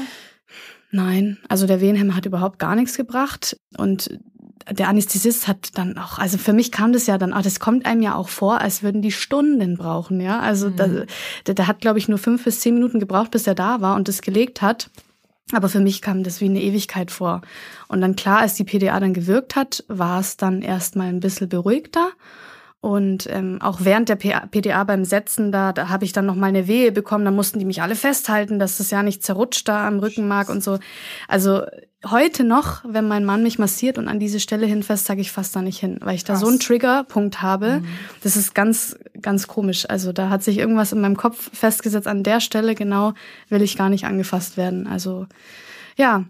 Nein, 0.95 1.39
also 1.49 1.65
der 1.65 1.81
Wehenhemmer 1.81 2.15
hat 2.15 2.27
überhaupt 2.27 2.59
gar 2.59 2.75
nichts 2.75 2.95
gebracht 2.95 3.57
und 3.77 4.19
der 4.69 4.87
Anästhesist 4.89 5.47
hat 5.47 5.71
dann 5.73 5.97
auch, 5.97 6.19
also 6.19 6.37
für 6.37 6.53
mich 6.53 6.71
kam 6.71 6.93
das 6.93 7.07
ja 7.07 7.17
dann, 7.17 7.33
auch, 7.33 7.41
das 7.41 7.59
kommt 7.59 7.87
einem 7.87 8.03
ja 8.03 8.13
auch 8.13 8.29
vor, 8.29 8.61
als 8.61 8.83
würden 8.83 9.01
die 9.01 9.11
Stunden 9.11 9.75
brauchen, 9.75 10.21
ja. 10.21 10.39
Also 10.39 10.69
mhm. 10.69 10.75
da, 10.75 10.87
der, 11.47 11.55
der 11.55 11.67
hat, 11.67 11.81
glaube 11.81 11.97
ich, 11.97 12.09
nur 12.09 12.19
fünf 12.19 12.43
bis 12.43 12.59
zehn 12.59 12.75
Minuten 12.75 12.99
gebraucht, 12.99 13.31
bis 13.31 13.47
er 13.47 13.55
da 13.55 13.81
war 13.81 13.95
und 13.95 14.07
das 14.07 14.21
gelegt 14.21 14.61
hat. 14.61 14.91
Aber 15.51 15.67
für 15.67 15.79
mich 15.79 16.03
kam 16.03 16.21
das 16.21 16.41
wie 16.41 16.45
eine 16.45 16.61
Ewigkeit 16.61 17.09
vor. 17.09 17.41
Und 17.87 17.99
dann 17.99 18.15
klar, 18.15 18.39
als 18.39 18.53
die 18.53 18.63
PDA 18.63 18.99
dann 18.99 19.15
gewirkt 19.15 19.55
hat, 19.55 19.83
war 19.87 20.19
es 20.19 20.37
dann 20.37 20.61
erstmal 20.61 21.07
ein 21.07 21.21
bisschen 21.21 21.49
beruhigter. 21.49 22.09
Und 22.83 23.29
ähm, 23.31 23.59
auch 23.61 23.79
während 23.83 24.09
der 24.09 24.17
PDA 24.17 24.83
beim 24.83 25.05
Setzen, 25.05 25.53
da, 25.53 25.71
da 25.71 25.87
habe 25.87 26.03
ich 26.03 26.11
dann 26.11 26.25
noch 26.25 26.35
mal 26.35 26.47
eine 26.47 26.67
Wehe 26.67 26.91
bekommen. 26.91 27.23
Da 27.23 27.31
mussten 27.31 27.57
die 27.57 27.63
mich 27.63 27.81
alle 27.81 27.95
festhalten, 27.95 28.59
dass 28.59 28.77
das 28.77 28.91
ja 28.91 29.03
nicht 29.03 29.23
zerrutscht 29.23 29.69
da 29.69 29.87
am 29.87 29.99
Rückenmark 29.99 30.49
und 30.49 30.61
so. 30.61 30.79
Also 31.29 31.61
heute 32.05 32.43
noch, 32.43 32.83
wenn 32.85 33.07
mein 33.07 33.23
Mann 33.23 33.41
mich 33.41 33.57
massiert 33.57 33.97
und 33.97 34.09
an 34.09 34.19
diese 34.19 34.41
Stelle 34.41 34.65
hinfasst, 34.65 35.05
sage 35.05 35.21
ich 35.21 35.31
fast 35.31 35.55
da 35.55 35.61
nicht 35.61 35.79
hin, 35.79 35.97
weil 36.01 36.15
ich 36.15 36.25
da 36.25 36.33
Krass. 36.33 36.41
so 36.41 36.47
einen 36.49 36.59
Triggerpunkt 36.59 37.41
habe. 37.41 37.79
Mhm. 37.79 37.87
Das 38.21 38.35
ist 38.35 38.53
ganz, 38.53 38.97
ganz 39.21 39.47
komisch. 39.47 39.89
Also 39.89 40.11
da 40.11 40.27
hat 40.27 40.43
sich 40.43 40.57
irgendwas 40.57 40.91
in 40.91 40.99
meinem 40.99 41.15
Kopf 41.15 41.51
festgesetzt. 41.57 42.09
An 42.09 42.23
der 42.23 42.41
Stelle 42.41 42.75
genau 42.75 43.13
will 43.47 43.61
ich 43.61 43.77
gar 43.77 43.87
nicht 43.87 44.03
angefasst 44.03 44.57
werden. 44.57 44.87
Also 44.87 45.25
ja. 45.95 46.25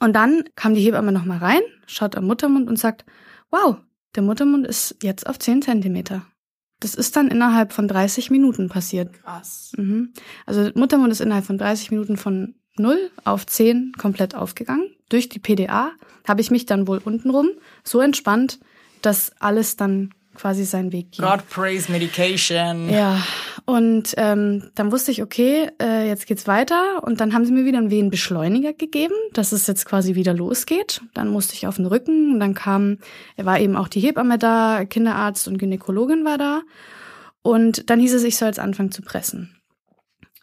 Und 0.00 0.16
dann 0.16 0.44
kam 0.54 0.72
die 0.72 0.80
Hebamme 0.80 1.12
noch 1.12 1.26
mal 1.26 1.36
rein, 1.36 1.60
schaut 1.86 2.16
am 2.16 2.24
Muttermund 2.24 2.66
und 2.66 2.78
sagt, 2.78 3.04
wow, 3.50 3.76
der 4.16 4.22
Muttermund 4.22 4.66
ist 4.66 4.96
jetzt 5.02 5.26
auf 5.26 5.38
10 5.38 5.62
Zentimeter. 5.62 6.26
Das 6.80 6.94
ist 6.94 7.16
dann 7.16 7.28
innerhalb 7.28 7.72
von 7.72 7.88
30 7.88 8.30
Minuten 8.30 8.68
passiert. 8.68 9.12
Krass. 9.22 9.72
Mhm. 9.76 10.12
Also 10.44 10.70
Muttermund 10.74 11.12
ist 11.12 11.20
innerhalb 11.20 11.44
von 11.44 11.58
30 11.58 11.90
Minuten 11.90 12.16
von 12.16 12.54
0 12.76 13.10
auf 13.24 13.46
10 13.46 13.92
komplett 13.96 14.34
aufgegangen. 14.34 14.90
Durch 15.08 15.28
die 15.28 15.38
PDA 15.38 15.92
habe 16.26 16.40
ich 16.40 16.50
mich 16.50 16.66
dann 16.66 16.86
wohl 16.86 16.98
untenrum 16.98 17.48
so 17.84 18.00
entspannt, 18.00 18.58
dass 19.00 19.32
alles 19.40 19.76
dann 19.76 20.12
quasi 20.36 20.64
seinen 20.64 20.92
Weg 20.92 21.12
ging. 21.12 21.24
God 21.24 21.48
praise 21.48 21.90
medication. 21.90 22.88
Ja, 22.90 23.22
und 23.64 24.14
ähm, 24.16 24.70
dann 24.76 24.92
wusste 24.92 25.10
ich, 25.10 25.22
okay, 25.22 25.68
äh, 25.82 26.06
jetzt 26.06 26.26
geht's 26.26 26.46
weiter. 26.46 27.02
Und 27.02 27.20
dann 27.20 27.34
haben 27.34 27.44
sie 27.44 27.52
mir 27.52 27.64
wieder 27.64 27.78
einen 27.78 27.90
Wehenbeschleuniger 27.90 28.72
gegeben, 28.72 29.14
dass 29.32 29.50
es 29.52 29.66
jetzt 29.66 29.86
quasi 29.86 30.14
wieder 30.14 30.34
losgeht. 30.34 31.02
Dann 31.14 31.28
musste 31.28 31.54
ich 31.54 31.66
auf 31.66 31.76
den 31.76 31.86
Rücken. 31.86 32.34
Und 32.34 32.40
dann 32.40 32.54
kam, 32.54 32.98
er 33.36 33.44
war 33.44 33.58
eben 33.58 33.76
auch 33.76 33.88
die 33.88 34.00
Hebamme 34.00 34.38
da, 34.38 34.84
Kinderarzt 34.84 35.48
und 35.48 35.58
Gynäkologin 35.58 36.24
war 36.24 36.38
da. 36.38 36.62
Und 37.42 37.90
dann 37.90 37.98
hieß 37.98 38.14
es, 38.14 38.24
ich 38.24 38.36
soll 38.36 38.48
jetzt 38.48 38.60
anfangen 38.60 38.92
zu 38.92 39.02
pressen. 39.02 39.56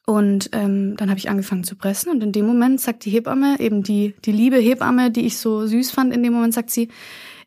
Und 0.06 0.50
ähm, 0.52 0.98
dann 0.98 1.10
habe 1.10 1.18
ich 1.18 1.30
angefangen 1.30 1.64
zu 1.64 1.78
pressen 1.78 2.12
und 2.12 2.22
in 2.22 2.34
dem 2.34 2.46
Moment 2.46 2.82
sagt 2.82 3.06
die 3.06 3.10
Hebamme, 3.10 3.56
eben 3.60 3.84
die, 3.84 4.14
die 4.26 4.34
liebe 4.34 4.58
Hebamme, 4.58 5.12
die 5.12 5.26
ich 5.26 5.38
so 5.38 5.66
süß 5.66 5.92
fand, 5.92 6.14
in 6.14 6.24
dem 6.24 6.34
Moment 6.34 6.54
sagt 6.54 6.72
sie, 6.72 6.90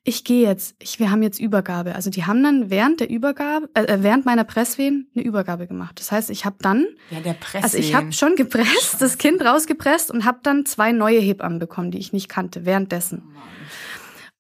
ich 0.07 0.23
gehe 0.23 0.47
jetzt, 0.47 0.77
ich, 0.79 1.01
wir 1.01 1.11
haben 1.11 1.23
jetzt 1.25 1.41
Übergabe. 1.41 1.97
Also 1.97 2.11
die 2.11 2.25
haben 2.25 2.41
dann 2.43 2.71
während 2.71 3.01
der 3.01 3.11
Übergabe, 3.11 3.69
äh, 3.75 3.83
äh 3.83 4.03
während 4.03 4.25
meiner 4.25 4.45
Presswehen 4.45 5.11
eine 5.15 5.25
Übergabe 5.25 5.67
gemacht. 5.67 5.99
Das 5.99 6.13
heißt, 6.13 6.31
ich 6.31 6.45
habe 6.45 6.57
dann, 6.61 6.87
ja, 7.11 7.19
der 7.19 7.33
Presswehen. 7.33 7.65
also 7.65 7.79
ich 7.79 7.93
habe 7.93 8.13
schon 8.13 8.37
gepresst, 8.37 9.03
das 9.03 9.19
Kind 9.19 9.45
rausgepresst 9.45 10.13
und 10.13 10.25
habe 10.25 10.39
dann 10.45 10.65
zwei 10.65 10.93
neue 10.93 11.19
Hebammen 11.19 11.59
bekommen, 11.59 11.91
die 11.91 11.99
ich 11.99 12.13
nicht 12.13 12.29
kannte, 12.29 12.65
währenddessen. 12.65 13.23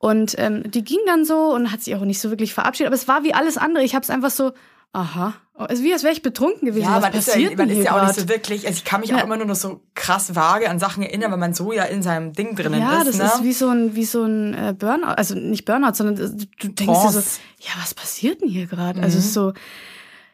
Oh 0.00 0.08
und 0.08 0.36
ähm, 0.38 0.70
die 0.70 0.84
ging 0.84 1.00
dann 1.06 1.24
so 1.24 1.52
und 1.52 1.72
hat 1.72 1.82
sich 1.82 1.96
auch 1.96 2.02
nicht 2.02 2.20
so 2.20 2.30
wirklich 2.30 2.54
verabschiedet. 2.54 2.86
Aber 2.86 2.94
es 2.94 3.08
war 3.08 3.24
wie 3.24 3.34
alles 3.34 3.58
andere. 3.58 3.82
Ich 3.82 3.96
habe 3.96 4.04
es 4.04 4.10
einfach 4.10 4.30
so, 4.30 4.52
aha, 4.92 5.34
also 5.58 5.82
wie 5.82 5.92
als 5.92 6.02
wäre 6.02 6.12
ich 6.12 6.22
betrunken 6.22 6.66
gewesen. 6.66 6.84
Ja, 6.84 6.96
Was 6.96 7.02
man 7.02 7.12
ist 7.14 7.34
ja, 7.34 7.50
man 7.56 7.70
ist 7.70 7.84
ja 7.84 7.96
auch 7.96 8.06
nicht 8.06 8.20
so 8.20 8.28
wirklich, 8.28 8.66
also 8.66 8.76
ich 8.76 8.84
kann 8.84 9.00
mich 9.00 9.10
ja. 9.10 9.16
auch 9.16 9.24
immer 9.24 9.36
nur 9.36 9.46
noch 9.46 9.54
so 9.54 9.80
krass 9.94 10.34
vage 10.34 10.68
an 10.68 10.78
Sachen 10.78 11.02
erinnern, 11.02 11.30
weil 11.30 11.38
man 11.38 11.54
so 11.54 11.72
ja 11.72 11.84
in 11.84 12.02
seinem 12.02 12.32
Ding 12.32 12.54
drinnen 12.54 12.80
ja, 12.80 12.98
ist. 12.98 12.98
Ja, 12.98 13.04
das 13.04 13.18
ne? 13.18 13.24
ist 13.24 13.42
wie 13.42 13.52
so 13.52 13.68
ein, 13.68 13.94
wie 13.94 14.04
so 14.04 14.24
ein 14.24 14.54
äh, 14.54 14.74
Burnout, 14.78 15.14
also 15.16 15.34
nicht 15.34 15.64
Burnout, 15.64 15.94
sondern 15.94 16.16
äh, 16.16 16.46
du 16.60 16.68
denkst 16.68 17.00
dir 17.02 17.10
so, 17.10 17.18
ja, 17.18 17.72
was 17.80 17.94
passiert 17.94 18.42
denn 18.42 18.48
hier 18.48 18.66
gerade? 18.66 19.00
Also 19.00 19.16
mhm. 19.18 19.24
Also 19.24 19.50
so, 19.50 19.52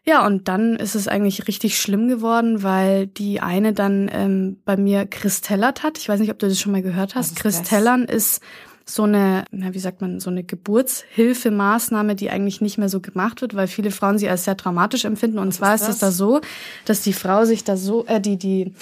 ja, 0.04 0.26
und 0.26 0.48
dann 0.48 0.74
ist 0.74 0.96
es 0.96 1.06
eigentlich 1.06 1.46
richtig 1.46 1.78
schlimm 1.78 2.08
geworden, 2.08 2.64
weil 2.64 3.06
die 3.06 3.40
eine 3.40 3.72
dann 3.72 4.10
ähm, 4.12 4.60
bei 4.64 4.76
mir 4.76 5.06
Christellert 5.06 5.84
hat. 5.84 5.98
Ich 5.98 6.08
weiß 6.08 6.18
nicht, 6.18 6.32
ob 6.32 6.40
du 6.40 6.48
das 6.48 6.58
schon 6.58 6.72
mal 6.72 6.82
gehört 6.82 7.14
hast. 7.14 7.36
Christellern 7.36 8.04
ist 8.04 8.40
so 8.84 9.04
eine, 9.04 9.44
na, 9.50 9.74
wie 9.74 9.78
sagt 9.78 10.00
man, 10.00 10.20
so 10.20 10.30
eine 10.30 10.44
Geburtshilfemaßnahme, 10.44 12.14
die 12.14 12.30
eigentlich 12.30 12.60
nicht 12.60 12.78
mehr 12.78 12.88
so 12.88 13.00
gemacht 13.00 13.40
wird, 13.40 13.54
weil 13.54 13.66
viele 13.66 13.90
Frauen 13.90 14.18
sie 14.18 14.28
als 14.28 14.44
sehr 14.44 14.56
traumatisch 14.56 15.04
empfinden. 15.04 15.38
Und 15.38 15.48
Was 15.48 15.56
zwar 15.56 15.74
ist, 15.74 15.82
ist 15.82 15.88
es 15.88 15.98
da 15.98 16.10
so, 16.10 16.40
dass 16.84 17.02
die 17.02 17.12
Frau 17.12 17.44
sich 17.44 17.64
da 17.64 17.76
so, 17.76 18.06
äh, 18.06 18.20
die, 18.20 18.36
die 18.36 18.74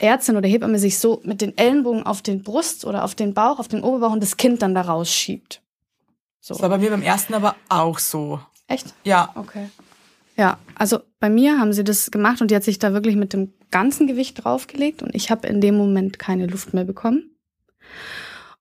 Ärztin 0.00 0.36
oder 0.36 0.48
Hebamme 0.48 0.78
sich 0.78 0.98
so 0.98 1.20
mit 1.24 1.40
den 1.40 1.56
Ellenbogen 1.56 2.04
auf 2.04 2.20
den 2.20 2.42
Brust 2.42 2.84
oder 2.84 3.04
auf 3.04 3.14
den 3.14 3.32
Bauch, 3.32 3.58
auf 3.58 3.68
den 3.68 3.82
Oberbauch 3.82 4.12
und 4.12 4.22
das 4.22 4.36
Kind 4.36 4.60
dann 4.60 4.74
da 4.74 4.82
rausschiebt. 4.82 5.62
So. 6.40 6.54
Das 6.54 6.62
war 6.62 6.68
bei 6.68 6.78
mir 6.78 6.90
beim 6.90 7.02
ersten 7.02 7.34
aber 7.34 7.56
auch 7.68 7.98
so. 7.98 8.40
Echt? 8.66 8.94
Ja. 9.04 9.30
Okay. 9.34 9.70
Ja, 10.36 10.58
also 10.74 11.00
bei 11.18 11.30
mir 11.30 11.58
haben 11.58 11.72
sie 11.72 11.84
das 11.84 12.10
gemacht 12.10 12.40
und 12.40 12.50
die 12.50 12.56
hat 12.56 12.64
sich 12.64 12.78
da 12.78 12.92
wirklich 12.92 13.16
mit 13.16 13.32
dem 13.32 13.52
ganzen 13.70 14.06
Gewicht 14.06 14.44
draufgelegt 14.44 15.02
und 15.02 15.14
ich 15.14 15.30
habe 15.30 15.48
in 15.48 15.60
dem 15.60 15.76
Moment 15.76 16.18
keine 16.18 16.46
Luft 16.46 16.74
mehr 16.74 16.84
bekommen. 16.84 17.30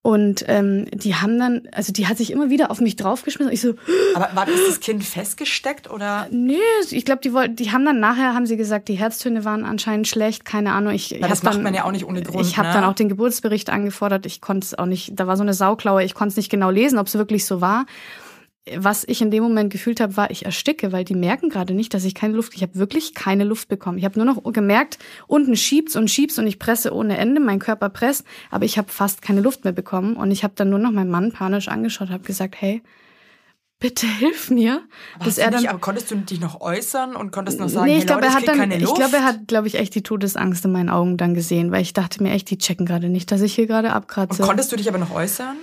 Und 0.04 0.46
ähm, 0.48 0.86
die 0.94 1.16
haben 1.16 1.38
dann, 1.38 1.64
also 1.74 1.92
die 1.92 2.08
hat 2.08 2.18
sich 2.18 2.32
immer 2.32 2.50
wieder 2.50 2.72
auf 2.72 2.80
mich 2.80 2.96
draufgeschmissen. 2.96 3.48
Und 3.48 3.54
ich 3.54 3.62
so. 3.62 3.74
Aber 4.16 4.30
war 4.34 4.48
ist 4.48 4.68
das 4.68 4.80
Kind 4.80 5.04
festgesteckt 5.04 5.90
oder? 5.90 6.28
Nee, 6.32 6.60
ich 6.90 7.04
glaube, 7.04 7.22
die 7.22 7.34
wollten, 7.34 7.58
die 7.58 7.72
haben 7.72 7.84
dann 7.84 8.00
nachher 8.00 8.34
haben 8.34 8.46
sie 8.46 8.56
gesagt, 8.56 8.88
die 8.88 8.96
Herztöne 8.96 9.44
waren 9.44 9.66
anscheinend 9.66 10.08
schlecht, 10.08 10.46
keine 10.46 10.72
Ahnung. 10.72 10.94
Ich, 10.94 11.14
ich 11.14 11.22
das 11.22 11.44
macht 11.44 11.56
dann, 11.56 11.64
man 11.64 11.74
ja 11.74 11.84
auch 11.84 11.92
nicht 11.92 12.06
ohne 12.06 12.22
Grund. 12.22 12.48
Ich 12.48 12.58
habe 12.58 12.70
ne? 12.70 12.74
dann 12.74 12.84
auch 12.86 12.94
den 12.94 13.10
Geburtsbericht 13.10 13.70
angefordert. 13.70 14.26
Ich 14.26 14.40
konnte 14.40 14.66
es 14.66 14.78
auch 14.78 14.86
nicht. 14.86 15.12
Da 15.20 15.28
war 15.28 15.36
so 15.36 15.44
eine 15.44 15.54
Sauklaue. 15.54 16.04
Ich 16.04 16.14
konnte 16.14 16.32
es 16.32 16.38
nicht 16.38 16.50
genau 16.50 16.70
lesen, 16.70 17.00
ob 17.00 17.08
es 17.08 17.16
wirklich 17.16 17.46
so 17.46 17.60
war 17.60 17.86
was 18.76 19.04
ich 19.08 19.22
in 19.22 19.32
dem 19.32 19.44
Moment 19.44 19.72
gefühlt 19.72 20.00
habe, 20.00 20.18
war, 20.18 20.32
ich 20.32 20.46
ersticke, 20.46 20.92
weil 20.92 21.04
die 21.04 21.16
merken 21.16 21.50
gerade 21.50 21.74
nicht, 21.74 21.94
dass 21.94 22.04
ich 22.04 22.16
keine 22.16 22.34
Luft, 22.34 22.54
ich 22.56 22.62
habe 22.62 22.76
wirklich 22.76 23.14
keine 23.14 23.44
Luft 23.44 23.68
bekommen. 23.68 23.98
Ich 23.98 24.06
habe 24.06 24.20
nur 24.20 24.26
noch 24.26 24.44
gemerkt, 24.52 24.98
unten 25.28 25.56
schiebt's 25.56 25.96
und 25.96 26.10
schiebt's 26.10 26.38
und 26.40 26.48
ich 26.48 26.60
presse 26.60 26.94
ohne 26.94 27.18
Ende, 27.18 27.40
mein 27.40 27.60
Körper 27.60 27.90
presst, 27.90 28.26
aber 28.52 28.66
ich 28.66 28.78
habe 28.78 28.90
fast 28.92 29.22
keine 29.22 29.42
Luft 29.42 29.64
mehr 29.64 29.74
bekommen 29.74 30.16
und 30.16 30.32
ich 30.32 30.44
habe 30.44 30.54
dann 30.56 30.70
nur 30.70 30.80
noch 30.80 30.92
meinen 30.92 31.10
Mann 31.10 31.32
panisch 31.32 31.68
angeschaut, 31.68 32.10
habe 32.10 32.24
gesagt, 32.24 32.56
hey, 32.60 32.82
bitte 33.80 34.08
hilf 34.20 34.50
mir. 34.50 34.82
Aber, 35.20 35.38
er 35.38 35.52
dann, 35.52 35.62
nicht, 35.62 35.70
aber 35.70 35.80
konntest 35.80 36.12
du 36.12 36.16
dich 36.16 36.40
noch 36.40 36.62
äußern 36.62 37.16
und 37.16 37.32
konntest 37.32 37.60
noch 37.60 37.70
sagen, 37.70 37.86
nee, 37.86 37.94
ich 37.94 38.00
hey, 38.00 38.06
glaube, 38.08 38.26
er 38.26 38.34
hat 38.34 38.48
dann, 38.48 38.72
ich 38.72 38.94
glaube, 38.94 39.18
er 39.18 39.24
hat, 39.24 39.48
glaube 39.48 39.68
ich, 39.68 39.76
echt 39.76 39.96
die 39.96 40.04
Todesangst 40.04 40.66
in 40.66 40.72
meinen 40.72 40.90
Augen 40.90 41.18
dann 41.18 41.34
gesehen, 41.34 41.72
weil 41.72 41.82
ich 41.82 41.94
dachte 41.94 42.22
mir 42.24 42.32
echt, 42.32 42.50
die 42.50 42.58
checken 42.58 42.86
gerade 42.86 43.10
nicht, 43.10 43.32
dass 43.32 43.42
ich 43.42 43.54
hier 43.54 43.68
gerade 43.68 43.94
abkratze. 43.94 44.42
Und 44.42 44.48
konntest 44.48 44.72
du 44.72 44.76
dich 44.76 44.90
aber 44.90 44.98
noch 44.98 45.14
äußern? 45.14 45.58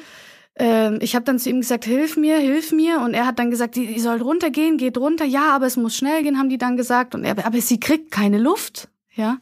Ähm, 0.57 0.99
ich 1.01 1.15
habe 1.15 1.25
dann 1.25 1.39
zu 1.39 1.51
ihm 1.51 1.61
gesagt, 1.61 1.85
hilf 1.85 2.17
mir, 2.17 2.39
hilf 2.39 2.73
mir. 2.73 3.01
Und 3.01 3.15
er 3.15 3.27
hat 3.27 3.39
dann 3.39 3.51
gesagt, 3.51 3.77
die, 3.77 3.87
die 3.87 4.01
soll 4.01 4.23
runtergehen, 4.23 4.77
geht 4.77 4.99
runter. 4.99 5.25
Ja, 5.25 5.55
aber 5.55 5.67
es 5.67 5.77
muss 5.77 5.97
schnell 5.97 6.23
gehen, 6.23 6.39
haben 6.39 6.49
die 6.49 6.59
dann 6.59 6.77
gesagt. 6.77 7.15
Und 7.15 7.25
er, 7.25 7.45
aber 7.45 7.61
sie 7.61 7.81
kriegt 7.81 8.11
keine 8.11 8.39
Luft, 8.39 8.89
ja. 9.15 9.39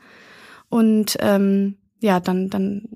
Und 0.68 1.18
ähm, 1.20 1.76
ja, 2.00 2.18
dann, 2.18 2.48
dann, 2.48 2.88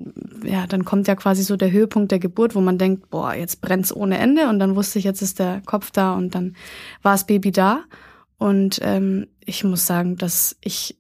ja, 0.45 0.67
dann 0.67 0.85
kommt 0.85 1.07
ja 1.09 1.15
quasi 1.15 1.43
so 1.43 1.57
der 1.57 1.71
Höhepunkt 1.71 2.11
der 2.11 2.19
Geburt, 2.19 2.55
wo 2.55 2.61
man 2.61 2.79
denkt, 2.79 3.11
boah, 3.11 3.35
jetzt 3.35 3.61
brennt's 3.61 3.95
ohne 3.95 4.19
Ende. 4.19 4.49
Und 4.49 4.59
dann 4.59 4.77
wusste 4.77 4.99
ich, 4.99 5.05
jetzt 5.05 5.23
ist 5.23 5.39
der 5.39 5.63
Kopf 5.65 5.91
da 5.91 6.15
und 6.15 6.35
dann 6.35 6.57
war 7.03 7.13
das 7.13 7.27
Baby 7.27 7.53
da. 7.53 7.85
Und 8.39 8.81
ähm, 8.83 9.29
ich 9.45 9.63
muss 9.63 9.87
sagen, 9.87 10.17
dass 10.17 10.57
ich 10.61 10.99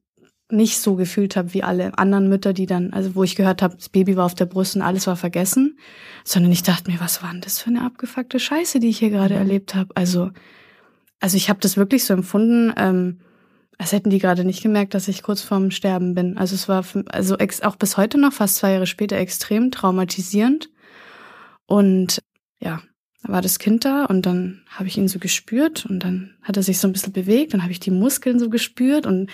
nicht 0.51 0.79
so 0.79 0.95
gefühlt 0.95 1.37
habe 1.37 1.55
wie 1.55 1.63
alle 1.63 1.99
anderen 1.99 2.29
Mütter, 2.29 2.53
die 2.53 2.67
dann, 2.67 2.93
also 2.93 3.15
wo 3.15 3.25
ich 3.25 3.35
gehört 3.35 3.63
habe, 3.63 3.77
das 3.77 3.89
Baby 3.89 4.17
war 4.17 4.27
auf 4.27 4.35
der 4.35 4.47
Brust 4.47 4.77
und 4.77 4.83
alles 4.83 5.07
war 5.07 5.17
vergessen, 5.17 5.79
sondern 6.25 6.53
ich 6.53 6.63
dachte 6.63 6.91
mir, 6.91 7.01
was 7.01 7.23
war 7.23 7.33
denn 7.33 7.41
das 7.41 7.59
für 7.59 7.71
eine 7.71 7.83
abgefuckte 7.83 8.39
Scheiße, 8.39 8.79
die 8.79 8.89
ich 8.89 8.99
hier 8.99 9.11
gerade 9.11 9.35
mhm. 9.35 9.41
erlebt 9.41 9.75
habe? 9.75 9.95
Also, 9.97 10.31
also 11.21 11.37
ich 11.37 11.49
habe 11.49 11.61
das 11.61 11.77
wirklich 11.77 12.05
so 12.05 12.15
empfunden, 12.15 12.73
ähm, 12.77 13.21
als 13.79 13.93
hätten 13.93 14.11
die 14.11 14.21
gerade 14.21 14.45
nicht 14.45 14.63
gemerkt, 14.63 14.95
dass 14.95 15.09
ich 15.09 15.23
kurz 15.23 15.43
vorm 15.43 15.71
Sterben 15.71 16.15
bin. 16.15 16.39
Also 16.39 16.55
es 16.55 16.69
war 16.69 16.85
also 17.07 17.37
ex, 17.37 17.61
auch 17.63 17.77
bis 17.77 17.97
heute 17.97 18.19
noch, 18.19 18.33
fast 18.33 18.57
zwei 18.57 18.73
Jahre 18.73 18.87
später, 18.87 19.17
extrem 19.17 19.71
traumatisierend. 19.71 20.71
Und 21.67 22.21
ja, 22.61 22.81
da 23.23 23.33
war 23.33 23.43
das 23.43 23.59
Kind 23.59 23.85
da 23.85 24.05
und 24.05 24.25
dann 24.25 24.63
habe 24.69 24.87
ich 24.87 24.97
ihn 24.97 25.09
so 25.09 25.19
gespürt 25.19 25.85
und 25.85 26.01
dann 26.01 26.37
hat 26.43 26.57
er 26.57 26.63
sich 26.63 26.79
so 26.79 26.89
ein 26.89 26.93
bisschen 26.93 27.13
bewegt, 27.13 27.53
dann 27.53 27.63
habe 27.63 27.73
ich 27.73 27.81
die 27.81 27.91
Muskeln 27.91 28.39
so 28.39 28.49
gespürt 28.49 29.07
und 29.07 29.31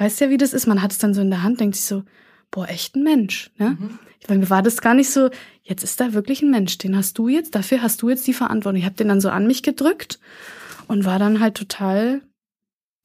weißt 0.00 0.20
ja, 0.20 0.30
wie 0.30 0.38
das 0.38 0.54
ist, 0.54 0.66
man 0.66 0.80
hat 0.82 0.92
es 0.92 0.98
dann 0.98 1.12
so 1.12 1.20
in 1.20 1.30
der 1.30 1.42
Hand, 1.42 1.60
denkt 1.60 1.76
sich 1.76 1.84
so, 1.84 2.02
boah, 2.50 2.66
echt 2.68 2.96
ein 2.96 3.02
Mensch. 3.04 3.50
Ne? 3.58 3.76
Mhm. 3.78 3.98
Weil 4.26 4.38
mir 4.38 4.48
war 4.50 4.62
das 4.62 4.80
gar 4.80 4.94
nicht 4.94 5.10
so, 5.10 5.28
jetzt 5.62 5.84
ist 5.84 6.00
da 6.00 6.14
wirklich 6.14 6.40
ein 6.42 6.50
Mensch, 6.50 6.78
den 6.78 6.96
hast 6.96 7.18
du 7.18 7.28
jetzt, 7.28 7.54
dafür 7.54 7.82
hast 7.82 8.00
du 8.02 8.08
jetzt 8.08 8.26
die 8.26 8.32
Verantwortung. 8.34 8.78
Ich 8.80 8.86
habe 8.86 8.94
den 8.96 9.08
dann 9.08 9.20
so 9.20 9.28
an 9.28 9.46
mich 9.46 9.62
gedrückt 9.62 10.18
und 10.88 11.04
war 11.04 11.18
dann 11.18 11.40
halt 11.40 11.54
total, 11.54 12.22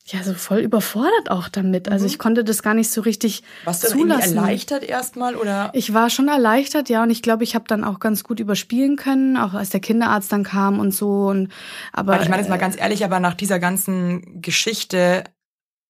ja, 0.07 0.23
so 0.23 0.33
voll 0.35 0.59
überfordert 0.59 1.29
auch 1.31 1.49
damit. 1.49 1.89
Also 1.89 2.03
Mhm. 2.05 2.09
ich 2.11 2.19
konnte 2.19 2.43
das 2.43 2.63
gar 2.63 2.73
nicht 2.75 2.89
so 2.91 3.01
richtig 3.01 3.43
Warst 3.65 3.83
du 3.83 3.87
zulassen. 3.89 4.37
erleichtert 4.37 4.83
erstmal 4.83 5.35
oder? 5.35 5.71
Ich 5.73 5.93
war 5.93 6.09
schon 6.09 6.27
erleichtert, 6.27 6.89
ja, 6.89 7.03
und 7.03 7.09
ich 7.09 7.21
glaube, 7.21 7.43
ich 7.43 7.55
habe 7.55 7.65
dann 7.67 7.83
auch 7.83 7.99
ganz 7.99 8.23
gut 8.23 8.39
überspielen 8.39 8.95
können, 8.97 9.35
auch 9.35 9.53
als 9.53 9.69
der 9.71 9.79
Kinderarzt 9.81 10.31
dann 10.31 10.43
kam 10.43 10.79
und 10.79 10.91
so. 10.93 11.27
Und 11.27 11.49
aber 11.91 12.13
Weil 12.13 12.23
ich 12.23 12.29
meine 12.29 12.41
jetzt 12.41 12.49
mal 12.49 12.55
äh, 12.55 12.59
ganz 12.59 12.79
ehrlich, 12.79 13.03
aber 13.03 13.19
nach 13.19 13.33
dieser 13.33 13.59
ganzen 13.59 14.41
Geschichte 14.41 15.23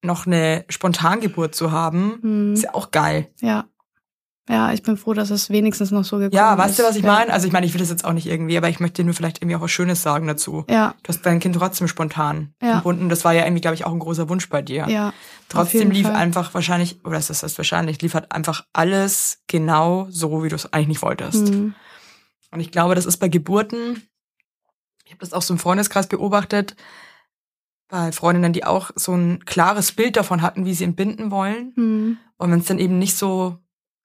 noch 0.05 0.25
eine 0.27 0.65
Spontangeburt 0.69 1.55
zu 1.55 1.71
haben, 1.71 2.19
hm, 2.21 2.53
ist 2.53 2.63
ja 2.63 2.73
auch 2.73 2.91
geil. 2.91 3.29
ja, 3.41 3.65
ja, 4.47 4.71
ich 4.73 4.83
bin 4.83 4.95
froh, 4.95 5.13
dass 5.15 5.31
es 5.31 5.49
wenigstens 5.49 5.89
noch 5.89 6.03
so 6.03 6.17
gekommen 6.17 6.35
Ja, 6.35 6.53
ist. 6.53 6.59
weißt 6.59 6.77
du, 6.79 6.83
was 6.83 6.95
ich 6.95 7.03
ja. 7.03 7.11
meine? 7.11 7.33
Also 7.33 7.47
ich 7.47 7.51
meine, 7.53 7.65
ich 7.65 7.73
will 7.73 7.79
das 7.79 7.89
jetzt 7.89 8.05
auch 8.05 8.13
nicht 8.13 8.27
irgendwie, 8.27 8.55
aber 8.57 8.69
ich 8.69 8.79
möchte 8.79 9.01
dir 9.01 9.05
nur 9.05 9.15
vielleicht 9.15 9.39
irgendwie 9.41 9.55
auch 9.55 9.61
was 9.61 9.71
Schönes 9.71 10.03
sagen 10.03 10.27
dazu. 10.27 10.65
Ja, 10.69 10.93
Du 11.01 11.09
hast 11.09 11.25
dein 11.25 11.39
Kind 11.39 11.55
trotzdem 11.55 11.87
spontan 11.87 12.53
Ja. 12.61 12.77
gebunden. 12.77 13.09
Das 13.09 13.25
war 13.25 13.33
ja 13.33 13.43
irgendwie, 13.43 13.61
glaube 13.61 13.73
ich, 13.73 13.85
auch 13.87 13.91
ein 13.91 13.97
großer 13.97 14.29
Wunsch 14.29 14.47
bei 14.49 14.61
dir. 14.61 14.87
ja. 14.87 15.13
Trotzdem 15.49 15.89
lief 15.89 16.05
Fall. 16.07 16.15
einfach 16.15 16.53
wahrscheinlich, 16.53 17.03
oder 17.05 17.15
das 17.15 17.41
heißt 17.41 17.57
wahrscheinlich, 17.57 18.01
lief 18.03 18.13
halt 18.13 18.31
einfach 18.31 18.65
alles 18.71 19.39
genau 19.47 20.05
so, 20.11 20.43
wie 20.43 20.49
du 20.49 20.55
es 20.55 20.71
eigentlich 20.73 20.89
nicht 20.89 21.01
wolltest. 21.01 21.49
Hm, 21.49 21.73
Und 22.51 22.59
ich 22.59 22.71
glaube, 22.71 22.93
das 22.93 23.07
ist 23.07 23.17
bei 23.17 23.29
Geburten, 23.29 24.03
ich 25.05 25.11
habe 25.11 25.19
das 25.21 25.33
auch 25.33 25.41
so 25.41 25.53
im 25.55 25.59
Freundeskreis 25.59 26.05
beobachtet, 26.07 26.75
bei 27.87 28.11
Freundinnen, 28.11 28.53
die 28.53 28.63
auch 28.65 28.91
so 28.95 29.13
ein 29.13 29.45
klares 29.45 29.91
Bild 29.91 30.17
davon 30.17 30.41
hatten, 30.41 30.65
wie 30.65 30.73
sie 30.73 30.83
entbinden 30.83 31.31
wollen. 31.31 31.73
hm, 31.75 32.17
Und 32.37 32.51
wenn 32.51 32.59
es 32.59 32.65
dann 32.65 32.79
eben 32.79 32.97
nicht 32.99 33.15
so 33.17 33.57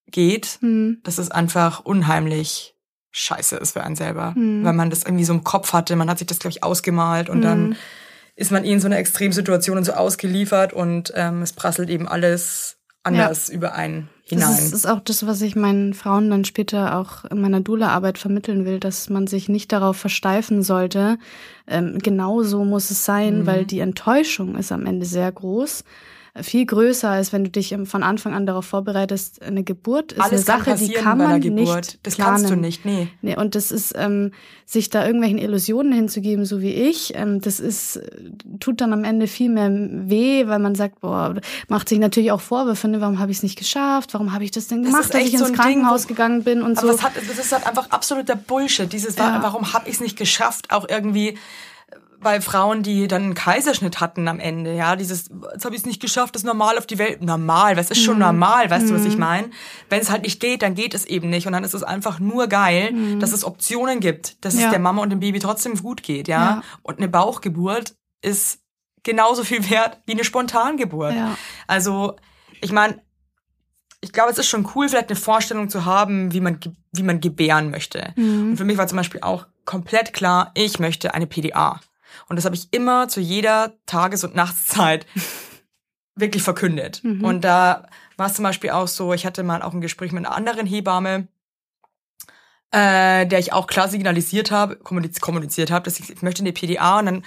geht, 0.06 0.58
hm, 0.60 0.98
dass 1.02 1.18
es 1.18 1.30
einfach 1.30 1.80
unheimlich 1.80 2.76
scheiße 3.12 3.56
ist 3.56 3.72
für 3.72 3.82
einen 3.82 3.96
selber. 3.96 4.34
Mhm. 4.36 4.64
Weil 4.64 4.72
man 4.74 4.90
das 4.90 5.02
irgendwie 5.02 5.24
so 5.24 5.32
im 5.32 5.42
Kopf 5.44 5.72
hatte, 5.72 5.96
man 5.96 6.08
hat 6.08 6.18
sich 6.18 6.26
das, 6.28 6.38
glaube 6.38 6.52
ich, 6.52 6.62
ausgemalt 6.62 7.28
und 7.28 7.38
Mhm. 7.38 7.42
dann 7.42 7.76
ist 8.36 8.52
man 8.52 8.64
eh 8.64 8.72
in 8.72 8.80
so 8.80 8.86
einer 8.86 8.98
Extremsituation 8.98 9.76
und 9.78 9.84
so 9.84 9.92
ausgeliefert 9.92 10.72
und 10.72 11.12
ähm, 11.16 11.42
es 11.42 11.52
prasselt 11.52 11.90
eben 11.90 12.06
alles 12.06 12.78
anders 13.02 13.48
über 13.48 13.74
einen 13.74 14.08
hinein. 14.30 14.48
Das 14.48 14.60
ist, 14.64 14.72
ist 14.72 14.86
auch 14.86 15.00
das, 15.00 15.26
was 15.26 15.42
ich 15.42 15.54
meinen 15.54 15.94
Frauen 15.94 16.30
dann 16.30 16.44
später 16.44 16.96
auch 16.96 17.24
in 17.26 17.40
meiner 17.40 17.60
Dula-Arbeit 17.60 18.18
vermitteln 18.18 18.64
will, 18.64 18.80
dass 18.80 19.10
man 19.10 19.26
sich 19.26 19.48
nicht 19.48 19.70
darauf 19.72 19.96
versteifen 19.96 20.62
sollte. 20.62 21.18
Ähm, 21.68 21.98
genau 22.02 22.42
so 22.42 22.64
muss 22.64 22.90
es 22.90 23.04
sein, 23.04 23.40
Mhm. 23.42 23.46
weil 23.46 23.64
die 23.66 23.80
Enttäuschung 23.80 24.56
ist 24.56 24.72
am 24.72 24.86
Ende 24.86 25.06
sehr 25.06 25.30
groß. 25.30 25.84
Viel 26.42 26.64
größer, 26.64 27.08
als 27.10 27.32
wenn 27.32 27.42
du 27.42 27.50
dich 27.50 27.74
von 27.84 28.02
Anfang 28.04 28.34
an 28.34 28.46
darauf 28.46 28.64
vorbereitest. 28.64 29.42
Eine 29.42 29.64
Geburt 29.64 30.12
ist 30.12 30.20
alles 30.20 30.48
eine 30.48 30.62
Sache, 30.64 30.74
die 30.76 30.92
kann 30.92 31.18
man 31.18 31.40
nicht 31.40 31.98
das 32.04 32.14
planen. 32.14 32.30
kannst 32.36 32.50
du 32.50 32.54
nicht, 32.56 32.84
nee. 32.84 33.08
Nee, 33.20 33.36
und 33.36 33.54
das 33.56 33.72
ist, 33.72 33.94
ähm, 33.96 34.30
sich 34.64 34.90
da 34.90 35.04
irgendwelchen 35.04 35.38
Illusionen 35.38 35.92
hinzugeben, 35.92 36.44
so 36.44 36.60
wie 36.62 36.72
ich, 36.72 37.14
ähm, 37.16 37.40
das 37.40 37.58
ist, 37.58 38.00
tut 38.60 38.80
dann 38.80 38.92
am 38.92 39.02
Ende 39.02 39.26
viel 39.26 39.50
mehr 39.50 39.70
weh, 39.72 40.46
weil 40.46 40.60
man 40.60 40.76
sagt, 40.76 41.00
boah, 41.00 41.34
macht 41.68 41.88
sich 41.88 41.98
natürlich 41.98 42.30
auch 42.30 42.40
Vorwürfe, 42.40 42.86
ne, 42.86 43.00
warum 43.00 43.18
habe 43.18 43.32
ich 43.32 43.38
es 43.38 43.42
nicht 43.42 43.58
geschafft, 43.58 44.14
warum 44.14 44.32
habe 44.32 44.44
ich 44.44 44.52
das 44.52 44.68
denn 44.68 44.82
Das 44.84 44.92
gemacht, 44.92 45.04
ist 45.06 45.14
dass 45.14 45.22
ich 45.22 45.30
so 45.36 45.38
ins 45.38 45.48
Ding, 45.48 45.56
Krankenhaus 45.56 46.04
wo- 46.04 46.08
gegangen 46.08 46.44
bin 46.44 46.62
und 46.62 46.78
so. 46.78 46.86
das, 46.86 47.02
hat, 47.02 47.12
das 47.16 47.38
ist 47.44 47.50
halt 47.52 47.66
einfach 47.66 47.90
absoluter 47.90 48.36
Bullshit. 48.36 48.92
Dieses, 48.92 49.16
Ja. 49.16 49.38
warum 49.42 49.72
habe 49.72 49.88
ich 49.88 49.96
es 49.96 50.00
nicht 50.00 50.16
geschafft, 50.16 50.70
auch 50.70 50.88
irgendwie 50.88 51.36
bei 52.22 52.40
Frauen, 52.40 52.82
die 52.82 53.08
dann 53.08 53.22
einen 53.22 53.34
Kaiserschnitt 53.34 54.00
hatten 54.00 54.28
am 54.28 54.38
Ende, 54.40 54.74
ja, 54.74 54.94
dieses, 54.96 55.30
jetzt 55.52 55.64
habe 55.64 55.74
ich 55.74 55.80
es 55.82 55.86
nicht 55.86 56.00
geschafft, 56.00 56.34
das 56.34 56.42
normal 56.44 56.76
auf 56.78 56.86
die 56.86 56.98
Welt. 56.98 57.22
Normal, 57.22 57.76
was 57.76 57.90
ist 57.90 58.02
schon 58.02 58.14
Mhm. 58.16 58.20
normal, 58.20 58.70
weißt 58.70 58.90
du, 58.90 58.94
was 58.94 59.04
ich 59.04 59.16
meine? 59.16 59.50
Wenn 59.88 60.00
es 60.00 60.10
halt 60.10 60.22
nicht 60.22 60.40
geht, 60.40 60.62
dann 60.62 60.74
geht 60.74 60.94
es 60.94 61.04
eben 61.06 61.30
nicht. 61.30 61.46
Und 61.46 61.52
dann 61.54 61.64
ist 61.64 61.74
es 61.74 61.82
einfach 61.82 62.18
nur 62.20 62.46
geil, 62.46 62.92
dass 63.18 63.32
es 63.32 63.44
Optionen 63.44 64.00
gibt, 64.00 64.44
dass 64.44 64.52
es 64.54 64.58
Mhm. 64.60 64.64
Ja. 64.64 64.70
der 64.70 64.78
Mama 64.80 65.02
und 65.02 65.10
dem 65.10 65.20
Baby 65.20 65.38
trotzdem 65.38 65.74
gut 65.76 66.02
geht, 66.02 66.28
ja. 66.28 66.40
Ja. 66.44 66.62
Und 66.82 66.98
eine 66.98 67.08
Bauchgeburt 67.08 67.94
ist 68.22 68.58
genauso 69.02 69.42
viel 69.44 69.68
wert 69.70 69.98
wie 70.06 70.12
eine 70.12 70.24
Spontangeburt. 70.24 71.14
Ja. 71.14 71.36
Also, 71.66 72.16
ich 72.60 72.70
meine, 72.72 73.00
ich 74.02 74.12
glaube, 74.12 74.30
es 74.30 74.38
ist 74.38 74.48
schon 74.48 74.68
cool, 74.74 74.88
vielleicht 74.88 75.10
eine 75.10 75.18
Vorstellung 75.18 75.68
zu 75.68 75.84
haben, 75.84 76.32
wie 76.32 76.40
man, 76.40 76.58
wie 76.92 77.02
man 77.02 77.20
gebären 77.20 77.70
möchte. 77.70 78.12
Mhm. 78.16 78.50
Und 78.50 78.56
für 78.56 78.64
mich 78.64 78.78
war 78.78 78.86
zum 78.88 78.96
Beispiel 78.96 79.20
auch 79.22 79.46
komplett 79.64 80.12
klar, 80.12 80.50
ich 80.54 80.78
möchte 80.78 81.14
eine 81.14 81.26
PDA. 81.26 81.80
Und 82.30 82.36
das 82.36 82.44
habe 82.44 82.54
ich 82.54 82.72
immer 82.72 83.08
zu 83.08 83.20
jeder 83.20 83.74
Tages- 83.86 84.22
und 84.22 84.36
Nachtszeit 84.36 85.04
wirklich 86.14 86.44
verkündet. 86.44 87.02
Mhm. 87.02 87.24
Und 87.24 87.40
da 87.42 87.88
war 88.16 88.28
es 88.28 88.34
zum 88.34 88.44
Beispiel 88.44 88.70
auch 88.70 88.86
so, 88.86 89.12
ich 89.12 89.26
hatte 89.26 89.42
mal 89.42 89.62
auch 89.62 89.74
ein 89.74 89.80
Gespräch 89.80 90.12
mit 90.12 90.24
einer 90.24 90.36
anderen 90.36 90.64
Hebamme, 90.64 91.26
äh, 92.70 93.26
der 93.26 93.40
ich 93.40 93.52
auch 93.52 93.66
klar 93.66 93.88
signalisiert 93.88 94.52
habe, 94.52 94.76
kommuniz 94.76 95.20
kommuniziert 95.20 95.72
habe, 95.72 95.84
dass 95.84 95.98
ich, 95.98 96.08
ich 96.08 96.22
möchte 96.22 96.42
eine 96.42 96.52
PDA 96.52 97.00
und 97.00 97.06
dann 97.06 97.24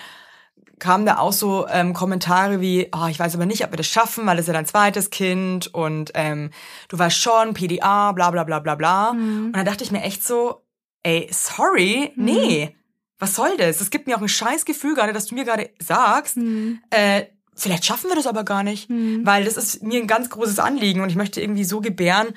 kamen 0.79 1.05
da 1.05 1.17
auch 1.17 1.33
so 1.33 1.67
ähm, 1.67 1.93
Kommentare 1.93 2.61
wie, 2.61 2.89
oh, 2.95 3.07
ich 3.07 3.19
weiß 3.19 3.35
aber 3.35 3.45
nicht, 3.45 3.65
ob 3.65 3.73
wir 3.73 3.77
das 3.77 3.87
schaffen, 3.87 4.25
weil 4.25 4.37
das 4.37 4.45
ist 4.45 4.47
ja 4.47 4.53
dein 4.53 4.65
zweites 4.65 5.09
Kind 5.09 5.73
und 5.73 6.11
ähm, 6.13 6.51
du 6.87 6.97
weißt 6.97 7.17
schon, 7.17 7.53
PDA, 7.53 8.13
bla 8.13 8.31
bla 8.31 8.45
bla 8.45 8.59
bla 8.59 8.75
bla. 8.75 9.11
Mhm. 9.11 9.47
Und 9.47 9.57
dann 9.57 9.65
dachte 9.65 9.83
ich 9.83 9.91
mir 9.91 10.01
echt 10.01 10.23
so, 10.23 10.63
ey, 11.03 11.27
sorry, 11.29 12.13
nee, 12.15 12.73
was 13.23 13.35
soll 13.35 13.55
das? 13.57 13.81
Es 13.81 13.89
gibt 13.89 14.05
mir 14.07 14.17
auch 14.17 14.21
ein 14.21 14.27
scheiß 14.27 14.65
Gefühl 14.65 14.93
gerade, 14.95 15.13
dass 15.13 15.25
du 15.27 15.35
mir 15.35 15.45
gerade 15.45 15.69
sagst, 15.79 16.37
Mhm. 16.37 16.81
äh, 16.89 17.23
vielleicht 17.55 17.85
schaffen 17.85 18.09
wir 18.09 18.15
das 18.15 18.27
aber 18.27 18.43
gar 18.43 18.63
nicht, 18.63 18.89
Mhm. 18.89 19.25
weil 19.25 19.45
das 19.45 19.57
ist 19.57 19.81
mir 19.81 19.99
ein 20.01 20.07
ganz 20.07 20.29
großes 20.29 20.59
Anliegen 20.59 21.01
und 21.01 21.09
ich 21.09 21.15
möchte 21.15 21.39
irgendwie 21.41 21.63
so 21.63 21.81
gebären, 21.81 22.27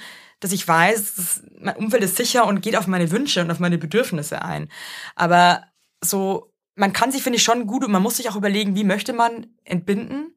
dass 0.41 0.53
ich 0.53 0.67
weiß, 0.69 1.15
dass 1.17 1.43
mein 1.61 1.77
Umfeld 1.77 2.05
ist 2.05 2.17
sicher 2.17 2.47
und 2.47 2.61
geht 2.61 2.77
auf 2.77 2.87
meine 2.87 3.11
Wünsche 3.11 3.41
und 3.41 3.51
auf 3.51 3.59
meine 3.59 3.79
Bedürfnisse 3.79 4.43
ein. 4.43 4.69
Aber 5.15 5.63
so, 6.05 6.53
man 6.75 6.93
kann 6.93 7.11
sich, 7.11 7.23
finde 7.23 7.39
ich, 7.39 7.43
schon 7.43 7.67
gut 7.67 7.85
und 7.85 7.91
man 7.91 8.03
muss 8.03 8.19
sich 8.19 8.29
auch 8.29 8.37
überlegen, 8.37 8.77
wie 8.77 8.85
möchte 8.85 9.13
man 9.15 9.47
entbinden. 9.65 10.35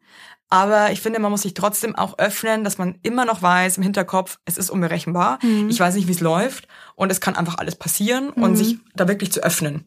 Aber 0.52 0.92
ich 0.92 1.02
finde, 1.02 1.20
man 1.20 1.30
muss 1.32 1.44
sich 1.44 1.54
trotzdem 1.54 1.96
auch 1.96 2.18
öffnen, 2.18 2.64
dass 2.64 2.78
man 2.80 2.98
immer 3.04 3.26
noch 3.26 3.42
weiß 3.44 3.78
im 3.78 3.84
Hinterkopf, 3.84 4.40
es 4.46 4.58
ist 4.58 4.72
unberechenbar. 4.72 5.38
Mhm. 5.44 5.70
Ich 5.70 5.80
weiß 5.80 5.94
nicht, 5.96 6.08
wie 6.08 6.14
es 6.14 6.22
läuft 6.22 6.68
und 6.96 7.12
es 7.12 7.22
kann 7.22 7.36
einfach 7.36 7.58
alles 7.60 7.76
passieren 7.76 8.30
und 8.30 8.52
Mhm. 8.52 8.56
sich 8.56 8.78
da 8.96 9.08
wirklich 9.08 9.32
zu 9.32 9.42
öffnen. 9.44 9.86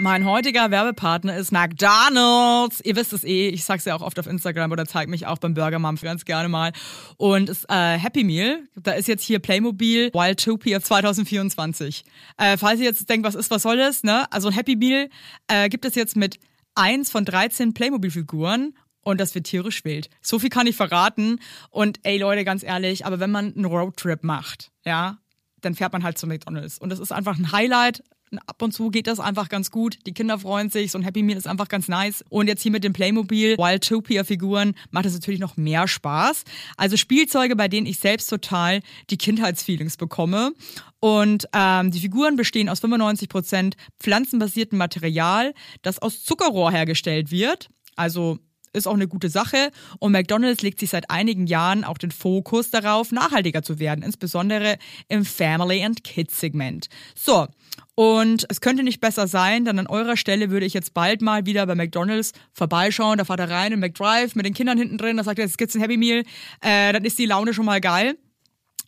Mein 0.00 0.24
heutiger 0.24 0.70
Werbepartner 0.70 1.36
ist 1.36 1.50
McDonald's. 1.50 2.80
Ihr 2.84 2.94
wisst 2.94 3.12
es 3.12 3.24
eh, 3.24 3.48
ich 3.48 3.64
sag's 3.64 3.84
ja 3.84 3.96
auch 3.96 4.00
oft 4.00 4.16
auf 4.20 4.28
Instagram 4.28 4.70
oder 4.70 4.86
zeig 4.86 5.08
mich 5.08 5.26
auch 5.26 5.38
beim 5.38 5.54
Burger 5.54 5.80
Mom 5.80 5.96
ganz 5.96 6.24
gerne 6.24 6.48
mal. 6.48 6.72
Und 7.16 7.48
es, 7.48 7.64
äh, 7.64 7.98
Happy 7.98 8.22
Meal, 8.22 8.60
da 8.76 8.92
ist 8.92 9.08
jetzt 9.08 9.24
hier 9.24 9.40
Playmobil 9.40 10.12
Wildtopia 10.12 10.80
2024. 10.80 12.04
Äh, 12.36 12.56
falls 12.56 12.78
ihr 12.78 12.86
jetzt 12.86 13.10
denkt, 13.10 13.26
was 13.26 13.34
ist, 13.34 13.50
was 13.50 13.62
soll 13.62 13.76
das, 13.76 14.04
ne? 14.04 14.30
Also 14.32 14.48
ein 14.48 14.54
Happy 14.54 14.76
Meal 14.76 15.10
äh, 15.48 15.68
gibt 15.68 15.84
es 15.84 15.96
jetzt 15.96 16.14
mit 16.14 16.38
eins 16.76 17.10
von 17.10 17.24
13 17.24 17.74
Playmobil-Figuren 17.74 18.74
und 19.02 19.20
das 19.20 19.34
wird 19.34 19.46
tierisch 19.46 19.84
wild. 19.84 20.10
So 20.20 20.38
viel 20.38 20.50
kann 20.50 20.68
ich 20.68 20.76
verraten. 20.76 21.40
Und 21.70 21.98
ey 22.04 22.18
Leute, 22.18 22.44
ganz 22.44 22.62
ehrlich, 22.62 23.04
aber 23.04 23.18
wenn 23.18 23.32
man 23.32 23.52
einen 23.52 23.64
Roadtrip 23.64 24.22
macht, 24.22 24.70
ja, 24.84 25.18
dann 25.60 25.74
fährt 25.74 25.92
man 25.92 26.04
halt 26.04 26.18
zu 26.18 26.28
McDonalds. 26.28 26.78
Und 26.78 26.90
das 26.90 27.00
ist 27.00 27.10
einfach 27.10 27.36
ein 27.36 27.50
Highlight. 27.50 28.04
Ab 28.46 28.62
und 28.62 28.72
zu 28.72 28.90
geht 28.90 29.06
das 29.06 29.20
einfach 29.20 29.48
ganz 29.48 29.70
gut. 29.70 29.98
Die 30.06 30.12
Kinder 30.12 30.38
freuen 30.38 30.70
sich. 30.70 30.92
So 30.92 30.98
ein 30.98 31.04
Happy 31.04 31.22
Meal 31.22 31.38
ist 31.38 31.46
einfach 31.46 31.68
ganz 31.68 31.88
nice. 31.88 32.24
Und 32.28 32.48
jetzt 32.48 32.62
hier 32.62 32.72
mit 32.72 32.84
dem 32.84 32.92
Playmobil 32.92 33.56
Wildtopia-Figuren 33.56 34.74
macht 34.90 35.06
es 35.06 35.14
natürlich 35.14 35.40
noch 35.40 35.56
mehr 35.56 35.88
Spaß. 35.88 36.44
Also 36.76 36.96
Spielzeuge, 36.96 37.56
bei 37.56 37.68
denen 37.68 37.86
ich 37.86 37.98
selbst 37.98 38.28
total 38.28 38.80
die 39.10 39.18
Kindheitsfeelings 39.18 39.96
bekomme. 39.96 40.52
Und 41.00 41.48
ähm, 41.52 41.90
die 41.90 42.00
Figuren 42.00 42.36
bestehen 42.36 42.68
aus 42.68 42.82
95% 42.82 43.74
pflanzenbasiertem 44.00 44.78
Material, 44.78 45.54
das 45.82 46.00
aus 46.00 46.24
Zuckerrohr 46.24 46.72
hergestellt 46.72 47.30
wird. 47.30 47.68
Also 47.96 48.38
ist 48.78 48.86
auch 48.86 48.94
eine 48.94 49.08
gute 49.08 49.28
Sache. 49.28 49.70
Und 49.98 50.12
McDonald's 50.12 50.62
legt 50.62 50.80
sich 50.80 50.90
seit 50.90 51.10
einigen 51.10 51.46
Jahren 51.46 51.84
auch 51.84 51.98
den 51.98 52.10
Fokus 52.10 52.70
darauf, 52.70 53.12
nachhaltiger 53.12 53.62
zu 53.62 53.78
werden, 53.78 54.02
insbesondere 54.02 54.78
im 55.08 55.24
Family 55.24 55.84
and 55.84 56.04
Kids 56.04 56.40
Segment. 56.40 56.88
So. 57.14 57.46
Und 57.94 58.46
es 58.48 58.60
könnte 58.60 58.84
nicht 58.84 59.00
besser 59.00 59.26
sein, 59.26 59.64
denn 59.64 59.78
an 59.78 59.88
eurer 59.88 60.16
Stelle 60.16 60.50
würde 60.50 60.66
ich 60.66 60.72
jetzt 60.72 60.94
bald 60.94 61.20
mal 61.20 61.46
wieder 61.46 61.66
bei 61.66 61.74
McDonald's 61.74 62.32
vorbeischauen. 62.52 63.18
Da 63.18 63.24
fahrt 63.24 63.40
er 63.40 63.50
rein 63.50 63.72
in 63.72 63.80
McDrive 63.80 64.36
mit 64.36 64.46
den 64.46 64.54
Kindern 64.54 64.78
hinten 64.78 64.98
drin. 64.98 65.16
Da 65.16 65.24
sagt 65.24 65.40
er, 65.40 65.44
jetzt 65.44 65.58
gibt's 65.58 65.74
ein 65.74 65.80
Happy 65.80 65.96
Meal. 65.96 66.22
Äh, 66.60 66.92
dann 66.92 67.04
ist 67.04 67.18
die 67.18 67.26
Laune 67.26 67.52
schon 67.52 67.64
mal 67.64 67.80
geil. 67.80 68.16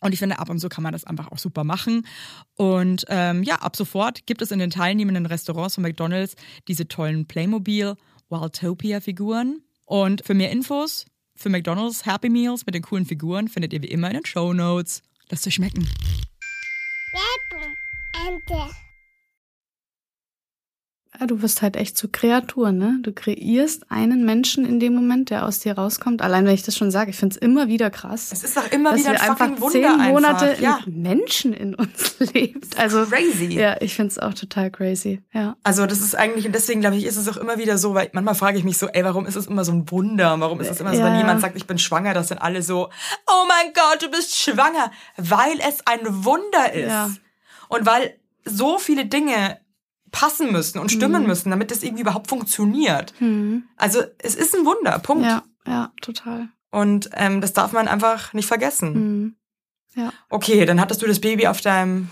Und 0.01 0.13
ich 0.13 0.19
finde, 0.19 0.39
ab 0.39 0.49
und 0.49 0.59
zu 0.59 0.67
kann 0.67 0.83
man 0.83 0.93
das 0.93 1.03
einfach 1.03 1.31
auch 1.31 1.37
super 1.37 1.63
machen. 1.63 2.07
Und 2.55 3.05
ähm, 3.09 3.43
ja, 3.43 3.55
ab 3.57 3.75
sofort 3.75 4.25
gibt 4.25 4.41
es 4.41 4.51
in 4.51 4.59
den 4.59 4.71
teilnehmenden 4.71 5.27
Restaurants 5.27 5.75
von 5.75 5.83
McDonald's 5.83 6.35
diese 6.67 6.87
tollen 6.87 7.27
Playmobil 7.27 7.95
Wildtopia-Figuren. 8.29 9.61
Und 9.91 10.25
für 10.25 10.33
mehr 10.33 10.51
Infos 10.51 11.05
für 11.35 11.49
McDonald's 11.49 12.05
Happy 12.05 12.29
Meals 12.29 12.65
mit 12.65 12.75
den 12.75 12.81
coolen 12.81 13.05
Figuren 13.05 13.49
findet 13.49 13.73
ihr 13.73 13.81
wie 13.81 13.87
immer 13.87 14.07
in 14.07 14.13
den 14.13 14.25
Show 14.25 14.53
Notes. 14.53 15.03
Lasst 15.29 15.45
euch 15.45 15.55
schmecken. 15.55 15.85
Ende. 18.25 18.73
Ja, 21.19 21.27
du 21.27 21.41
wirst 21.41 21.61
halt 21.61 21.75
echt 21.75 21.97
zur 21.97 22.11
Kreatur, 22.11 22.71
ne? 22.71 22.97
Du 23.01 23.11
kreierst 23.11 23.91
einen 23.91 24.23
Menschen 24.25 24.65
in 24.65 24.79
dem 24.79 24.95
Moment, 24.95 25.29
der 25.29 25.45
aus 25.45 25.59
dir 25.59 25.73
rauskommt. 25.73 26.21
Allein 26.21 26.45
wenn 26.45 26.53
ich 26.53 26.63
das 26.63 26.77
schon 26.77 26.89
sage, 26.89 27.11
ich 27.11 27.17
finde 27.17 27.35
es 27.35 27.41
immer 27.41 27.67
wieder 27.67 27.89
krass. 27.89 28.29
Es 28.31 28.43
ist 28.43 28.55
doch 28.55 28.71
immer 28.71 28.95
wieder 28.95 29.09
ein 29.09 29.15
wir 29.15 29.21
einfach 29.21 29.37
fucking 29.37 29.61
Wunder 29.61 29.97
zehn 29.97 30.07
Monate 30.09 30.45
einfach. 30.45 30.61
Ja. 30.61 30.79
Menschen 30.87 31.53
in 31.53 31.75
uns 31.75 32.15
lebt. 32.33 32.79
Also 32.79 33.05
Crazy. 33.05 33.53
ja, 33.53 33.75
ich 33.81 33.93
finde 33.93 34.11
es 34.11 34.19
auch 34.19 34.33
total 34.33 34.71
crazy. 34.71 35.21
Ja. 35.33 35.57
Also 35.63 35.85
das 35.85 35.99
ist 35.99 36.15
eigentlich, 36.15 36.45
und 36.45 36.55
deswegen 36.55 36.79
glaube 36.81 36.95
ich, 36.95 37.05
ist 37.05 37.17
es 37.17 37.27
auch 37.27 37.37
immer 37.37 37.57
wieder 37.57 37.77
so, 37.77 37.93
weil 37.93 38.09
manchmal 38.13 38.35
frage 38.35 38.57
ich 38.57 38.63
mich 38.63 38.77
so, 38.77 38.87
ey, 38.87 39.03
warum 39.03 39.25
ist 39.25 39.35
es 39.35 39.47
immer 39.47 39.65
so 39.65 39.73
ein 39.73 39.91
Wunder? 39.91 40.39
Warum 40.39 40.61
ist 40.61 40.71
es 40.71 40.79
immer 40.79 40.93
so, 40.93 40.99
Ja, 40.99 41.05
wenn 41.07 41.17
jemand 41.17 41.41
sagt, 41.41 41.57
ich 41.57 41.67
bin 41.67 41.77
schwanger, 41.77 42.13
dass 42.13 42.27
dann 42.27 42.37
alle 42.37 42.63
so, 42.63 42.89
oh 43.27 43.45
mein 43.47 43.73
Gott, 43.73 44.01
du 44.01 44.09
bist 44.09 44.37
schwanger, 44.37 44.91
weil 45.17 45.59
es 45.67 45.85
ein 45.85 45.99
Wunder 46.23 46.73
ist. 46.73 46.89
Ja. 46.89 47.11
Und 47.67 47.85
weil 47.85 48.15
so 48.43 48.79
viele 48.79 49.05
Dinge 49.05 49.60
passen 50.11 50.51
müssen 50.51 50.79
und 50.79 50.85
Mhm. 50.91 50.97
stimmen 50.97 51.27
müssen, 51.27 51.49
damit 51.51 51.71
das 51.71 51.83
irgendwie 51.83 52.01
überhaupt 52.01 52.27
funktioniert. 52.27 53.13
Hm. 53.19 53.63
Also 53.77 54.01
es 54.19 54.35
ist 54.35 54.55
ein 54.55 54.65
Wunder, 54.65 54.99
Punkt. 54.99 55.25
Ja, 55.25 55.43
ja, 55.65 55.91
total. 56.01 56.49
Und 56.71 57.09
ähm, 57.15 57.41
das 57.41 57.53
darf 57.53 57.71
man 57.73 57.87
einfach 57.87 58.33
nicht 58.33 58.47
vergessen. 58.47 58.93
Hm. 58.93 59.35
Ja. 59.95 60.13
Okay, 60.29 60.65
dann 60.65 60.79
hattest 60.79 61.01
du 61.01 61.07
das 61.07 61.19
Baby 61.19 61.47
auf 61.47 61.61
deinem 61.61 62.09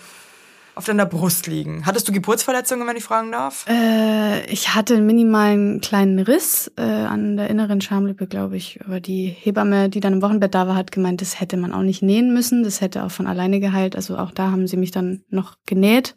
auf 0.76 0.86
deiner 0.86 1.06
Brust 1.06 1.45
liegen. 1.47 1.86
Hattest 1.86 2.08
du 2.08 2.14
Geburtsverletzungen, 2.14 2.88
wenn 2.88 2.95
ich 2.95 3.04
fragen 3.04 3.34
darf? 3.34 3.66
Äh, 3.68 4.45
ich 4.45 4.76
hatte 4.76 4.95
einen 4.95 5.06
minimalen 5.06 5.82
kleinen 5.82 6.20
Riss 6.20 6.72
äh, 6.78 6.82
an 6.82 7.36
der 7.36 7.50
inneren 7.50 7.82
Schamlippe, 7.82 8.28
glaube 8.28 8.56
ich. 8.56 8.80
Aber 8.86 9.02
die 9.02 9.28
Hebamme, 9.28 9.89
die 9.89 10.00
dann 10.00 10.14
im 10.14 10.22
Wochenbett 10.22 10.56
da 10.56 10.68
war, 10.70 10.76
hat 10.76 10.93
gemeint, 10.93 11.20
das 11.20 11.41
hätte 11.41 11.58
man 11.58 11.74
auch 11.74 11.82
nicht 11.82 12.02
nähen 12.02 12.34
müssen. 12.34 12.64
Das 12.64 12.80
hätte 12.80 13.04
auch 13.04 13.12
von 13.12 13.28
alleine 13.28 13.60
geheilt. 13.60 13.97
Also 13.97 14.18
auch 14.18 14.32
da 14.32 14.52
haben 14.52 14.68
sie 14.68 14.78
mich 14.78 14.91
dann 14.91 15.24
noch 15.30 15.58
genäht. 15.66 16.16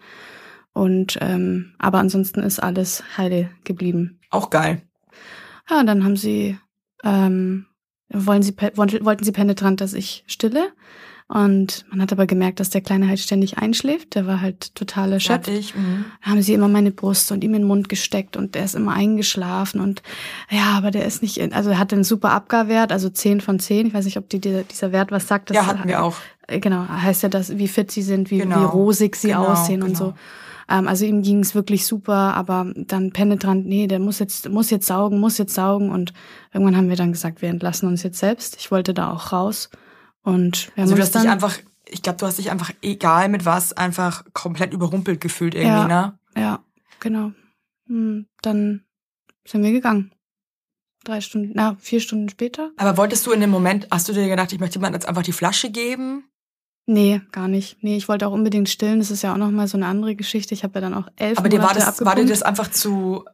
Und 0.72 1.18
ähm, 1.20 1.74
aber 1.78 1.98
ansonsten 1.98 2.40
ist 2.40 2.62
alles 2.62 3.02
heile 3.18 3.50
geblieben. 3.64 4.20
Auch 4.30 4.48
geil. 4.50 4.82
Ja, 5.68 5.82
dann 5.84 6.04
haben 6.04 6.16
sie 6.16 6.58
ähm, 7.04 7.66
wollen 8.10 8.42
sie 8.42 8.54
wollten 8.56 9.24
sie 9.24 9.32
penetrant, 9.32 9.80
dass 9.80 9.92
ich 9.92 10.24
stille. 10.26 10.68
Und 11.28 11.86
man 11.88 12.02
hat 12.02 12.12
aber 12.12 12.26
gemerkt, 12.26 12.60
dass 12.60 12.68
der 12.68 12.82
Kleine 12.82 13.08
halt 13.08 13.18
ständig 13.18 13.56
einschläft. 13.56 14.14
Der 14.16 14.26
war 14.26 14.42
halt 14.42 14.74
total 14.74 15.12
erschöpft 15.14 15.46
Fertig. 15.46 15.74
Mhm. 15.74 16.04
haben 16.20 16.42
sie 16.42 16.52
immer 16.52 16.68
meine 16.68 16.90
Brust 16.90 17.32
und 17.32 17.42
ihm 17.42 17.54
in 17.54 17.62
den 17.62 17.68
Mund 17.68 17.88
gesteckt 17.88 18.36
und 18.36 18.54
der 18.54 18.64
ist 18.64 18.74
immer 18.74 18.92
eingeschlafen 18.92 19.80
und 19.80 20.02
ja, 20.50 20.72
aber 20.76 20.90
der 20.90 21.06
ist 21.06 21.22
nicht, 21.22 21.38
in, 21.38 21.54
also 21.54 21.70
er 21.70 21.78
hatte 21.78 21.94
einen 21.94 22.04
super 22.04 22.32
Abgarwert, 22.32 22.92
also 22.92 23.08
10 23.08 23.40
von 23.40 23.58
10. 23.58 23.86
Ich 23.86 23.94
weiß 23.94 24.04
nicht, 24.04 24.18
ob 24.18 24.28
die, 24.28 24.40
dieser, 24.40 24.92
Wert 24.92 25.10
was 25.10 25.26
sagt. 25.26 25.48
Das 25.48 25.56
Ja, 25.56 25.66
hatten 25.66 25.88
wir 25.88 26.02
auch. 26.02 26.16
Äh, 26.48 26.60
Genau, 26.60 26.86
heißt 26.86 27.22
ja, 27.22 27.28
dass, 27.30 27.56
wie 27.56 27.68
fit 27.68 27.90
sie 27.90 28.02
sind, 28.02 28.30
wie, 28.30 28.38
Genau. 28.38 28.60
wie 28.60 28.64
rosig 28.64 29.16
sie 29.16 29.28
Genau, 29.28 29.46
aussehen 29.46 29.82
und 29.82 29.94
genau. 29.94 29.98
so. 30.10 30.14
Ähm, 30.68 30.88
also 30.88 31.04
ihm 31.04 31.22
ging 31.22 31.40
es 31.40 31.54
wirklich 31.54 31.86
super, 31.86 32.34
aber 32.34 32.72
dann 32.76 33.12
penetrant, 33.12 33.66
nee, 33.66 33.86
der 33.86 33.98
muss 33.98 34.18
jetzt, 34.18 34.48
muss 34.48 34.70
jetzt 34.70 34.86
saugen, 34.86 35.18
muss 35.20 35.38
jetzt 35.38 35.54
saugen 35.54 35.90
und 35.90 36.12
irgendwann 36.52 36.76
haben 36.76 36.88
wir 36.88 36.96
dann 36.96 37.12
gesagt, 37.12 37.42
wir 37.42 37.48
entlassen 37.48 37.88
uns 37.88 38.02
jetzt 38.02 38.18
selbst. 38.18 38.56
Ich 38.58 38.70
wollte 38.70 38.94
da 38.94 39.10
auch 39.12 39.32
raus 39.32 39.70
und 40.22 40.70
wir 40.74 40.82
haben 40.82 40.90
Also 40.90 40.94
du 40.94 41.00
uns 41.00 41.06
hast 41.06 41.14
dich 41.14 41.22
dann, 41.22 41.32
einfach, 41.32 41.58
ich 41.86 42.02
glaube, 42.02 42.18
du 42.18 42.26
hast 42.26 42.38
dich 42.38 42.50
einfach, 42.50 42.70
egal 42.82 43.28
mit 43.28 43.44
was, 43.44 43.72
einfach 43.72 44.24
komplett 44.32 44.72
überrumpelt 44.72 45.20
gefühlt 45.20 45.54
irgendwie, 45.54 45.68
Ja. 45.68 45.88
ne? 45.88 46.18
Ja, 46.36 46.64
genau. 47.00 47.32
Hm, 47.88 48.26
Dann 48.42 48.84
sind 49.46 49.62
wir 49.62 49.72
gegangen. 49.72 50.12
Drei 51.04 51.20
Stunden, 51.20 51.50
na, 51.54 51.76
vier 51.80 51.98
Stunden 52.00 52.28
später? 52.28 52.70
Aber 52.76 52.96
wolltest 52.96 53.26
du 53.26 53.32
in 53.32 53.40
dem 53.40 53.50
Moment, 53.50 53.88
hast 53.90 54.08
du 54.08 54.12
dir 54.12 54.28
gedacht, 54.28 54.52
ich 54.52 54.60
möchte 54.60 54.78
jemandem 54.78 55.00
jetzt 55.00 55.08
einfach 55.08 55.24
die 55.24 55.32
Flasche 55.32 55.68
geben? 55.70 56.24
Nee, 56.92 57.22
gar 57.32 57.48
nicht. 57.48 57.82
Nee, 57.82 57.96
ich 57.96 58.08
wollte 58.08 58.26
auch 58.26 58.32
unbedingt 58.32 58.68
stillen. 58.68 58.98
Das 58.98 59.10
ist 59.10 59.22
ja 59.22 59.32
auch 59.32 59.38
nochmal 59.38 59.66
so 59.66 59.78
eine 59.78 59.86
andere 59.86 60.14
Geschichte. 60.14 60.52
Ich 60.52 60.62
habe 60.62 60.74
ja 60.74 60.82
dann 60.82 60.92
auch 60.94 61.08
elf 61.16 61.38
Aber 61.38 61.48
dir 61.48 61.62
war 61.62 61.72
das, 61.72 62.04
war 62.04 62.14
dir 62.14 62.26
das 62.26 62.42
einfach 62.42 62.70
zu, 62.70 63.24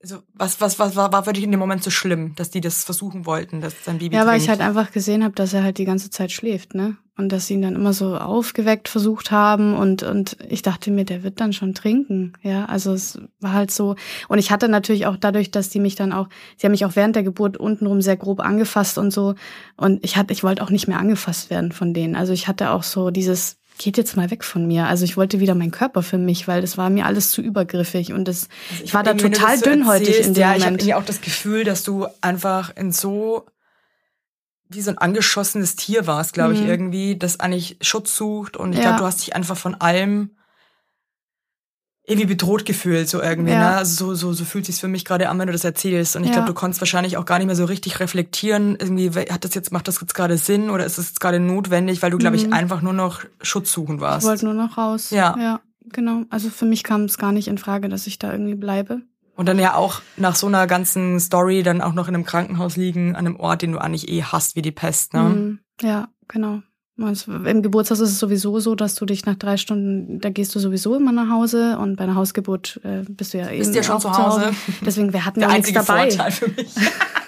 also 0.00 0.22
was, 0.32 0.60
was, 0.60 0.78
was 0.78 0.94
war, 0.94 1.12
war 1.12 1.24
für 1.24 1.32
dich 1.32 1.42
in 1.42 1.50
dem 1.50 1.58
Moment 1.58 1.82
so 1.82 1.90
schlimm, 1.90 2.34
dass 2.36 2.50
die 2.50 2.60
das 2.60 2.84
versuchen 2.84 3.26
wollten, 3.26 3.60
dass 3.60 3.74
dein 3.84 3.98
Baby 3.98 4.14
Ja, 4.14 4.22
weil 4.22 4.38
trinkt? 4.38 4.44
ich 4.44 4.48
halt 4.48 4.60
einfach 4.60 4.92
gesehen 4.92 5.24
habe, 5.24 5.34
dass 5.34 5.52
er 5.52 5.64
halt 5.64 5.78
die 5.78 5.84
ganze 5.84 6.10
Zeit 6.10 6.30
schläft, 6.30 6.74
ne? 6.74 6.96
Und 7.20 7.28
dass 7.30 7.46
sie 7.46 7.54
ihn 7.54 7.62
dann 7.62 7.74
immer 7.76 7.92
so 7.92 8.16
aufgeweckt 8.16 8.88
versucht 8.88 9.30
haben 9.30 9.74
und 9.74 10.02
und 10.02 10.36
ich 10.48 10.62
dachte 10.62 10.90
mir, 10.90 11.04
der 11.04 11.22
wird 11.22 11.40
dann 11.40 11.52
schon 11.52 11.74
trinken, 11.74 12.32
ja? 12.42 12.64
Also 12.64 12.92
es 12.92 13.18
war 13.40 13.52
halt 13.52 13.70
so 13.70 13.94
und 14.28 14.38
ich 14.38 14.50
hatte 14.50 14.68
natürlich 14.68 15.06
auch 15.06 15.16
dadurch, 15.16 15.50
dass 15.50 15.68
die 15.68 15.80
mich 15.80 15.94
dann 15.94 16.12
auch, 16.12 16.28
sie 16.56 16.66
haben 16.66 16.72
mich 16.72 16.84
auch 16.86 16.96
während 16.96 17.14
der 17.14 17.22
Geburt 17.22 17.58
untenrum 17.58 18.00
sehr 18.00 18.16
grob 18.16 18.40
angefasst 18.40 18.96
und 18.96 19.10
so 19.10 19.34
und 19.76 20.02
ich 20.04 20.16
hatte 20.16 20.32
ich 20.32 20.42
wollte 20.42 20.62
auch 20.62 20.70
nicht 20.70 20.88
mehr 20.88 20.98
angefasst 20.98 21.50
werden 21.50 21.72
von 21.72 21.92
denen. 21.94 22.16
Also 22.16 22.32
ich 22.32 22.48
hatte 22.48 22.70
auch 22.70 22.82
so 22.82 23.10
dieses 23.10 23.58
geht 23.78 23.96
jetzt 23.96 24.16
mal 24.16 24.30
weg 24.30 24.44
von 24.44 24.66
mir. 24.66 24.86
Also 24.86 25.04
ich 25.04 25.16
wollte 25.16 25.40
wieder 25.40 25.54
meinen 25.54 25.70
Körper 25.70 26.02
für 26.02 26.18
mich, 26.18 26.46
weil 26.46 26.60
das 26.60 26.76
war 26.76 26.90
mir 26.90 27.06
alles 27.06 27.30
zu 27.30 27.40
übergriffig 27.40 28.12
und 28.12 28.28
das 28.28 28.48
Also 28.72 28.84
ich 28.84 28.94
war 28.94 29.02
da 29.02 29.14
total 29.14 29.58
dünnhäutig 29.58 30.08
erzählst, 30.08 30.28
in 30.28 30.34
dem 30.34 30.40
Ja, 30.40 30.56
ich 30.56 30.66
habe 30.66 30.76
Moment. 30.76 30.94
auch 30.94 31.04
das 31.04 31.20
Gefühl, 31.20 31.64
dass 31.64 31.82
du 31.82 32.06
einfach 32.20 32.76
in 32.76 32.92
so 32.92 33.46
wie 34.72 34.80
so 34.80 34.90
ein 34.90 34.98
angeschossenes 34.98 35.76
Tier 35.76 36.06
warst, 36.06 36.32
glaube 36.32 36.54
ich, 36.54 36.60
Mhm. 36.60 36.68
irgendwie, 36.68 37.16
das 37.18 37.40
eigentlich 37.40 37.76
Schutz 37.82 38.16
sucht 38.16 38.56
und 38.56 38.72
ich 38.72 38.78
Ja. 38.78 38.84
glaube, 38.84 38.98
du 38.98 39.04
hast 39.04 39.20
dich 39.20 39.34
einfach 39.34 39.56
von 39.56 39.74
allem 39.74 40.30
irgendwie 42.06 42.26
bedroht 42.26 42.64
gefühlt, 42.64 43.08
so 43.08 43.20
irgendwie, 43.22 43.52
Ja. 43.52 43.58
ne? 43.58 43.76
Also 43.76 43.94
so, 44.06 44.14
so, 44.14 44.32
so 44.32 44.44
fühlt 44.44 44.66
sich's 44.66 44.80
für 44.80 44.88
mich 44.88 45.04
gerade 45.04 45.28
an, 45.28 45.38
wenn 45.38 45.46
du 45.46 45.52
das 45.52 45.64
erzählst. 45.64 46.16
Und 46.16 46.22
ich 46.24 46.28
Ja. 46.30 46.34
glaube, 46.36 46.46
du 46.48 46.54
konntest 46.54 46.80
wahrscheinlich 46.80 47.16
auch 47.16 47.24
gar 47.24 47.38
nicht 47.38 47.46
mehr 47.46 47.54
so 47.56 47.66
richtig 47.66 48.00
reflektieren, 48.00 48.76
irgendwie, 48.80 49.10
hat 49.10 49.44
das 49.44 49.54
jetzt, 49.54 49.70
macht 49.70 49.86
das 49.86 50.00
jetzt 50.00 50.14
gerade 50.14 50.36
Sinn 50.36 50.70
oder 50.70 50.84
ist 50.86 50.98
das 50.98 51.08
jetzt 51.08 51.20
gerade 51.20 51.38
notwendig, 51.38 52.02
weil 52.02 52.10
du, 52.10 52.18
glaube 52.18 52.36
ich, 52.36 52.46
Mhm. 52.46 52.52
einfach 52.52 52.80
nur 52.82 52.94
noch 52.94 53.20
Schutz 53.42 53.70
suchen 53.72 54.00
warst. 54.00 54.24
Ich 54.24 54.28
wollte 54.28 54.44
nur 54.46 54.54
noch 54.54 54.76
raus. 54.76 55.10
Ja. 55.10 55.36
Ja, 55.38 55.60
genau. 55.84 56.24
Also 56.30 56.48
für 56.50 56.64
mich 56.64 56.82
kam 56.82 57.04
es 57.04 57.16
gar 57.18 57.30
nicht 57.32 57.46
in 57.48 57.58
Frage, 57.58 57.88
dass 57.88 58.06
ich 58.08 58.18
da 58.18 58.32
irgendwie 58.32 58.56
bleibe. 58.56 59.02
Und 59.40 59.46
dann 59.46 59.58
ja 59.58 59.74
auch 59.74 60.02
nach 60.18 60.36
so 60.36 60.48
einer 60.48 60.66
ganzen 60.66 61.18
Story 61.18 61.62
dann 61.62 61.80
auch 61.80 61.94
noch 61.94 62.08
in 62.08 62.14
einem 62.14 62.24
Krankenhaus 62.26 62.76
liegen, 62.76 63.16
an 63.16 63.26
einem 63.26 63.36
Ort, 63.36 63.62
den 63.62 63.72
du 63.72 63.78
eigentlich 63.78 64.10
eh 64.10 64.22
hast 64.22 64.54
wie 64.54 64.60
die 64.60 64.70
Pest, 64.70 65.14
ne? 65.14 65.22
Mhm. 65.22 65.58
Ja, 65.80 66.08
genau. 66.28 66.60
Es- 67.10 67.26
Im 67.26 67.62
Geburtshaus 67.62 68.00
ist 68.00 68.10
es 68.10 68.18
sowieso 68.18 68.60
so, 68.60 68.74
dass 68.74 68.96
du 68.96 69.06
dich 69.06 69.24
nach 69.24 69.36
drei 69.36 69.56
Stunden, 69.56 70.20
da 70.20 70.28
gehst 70.28 70.54
du 70.54 70.58
sowieso 70.58 70.94
immer 70.94 71.12
nach 71.12 71.30
Hause 71.30 71.78
und 71.78 71.96
bei 71.96 72.04
einer 72.04 72.16
Hausgeburt 72.16 72.80
äh, 72.84 73.02
bist 73.08 73.32
du 73.32 73.38
ja 73.38 73.48
eben 73.48 73.60
Bist 73.60 73.74
ja 73.74 73.82
schon 73.82 73.98
zu 74.00 74.12
Hause. 74.12 74.50
Deswegen, 74.84 75.14
wir 75.14 75.24
hatten 75.24 75.40
Der 75.40 75.48
ja 75.48 75.56
nichts 75.56 75.72
dabei. 75.72 76.10
Vorteil 76.10 76.30
für 76.32 76.48
mich. 76.48 76.74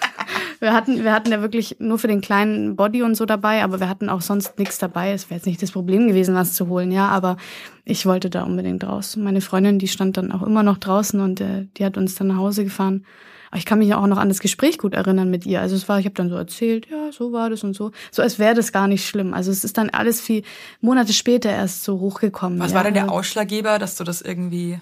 Wir 0.62 0.72
hatten, 0.72 1.02
wir 1.02 1.12
hatten 1.12 1.32
ja 1.32 1.40
wirklich 1.42 1.78
nur 1.80 1.98
für 1.98 2.06
den 2.06 2.20
kleinen 2.20 2.76
Body 2.76 3.02
und 3.02 3.16
so 3.16 3.26
dabei, 3.26 3.64
aber 3.64 3.80
wir 3.80 3.88
hatten 3.88 4.08
auch 4.08 4.20
sonst 4.20 4.60
nichts 4.60 4.78
dabei. 4.78 5.10
Es 5.10 5.28
wäre 5.28 5.38
jetzt 5.38 5.46
nicht 5.46 5.60
das 5.60 5.72
Problem 5.72 6.06
gewesen, 6.06 6.36
was 6.36 6.52
zu 6.52 6.68
holen, 6.68 6.92
ja, 6.92 7.08
aber 7.08 7.36
ich 7.84 8.06
wollte 8.06 8.30
da 8.30 8.44
unbedingt 8.44 8.84
raus. 8.84 9.16
Meine 9.16 9.40
Freundin, 9.40 9.80
die 9.80 9.88
stand 9.88 10.16
dann 10.16 10.30
auch 10.30 10.44
immer 10.44 10.62
noch 10.62 10.78
draußen 10.78 11.18
und 11.20 11.40
äh, 11.40 11.66
die 11.76 11.84
hat 11.84 11.96
uns 11.96 12.14
dann 12.14 12.28
nach 12.28 12.36
Hause 12.36 12.62
gefahren. 12.62 13.04
Aber 13.50 13.58
ich 13.58 13.66
kann 13.66 13.80
mich 13.80 13.88
ja 13.88 13.96
auch 13.96 14.06
noch 14.06 14.18
an 14.18 14.28
das 14.28 14.38
Gespräch 14.38 14.78
gut 14.78 14.94
erinnern 14.94 15.30
mit 15.30 15.46
ihr. 15.46 15.60
Also 15.60 15.74
es 15.74 15.88
war, 15.88 15.98
ich 15.98 16.04
habe 16.04 16.14
dann 16.14 16.28
so 16.28 16.36
erzählt, 16.36 16.86
ja, 16.88 17.10
so 17.10 17.32
war 17.32 17.50
das 17.50 17.64
und 17.64 17.74
so. 17.74 17.90
So 18.12 18.22
als 18.22 18.38
wäre 18.38 18.54
das 18.54 18.70
gar 18.70 18.86
nicht 18.86 19.04
schlimm. 19.04 19.34
Also 19.34 19.50
es 19.50 19.64
ist 19.64 19.78
dann 19.78 19.90
alles 19.90 20.20
viel 20.20 20.44
Monate 20.80 21.12
später 21.12 21.50
erst 21.50 21.82
so 21.82 21.98
hochgekommen. 21.98 22.60
Was 22.60 22.70
ja. 22.70 22.76
war 22.76 22.84
denn 22.84 22.94
der 22.94 23.10
Ausschlaggeber, 23.10 23.80
dass 23.80 23.96
du 23.96 24.04
das 24.04 24.22
irgendwie, 24.22 24.80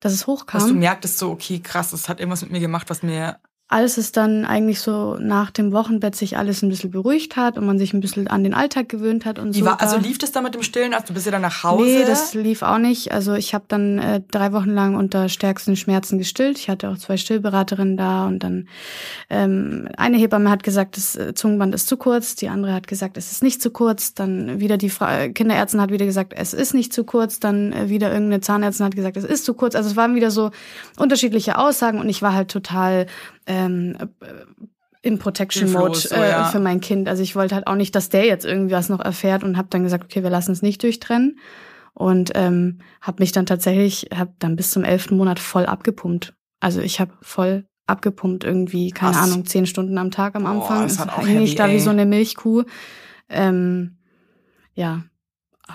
Dass 0.00 0.12
es 0.12 0.26
hochkam. 0.26 0.60
dass 0.60 0.68
du 0.68 0.74
merktest 0.74 1.18
so, 1.18 1.30
okay, 1.30 1.60
krass, 1.60 1.92
das 1.92 2.08
hat 2.08 2.18
irgendwas 2.18 2.42
mit 2.42 2.50
mir 2.50 2.58
gemacht, 2.58 2.90
was 2.90 3.04
mir 3.04 3.36
als 3.70 3.98
es 3.98 4.10
dann 4.10 4.44
eigentlich 4.44 4.80
so 4.80 5.16
nach 5.20 5.52
dem 5.52 5.70
Wochenbett 5.70 6.16
sich 6.16 6.36
alles 6.36 6.60
ein 6.60 6.68
bisschen 6.68 6.90
beruhigt 6.90 7.36
hat 7.36 7.56
und 7.56 7.66
man 7.66 7.78
sich 7.78 7.94
ein 7.94 8.00
bisschen 8.00 8.26
an 8.26 8.42
den 8.42 8.52
Alltag 8.52 8.88
gewöhnt 8.88 9.24
hat 9.24 9.38
und 9.38 9.52
so. 9.52 9.64
war, 9.64 9.80
also 9.80 9.96
lief 9.96 10.18
das 10.18 10.32
dann 10.32 10.42
mit 10.42 10.56
dem 10.56 10.64
Stillen? 10.64 10.92
Also 10.92 11.06
du 11.06 11.14
bist 11.14 11.26
ja 11.26 11.30
dann 11.30 11.42
nach 11.42 11.62
Hause. 11.62 11.84
Nee, 11.84 12.04
das 12.04 12.34
lief 12.34 12.62
auch 12.62 12.78
nicht. 12.78 13.12
Also 13.12 13.34
ich 13.34 13.54
habe 13.54 13.66
dann 13.68 13.98
äh, 13.98 14.22
drei 14.28 14.52
Wochen 14.52 14.70
lang 14.70 14.96
unter 14.96 15.28
stärksten 15.28 15.76
Schmerzen 15.76 16.18
gestillt. 16.18 16.58
Ich 16.58 16.68
hatte 16.68 16.88
auch 16.88 16.98
zwei 16.98 17.16
Stillberaterinnen 17.16 17.96
da 17.96 18.26
und 18.26 18.40
dann 18.40 18.66
ähm, 19.30 19.88
eine 19.96 20.16
Hebamme 20.16 20.50
hat 20.50 20.64
gesagt, 20.64 20.96
das 20.96 21.14
äh, 21.14 21.32
Zungenband 21.34 21.72
ist 21.72 21.86
zu 21.86 21.96
kurz, 21.96 22.34
die 22.34 22.48
andere 22.48 22.72
hat 22.72 22.88
gesagt, 22.88 23.16
es 23.16 23.30
ist 23.30 23.44
nicht 23.44 23.62
zu 23.62 23.70
kurz. 23.70 24.14
Dann 24.14 24.58
wieder 24.58 24.78
die 24.78 24.90
Fra 24.90 25.28
Kinderärztin 25.28 25.80
hat 25.80 25.92
wieder 25.92 26.06
gesagt, 26.06 26.32
es 26.36 26.54
ist 26.54 26.74
nicht 26.74 26.92
zu 26.92 27.04
kurz. 27.04 27.38
Dann 27.38 27.72
äh, 27.72 27.88
wieder 27.88 28.08
irgendeine 28.08 28.40
Zahnärztin 28.40 28.86
hat 28.86 28.96
gesagt, 28.96 29.16
es 29.16 29.22
ist 29.22 29.44
zu 29.44 29.54
kurz. 29.54 29.76
Also 29.76 29.90
es 29.90 29.94
waren 29.94 30.16
wieder 30.16 30.32
so 30.32 30.50
unterschiedliche 30.96 31.56
Aussagen 31.56 32.00
und 32.00 32.08
ich 32.08 32.20
war 32.20 32.34
halt 32.34 32.50
total 32.50 33.06
ähm, 33.50 33.96
äh, 34.20 34.26
im 35.02 35.18
Protection 35.18 35.72
Mode 35.72 35.98
so, 35.98 36.14
äh, 36.14 36.30
ja. 36.30 36.44
für 36.46 36.60
mein 36.60 36.80
Kind. 36.80 37.08
Also 37.08 37.22
ich 37.22 37.34
wollte 37.34 37.54
halt 37.54 37.66
auch 37.66 37.74
nicht, 37.74 37.94
dass 37.94 38.10
der 38.10 38.26
jetzt 38.26 38.44
irgendwie 38.44 38.74
was 38.74 38.88
noch 38.88 39.00
erfährt 39.00 39.42
und 39.42 39.56
habe 39.56 39.68
dann 39.70 39.82
gesagt, 39.82 40.04
okay, 40.04 40.22
wir 40.22 40.30
lassen 40.30 40.52
es 40.52 40.62
nicht 40.62 40.82
durchtrennen 40.82 41.38
und 41.94 42.32
ähm, 42.34 42.78
habe 43.00 43.22
mich 43.22 43.32
dann 43.32 43.46
tatsächlich, 43.46 44.08
habe 44.14 44.32
dann 44.38 44.56
bis 44.56 44.70
zum 44.70 44.84
elften 44.84 45.16
Monat 45.16 45.38
voll 45.38 45.66
abgepumpt. 45.66 46.34
Also 46.60 46.80
ich 46.80 47.00
habe 47.00 47.12
voll 47.22 47.64
abgepumpt 47.86 48.44
irgendwie, 48.44 48.90
keine 48.90 49.14
Krass. 49.14 49.24
Ahnung, 49.24 49.46
zehn 49.46 49.66
Stunden 49.66 49.98
am 49.98 50.10
Tag 50.10 50.36
am 50.36 50.46
Anfang. 50.46 50.82
das 50.82 50.98
hat 50.98 51.08
auch 51.08 51.26
hing 51.26 51.40
ich 51.40 51.50
heavy, 51.50 51.56
da 51.56 51.68
wie 51.68 51.72
ey. 51.72 51.80
so 51.80 51.90
eine 51.90 52.06
Milchkuh. 52.06 52.64
Ähm, 53.28 53.96
ja. 54.74 55.02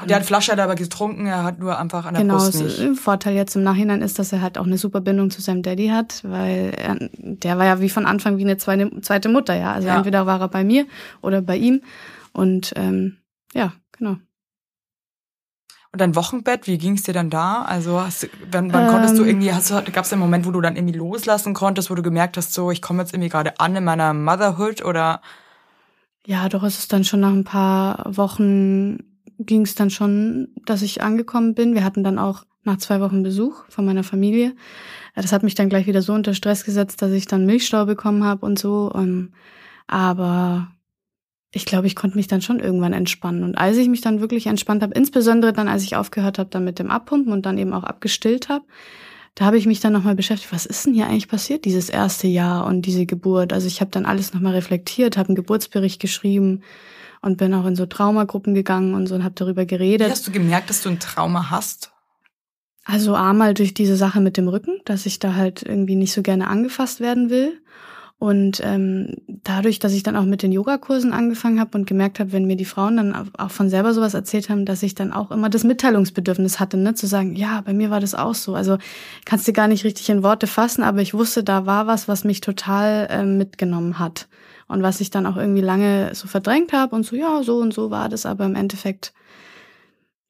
Der 0.07 0.17
hat 0.17 0.25
Flasche 0.25 0.51
hat 0.51 0.59
aber 0.59 0.75
getrunken, 0.75 1.25
er 1.25 1.43
hat 1.43 1.59
nur 1.59 1.77
einfach 1.79 2.05
an 2.05 2.13
der 2.13 2.23
Genau, 2.23 2.35
Brust 2.37 2.61
nicht. 2.61 2.79
ein 2.79 2.95
Vorteil 2.95 3.35
jetzt 3.35 3.55
im 3.55 3.63
Nachhinein 3.63 4.01
ist, 4.01 4.19
dass 4.19 4.31
er 4.33 4.41
halt 4.41 4.57
auch 4.57 4.65
eine 4.65 4.77
super 4.77 5.01
Bindung 5.01 5.29
zu 5.29 5.41
seinem 5.41 5.63
Daddy 5.63 5.87
hat, 5.87 6.21
weil 6.23 6.73
er, 6.77 6.97
der 7.13 7.57
war 7.57 7.65
ja 7.65 7.79
wie 7.79 7.89
von 7.89 8.05
Anfang 8.05 8.37
wie 8.37 8.43
eine 8.43 8.57
zweite, 8.57 9.01
zweite 9.01 9.29
Mutter, 9.29 9.55
ja. 9.55 9.73
Also 9.73 9.87
Ja. 9.87 9.97
entweder 9.97 10.25
war 10.25 10.41
er 10.41 10.47
bei 10.49 10.63
mir 10.63 10.85
oder 11.21 11.41
bei 11.41 11.57
ihm. 11.57 11.81
Und 12.33 12.73
ähm, 12.75 13.17
ja, 13.53 13.73
genau. 13.91 14.17
Und 15.91 16.01
dein 16.01 16.15
Wochenbett, 16.15 16.67
wie 16.67 16.77
ging 16.77 16.95
es 16.95 17.03
dir 17.03 17.13
dann 17.13 17.29
da? 17.29 17.61
Also 17.61 18.01
hast 18.01 18.23
du, 18.23 18.27
wann, 18.51 18.73
wann 18.73 18.83
ähm, 18.83 18.89
konntest 18.89 19.17
du 19.17 19.23
ähm. 19.23 19.29
irgendwie, 19.41 19.47
gab 19.93 20.03
es 20.03 20.11
einen 20.11 20.19
Moment, 20.19 20.45
wo 20.45 20.51
du 20.51 20.59
dann 20.59 20.75
irgendwie 20.75 20.97
loslassen 20.97 21.53
konntest, 21.53 21.89
wo 21.89 21.95
du 21.95 22.01
gemerkt 22.01 22.35
hast, 22.35 22.53
so 22.53 22.69
ich 22.69 22.81
komme 22.81 23.01
jetzt 23.01 23.13
irgendwie 23.13 23.29
gerade 23.29 23.59
an 23.61 23.77
in 23.77 23.85
meiner 23.85 24.13
Motherhood 24.13 24.83
oder? 24.83 25.21
Ja, 26.27 26.49
doch 26.49 26.63
ist 26.63 26.79
es 26.79 26.87
dann 26.89 27.05
schon 27.05 27.21
nach 27.21 27.29
ein 27.31 27.45
paar 27.45 28.03
Wochen 28.17 28.97
ging 29.39 29.61
es 29.61 29.75
dann 29.75 29.89
schon, 29.89 30.49
dass 30.65 30.81
ich 30.81 31.01
angekommen 31.01 31.53
bin. 31.53 31.73
Wir 31.73 31.83
hatten 31.83 32.03
dann 32.03 32.19
auch 32.19 32.45
nach 32.63 32.77
zwei 32.77 32.99
Wochen 32.99 33.23
Besuch 33.23 33.65
von 33.69 33.85
meiner 33.85 34.03
Familie. 34.03 34.55
Das 35.15 35.31
hat 35.31 35.43
mich 35.43 35.55
dann 35.55 35.69
gleich 35.69 35.87
wieder 35.87 36.01
so 36.01 36.13
unter 36.13 36.33
Stress 36.33 36.65
gesetzt, 36.65 37.01
dass 37.01 37.11
ich 37.11 37.27
dann 37.27 37.45
Milchstau 37.45 37.85
bekommen 37.85 38.23
habe 38.23 38.45
und 38.45 38.59
so. 38.59 38.91
Ähm, 38.95 39.33
aber 39.87 40.71
ich 41.51 41.65
glaube, 41.65 41.87
ich 41.87 41.95
konnte 41.95 42.17
mich 42.17 42.27
dann 42.27 42.41
schon 42.41 42.59
irgendwann 42.59 42.91
entspannen. 42.91 43.43
Und 43.43 43.57
als 43.57 43.77
ich 43.77 43.87
mich 43.87 44.01
dann 44.01 44.19
wirklich 44.19 44.47
entspannt 44.47 44.83
habe, 44.83 44.93
insbesondere 44.93 45.53
dann, 45.53 45.69
als 45.69 45.83
ich 45.83 45.95
aufgehört 45.95 46.37
habe, 46.37 46.49
dann 46.49 46.65
mit 46.65 46.79
dem 46.79 46.91
Abpumpen 46.91 47.31
und 47.31 47.45
dann 47.45 47.57
eben 47.57 47.73
auch 47.73 47.83
abgestillt 47.83 48.49
habe, 48.49 48.65
da 49.35 49.45
habe 49.45 49.57
ich 49.57 49.65
mich 49.65 49.81
dann 49.81 49.93
nochmal 49.93 50.15
beschäftigt, 50.15 50.53
was 50.53 50.65
ist 50.65 50.85
denn 50.85 50.93
hier 50.93 51.07
eigentlich 51.07 51.27
passiert, 51.27 51.65
dieses 51.65 51.89
erste 51.89 52.27
Jahr 52.27 52.65
und 52.65 52.83
diese 52.83 53.05
Geburt. 53.05 53.53
Also 53.53 53.67
ich 53.67 53.81
habe 53.81 53.91
dann 53.91 54.05
alles 54.05 54.33
nochmal 54.33 54.53
reflektiert, 54.53 55.17
habe 55.17 55.29
einen 55.29 55.35
Geburtsbericht 55.35 56.01
geschrieben 56.01 56.61
und 57.21 57.37
bin 57.37 57.53
auch 57.53 57.65
in 57.65 57.75
so 57.75 57.85
Traumagruppen 57.85 58.53
gegangen 58.53 58.93
und 58.93 59.07
so 59.07 59.15
und 59.15 59.23
habe 59.23 59.35
darüber 59.35 59.65
geredet. 59.65 60.07
Wie 60.07 60.11
hast 60.11 60.27
du 60.27 60.31
gemerkt, 60.31 60.69
dass 60.69 60.81
du 60.81 60.89
ein 60.89 60.99
Trauma 60.99 61.49
hast? 61.49 61.91
Also 62.85 63.15
einmal 63.15 63.55
durch 63.55 63.73
diese 63.73 63.95
Sache 63.95 64.21
mit 64.21 64.37
dem 64.37 64.47
Rücken, 64.47 64.79
dass 64.85 65.07
ich 65.07 65.17
da 65.17 65.33
halt 65.33 65.63
irgendwie 65.63 65.95
nicht 65.95 66.13
so 66.13 66.21
gerne 66.21 66.47
angefasst 66.47 66.99
werden 66.99 67.31
will. 67.31 67.59
Und 68.17 68.61
ähm, 68.63 69.15
dadurch, 69.27 69.79
dass 69.79 69.91
ich 69.91 70.03
dann 70.03 70.15
auch 70.15 70.23
mit 70.23 70.41
den 70.41 70.51
Yogakursen 70.51 71.11
angefangen 71.11 71.59
habe 71.59 71.77
und 71.77 71.85
gemerkt 71.85 72.19
habe, 72.19 72.31
wenn 72.31 72.45
mir 72.45 72.55
die 72.55 72.63
Frauen 72.63 72.95
dann 72.95 73.29
auch 73.37 73.51
von 73.51 73.69
selber 73.69 73.93
sowas 73.93 74.13
erzählt 74.13 74.49
haben, 74.49 74.65
dass 74.65 74.83
ich 74.83 74.95
dann 74.95 75.11
auch 75.11 75.31
immer 75.31 75.49
das 75.49 75.65
Mitteilungsbedürfnis 75.65 76.59
hatte, 76.59 76.77
ne, 76.77 76.93
zu 76.93 77.07
sagen, 77.07 77.35
ja, 77.35 77.59
bei 77.61 77.73
mir 77.73 77.89
war 77.89 77.99
das 77.99 78.15
auch 78.15 78.35
so. 78.35 78.55
Also 78.55 78.77
kannst 79.25 79.47
du 79.47 79.53
gar 79.53 79.67
nicht 79.67 79.83
richtig 79.83 80.09
in 80.09 80.23
Worte 80.23 80.47
fassen, 80.47 80.81
aber 80.83 81.01
ich 81.01 81.13
wusste, 81.13 81.43
da 81.43 81.65
war 81.65 81.87
was, 81.87 82.07
was 82.07 82.23
mich 82.23 82.39
total 82.39 83.07
ähm, 83.11 83.37
mitgenommen 83.37 83.99
hat 83.99 84.27
und 84.67 84.81
was 84.81 85.01
ich 85.01 85.09
dann 85.09 85.25
auch 85.25 85.37
irgendwie 85.37 85.61
lange 85.61 86.13
so 86.15 86.27
verdrängt 86.27 86.73
habe 86.73 86.95
und 86.95 87.03
so, 87.03 87.15
ja, 87.15 87.43
so 87.43 87.57
und 87.57 87.73
so 87.73 87.91
war 87.91 88.09
das, 88.09 88.25
aber 88.25 88.45
im 88.45 88.55
Endeffekt, 88.55 89.13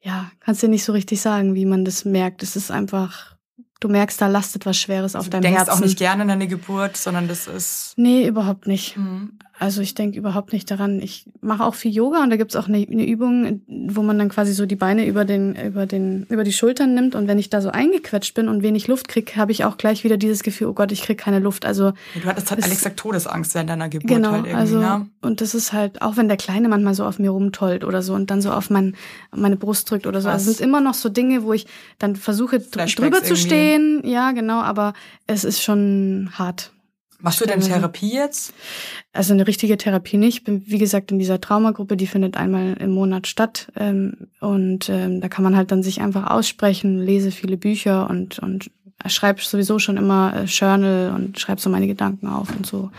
ja, 0.01 0.31
kannst 0.39 0.61
du 0.63 0.67
nicht 0.67 0.83
so 0.83 0.91
richtig 0.93 1.21
sagen, 1.21 1.55
wie 1.55 1.65
man 1.65 1.85
das 1.85 2.05
merkt. 2.05 2.43
Es 2.43 2.55
ist 2.55 2.71
einfach 2.71 3.35
du 3.79 3.89
merkst, 3.89 4.19
da 4.19 4.27
lastet 4.27 4.65
was 4.65 4.77
Schweres 4.77 5.15
auf 5.15 5.25
also 5.25 5.29
deinem 5.31 5.43
Herzen. 5.43 5.57
Du 5.57 5.65
denkst 5.65 5.77
auch 5.77 5.85
nicht 5.85 5.97
gerne 5.97 6.23
an 6.23 6.27
deine 6.27 6.47
Geburt, 6.47 6.97
sondern 6.97 7.27
das 7.27 7.47
ist. 7.47 7.93
Nee, 7.97 8.27
überhaupt 8.27 8.67
nicht. 8.67 8.97
Mhm. 8.97 9.37
Also 9.57 9.81
ich 9.81 9.95
denke 9.95 10.17
überhaupt 10.17 10.51
nicht 10.51 10.69
daran. 10.69 10.99
Ich 10.99 11.25
mache 11.39 11.63
auch 11.63 11.75
viel 11.75 11.93
Yoga 11.93 12.21
und 12.21 12.29
da 12.29 12.35
gibt's 12.35 12.57
auch 12.57 12.67
eine, 12.67 12.77
eine, 12.77 13.05
Übung, 13.05 13.61
wo 13.67 14.01
man 14.01 14.19
dann 14.19 14.27
quasi 14.27 14.53
so 14.53 14.65
die 14.65 14.75
Beine 14.75 15.05
über 15.05 15.23
den, 15.23 15.55
über 15.55 15.85
den, 15.85 16.25
über 16.29 16.43
die 16.43 16.51
Schultern 16.51 16.93
nimmt 16.93 17.15
und 17.15 17.27
wenn 17.29 17.39
ich 17.39 17.49
da 17.49 17.61
so 17.61 17.69
eingequetscht 17.69 18.33
bin 18.33 18.49
und 18.49 18.63
wenig 18.63 18.87
Luft 18.87 19.07
krieg, 19.07 19.37
habe 19.37 19.53
ich 19.53 19.63
auch 19.63 19.77
gleich 19.77 20.03
wieder 20.03 20.17
dieses 20.17 20.43
Gefühl, 20.43 20.67
oh 20.67 20.73
Gott, 20.73 20.91
ich 20.91 21.01
krieg 21.03 21.17
keine 21.17 21.39
Luft. 21.39 21.65
Also 21.65 21.85
ja, 21.85 21.93
du 22.21 22.25
hattest 22.27 22.51
halt 22.51 22.63
Alex 22.63 22.81
sagt 22.81 22.97
Todesangst 22.97 23.53
während 23.55 23.69
deiner 23.69 23.87
Geburt 23.87 24.09
genau, 24.09 24.31
halt 24.31 24.45
irgendwie, 24.45 24.59
also, 24.59 24.79
ne? 24.79 25.07
Und 25.21 25.39
das 25.39 25.55
ist 25.55 25.71
halt, 25.71 26.01
auch 26.01 26.17
wenn 26.17 26.27
der 26.27 26.37
Kleine 26.37 26.67
manchmal 26.67 26.93
so 26.93 27.05
auf 27.05 27.17
mir 27.17 27.29
rumtollt 27.29 27.85
oder 27.85 28.01
so 28.01 28.13
und 28.13 28.29
dann 28.29 28.41
so 28.41 28.51
auf 28.51 28.69
mein, 28.69 28.95
meine 29.33 29.55
Brust 29.55 29.89
drückt 29.89 30.05
oder 30.05 30.19
so. 30.19 30.27
Also 30.27 30.51
es 30.51 30.57
sind 30.57 30.67
immer 30.67 30.81
noch 30.81 30.95
so 30.95 31.07
Dinge, 31.07 31.43
wo 31.43 31.53
ich 31.53 31.65
dann 31.97 32.17
versuche 32.17 32.59
drüber 32.59 33.23
zu 33.23 33.37
stehen. 33.37 34.01
Ja, 34.03 34.33
genau, 34.33 34.59
aber 34.59 34.93
es 35.27 35.45
ist 35.45 35.63
schon 35.63 36.29
hart. 36.33 36.71
Machst 37.25 37.41
du 37.41 37.45
denn 37.45 37.59
Therapie 37.59 38.13
jetzt? 38.13 38.53
Also 39.11 39.33
eine 39.33 39.47
richtige 39.47 39.77
Therapie 39.77 40.17
nicht. 40.17 40.37
Ich 40.37 40.43
bin, 40.43 40.61
wie 40.67 40.77
gesagt, 40.77 41.11
in 41.11 41.17
dieser 41.17 41.41
Traumagruppe, 41.41 41.97
die 41.97 42.05
findet 42.05 42.37
einmal 42.37 42.73
im 42.79 42.91
Monat 42.91 43.25
statt. 43.25 43.71
Ähm, 43.75 44.27
und 44.41 44.89
ähm, 44.89 45.21
da 45.21 45.27
kann 45.27 45.43
man 45.43 45.55
halt 45.55 45.71
dann 45.71 45.81
sich 45.81 46.01
einfach 46.01 46.29
aussprechen, 46.29 46.99
lese 46.99 47.31
viele 47.31 47.57
Bücher 47.57 48.07
und, 48.11 48.37
und 48.37 48.69
schreibe 49.07 49.41
sowieso 49.41 49.79
schon 49.79 49.97
immer 49.97 50.35
äh, 50.35 50.43
Journal 50.43 51.15
und 51.15 51.39
schreibe 51.39 51.59
so 51.59 51.71
meine 51.71 51.87
Gedanken 51.87 52.27
auf 52.27 52.55
und 52.55 52.67
so. 52.67 52.91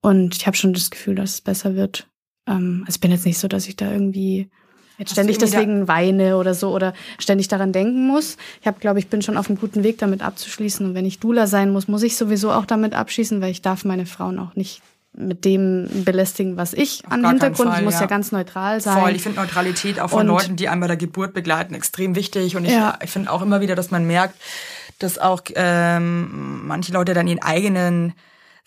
Und 0.00 0.36
ich 0.36 0.46
habe 0.46 0.56
schon 0.56 0.72
das 0.72 0.90
Gefühl, 0.90 1.16
dass 1.16 1.34
es 1.34 1.40
besser 1.40 1.74
wird. 1.74 2.06
Ähm, 2.46 2.84
also 2.86 2.96
ich 2.96 3.00
bin 3.00 3.10
jetzt 3.10 3.26
nicht 3.26 3.38
so, 3.38 3.48
dass 3.48 3.66
ich 3.66 3.74
da 3.74 3.90
irgendwie 3.90 4.50
jetzt 4.98 5.12
ständig 5.12 5.38
deswegen 5.38 5.88
weine 5.88 6.36
oder 6.36 6.54
so 6.54 6.70
oder 6.74 6.92
ständig 7.18 7.48
daran 7.48 7.72
denken 7.72 8.06
muss. 8.06 8.36
Ich 8.60 8.66
habe, 8.66 8.80
glaube 8.80 8.98
ich, 8.98 9.08
bin 9.08 9.22
schon 9.22 9.36
auf 9.36 9.48
einem 9.48 9.58
guten 9.58 9.82
Weg, 9.82 9.98
damit 9.98 10.22
abzuschließen. 10.22 10.84
Und 10.84 10.94
wenn 10.94 11.06
ich 11.06 11.18
Dula 11.18 11.46
sein 11.46 11.70
muss, 11.70 11.88
muss 11.88 12.02
ich 12.02 12.16
sowieso 12.16 12.52
auch 12.52 12.66
damit 12.66 12.94
abschließen, 12.94 13.40
weil 13.40 13.50
ich 13.50 13.62
darf 13.62 13.84
meine 13.84 14.06
Frauen 14.06 14.38
auch 14.38 14.54
nicht 14.54 14.82
mit 15.16 15.44
dem 15.44 15.88
belästigen, 16.04 16.56
was 16.56 16.72
ich 16.72 17.04
Auf 17.06 17.12
an 17.12 17.26
Hintergrund. 17.26 17.70
Fall, 17.70 17.78
ich 17.78 17.84
muss 17.84 17.94
ja. 17.94 18.02
ja. 18.02 18.06
ganz 18.06 18.30
neutral 18.30 18.80
sein. 18.80 19.00
Voll. 19.00 19.16
Ich 19.16 19.22
finde 19.22 19.40
Neutralität 19.40 20.00
auch 20.00 20.10
von 20.10 20.20
und, 20.20 20.26
Leuten, 20.26 20.56
die 20.56 20.68
einen 20.68 20.80
bei 20.80 20.86
der 20.86 20.96
Geburt 20.96 21.34
begleiten, 21.34 21.74
extrem 21.74 22.14
wichtig. 22.14 22.56
Und 22.56 22.64
ich, 22.64 22.72
ja. 22.72 22.98
ich 23.02 23.10
finde 23.10 23.32
auch 23.32 23.42
immer 23.42 23.60
wieder, 23.60 23.74
dass 23.74 23.90
man 23.90 24.06
merkt, 24.06 24.34
dass 24.98 25.18
auch 25.18 25.42
ähm, 25.54 26.66
manche 26.66 26.92
Leute 26.92 27.14
dann 27.14 27.26
ihren 27.26 27.42
eigenen 27.42 28.12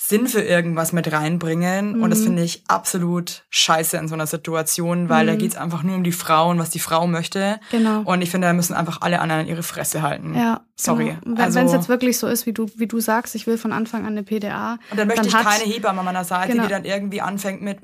Sinn 0.03 0.27
für 0.27 0.41
irgendwas 0.41 0.93
mit 0.93 1.11
reinbringen. 1.11 1.97
Mhm. 1.97 2.03
Und 2.03 2.09
das 2.09 2.19
mhm. 2.19 2.23
finde 2.23 2.43
ich 2.43 2.63
absolut 2.67 3.43
scheiße 3.51 3.97
in 3.97 4.07
so 4.07 4.15
einer 4.15 4.25
Situation, 4.25 5.09
weil 5.09 5.23
mhm. 5.23 5.27
da 5.27 5.35
geht's 5.35 5.55
einfach 5.55 5.83
nur 5.83 5.95
um 5.95 6.03
die 6.03 6.11
Frau 6.11 6.49
und 6.49 6.57
was 6.57 6.71
die 6.71 6.79
Frau 6.79 7.05
möchte. 7.05 7.59
Genau. 7.69 8.01
Und 8.01 8.23
ich 8.23 8.31
finde, 8.31 8.47
da 8.47 8.53
müssen 8.53 8.73
einfach 8.73 9.01
alle 9.01 9.21
anderen 9.21 9.47
ihre 9.47 9.61
Fresse 9.61 10.01
halten. 10.01 10.35
Ja. 10.35 10.61
Sorry. 10.75 11.15
Genau. 11.23 11.37
Wenn 11.37 11.45
also, 11.45 11.59
es 11.59 11.71
jetzt 11.71 11.87
wirklich 11.87 12.17
so 12.17 12.27
ist, 12.27 12.47
wie 12.47 12.53
du, 12.53 12.67
wie 12.75 12.87
du 12.87 12.99
sagst, 12.99 13.35
ich 13.35 13.45
will 13.45 13.59
von 13.59 13.71
Anfang 13.71 14.01
an 14.01 14.13
eine 14.13 14.23
PDA. 14.23 14.79
Und 14.89 14.99
dann 14.99 15.07
möchte 15.07 15.21
dann 15.21 15.29
ich 15.29 15.35
hat, 15.35 15.45
keine 15.45 15.71
Hebamme 15.71 15.99
an 15.99 16.05
meiner 16.05 16.23
Seite, 16.23 16.53
genau. 16.53 16.63
die 16.63 16.69
dann 16.69 16.83
irgendwie 16.83 17.21
anfängt 17.21 17.61
mit, 17.61 17.83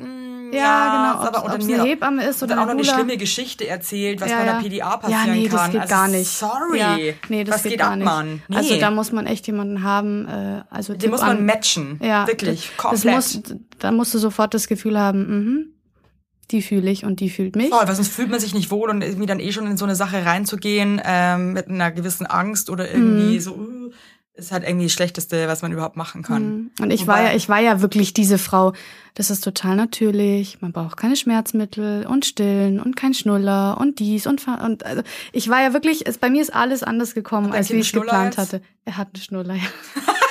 mm, 0.49 0.53
ja, 0.53 0.59
ja, 0.59 1.13
genau, 1.13 1.27
aber 1.27 1.45
ob 1.45 1.59
es 1.59 1.67
eine 1.67 1.83
Hebamme 1.83 2.25
ist 2.25 2.43
oder 2.43 2.61
auch 2.61 2.65
noch 2.65 2.71
eine 2.71 2.83
schlimme 2.83 3.17
Geschichte 3.17 3.67
erzählt, 3.67 4.21
was 4.21 4.29
ja, 4.29 4.37
bei 4.37 4.43
einer 4.43 4.61
PDA 4.61 4.97
passieren 4.97 5.27
ja, 5.27 5.33
nee, 5.33 5.47
kann. 5.47 5.57
Das 5.57 5.71
geht 5.71 5.81
also, 5.81 5.93
gar 5.93 6.07
nicht. 6.07 6.27
Sorry. 6.27 6.79
Ja, 6.79 6.97
nee, 7.29 7.43
das 7.43 7.55
was 7.55 7.63
geht, 7.63 7.71
geht 7.73 7.79
gar 7.79 7.91
ab, 7.91 7.97
nicht. 7.97 8.05
Mann? 8.05 8.41
Nee. 8.47 8.57
Also 8.57 8.79
da 8.79 8.91
muss 8.91 9.11
man 9.11 9.25
echt 9.25 9.47
jemanden 9.47 9.83
haben. 9.83 10.27
Äh, 10.27 10.63
also 10.69 10.93
Den 10.93 11.11
muss 11.11 11.21
man 11.21 11.37
an, 11.37 11.45
matchen. 11.45 11.99
Ja, 12.03 12.27
Wirklich, 12.27 12.75
komplett. 12.77 13.05
Das 13.05 13.35
muss, 13.35 13.55
da 13.79 13.91
musst 13.91 14.13
du 14.13 14.17
sofort 14.19 14.53
das 14.53 14.67
Gefühl 14.67 14.99
haben, 14.99 15.19
mhm, 15.19 15.73
die 16.51 16.61
fühle 16.61 16.89
ich 16.89 17.03
und 17.03 17.19
die 17.19 17.29
fühlt 17.29 17.55
mich. 17.55 17.69
Voll, 17.69 17.87
weil 17.87 17.95
sonst 17.95 18.11
fühlt 18.11 18.29
man 18.29 18.39
sich 18.39 18.53
nicht 18.53 18.71
wohl 18.71 18.89
und 18.89 19.01
irgendwie 19.01 19.25
dann 19.25 19.39
eh 19.39 19.51
schon 19.51 19.67
in 19.67 19.77
so 19.77 19.85
eine 19.85 19.95
Sache 19.95 20.25
reinzugehen 20.25 21.01
ähm, 21.03 21.53
mit 21.53 21.67
einer 21.67 21.91
gewissen 21.91 22.25
Angst 22.25 22.69
oder 22.69 22.89
irgendwie 22.89 23.35
mhm. 23.35 23.39
so 23.39 23.51
uh, 23.53 23.91
ist 24.37 24.51
halt 24.51 24.63
irgendwie 24.63 24.85
das 24.85 24.93
Schlechteste, 24.93 25.47
was 25.47 25.61
man 25.61 25.71
überhaupt 25.71 25.97
machen 25.97 26.21
kann. 26.21 26.43
Mhm. 26.43 26.71
Und 26.79 26.91
ich 26.91 27.01
Wobei, 27.01 27.13
war 27.13 27.23
ja, 27.23 27.35
ich 27.35 27.49
war 27.49 27.59
ja 27.59 27.81
wirklich 27.81 28.13
diese 28.13 28.37
Frau. 28.37 28.73
Das 29.15 29.31
ist 29.31 29.43
total 29.43 29.75
natürlich. 29.75 30.61
Man 30.61 30.71
braucht 30.71 30.95
keine 30.95 31.15
Schmerzmittel 31.15 32.05
und 32.05 32.25
Stillen 32.25 32.79
und 32.79 32.95
kein 32.95 33.13
Schnuller 33.13 33.77
und 33.79 33.99
dies 33.99 34.27
und 34.27 34.47
und 34.47 34.85
also 34.85 35.01
ich 35.31 35.49
war 35.49 35.61
ja 35.61 35.73
wirklich. 35.73 36.05
Es, 36.05 36.17
bei 36.19 36.29
mir 36.29 36.41
ist 36.41 36.53
alles 36.53 36.83
anders 36.83 37.15
gekommen, 37.15 37.51
als 37.51 37.71
wie 37.71 37.77
ich 37.77 37.91
geplant 37.91 38.35
jetzt? 38.35 38.37
hatte. 38.37 38.61
Er 38.85 38.97
hat 38.97 39.09
einen 39.13 39.23
Schnuller. 39.23 39.55
Ja. 39.55 39.61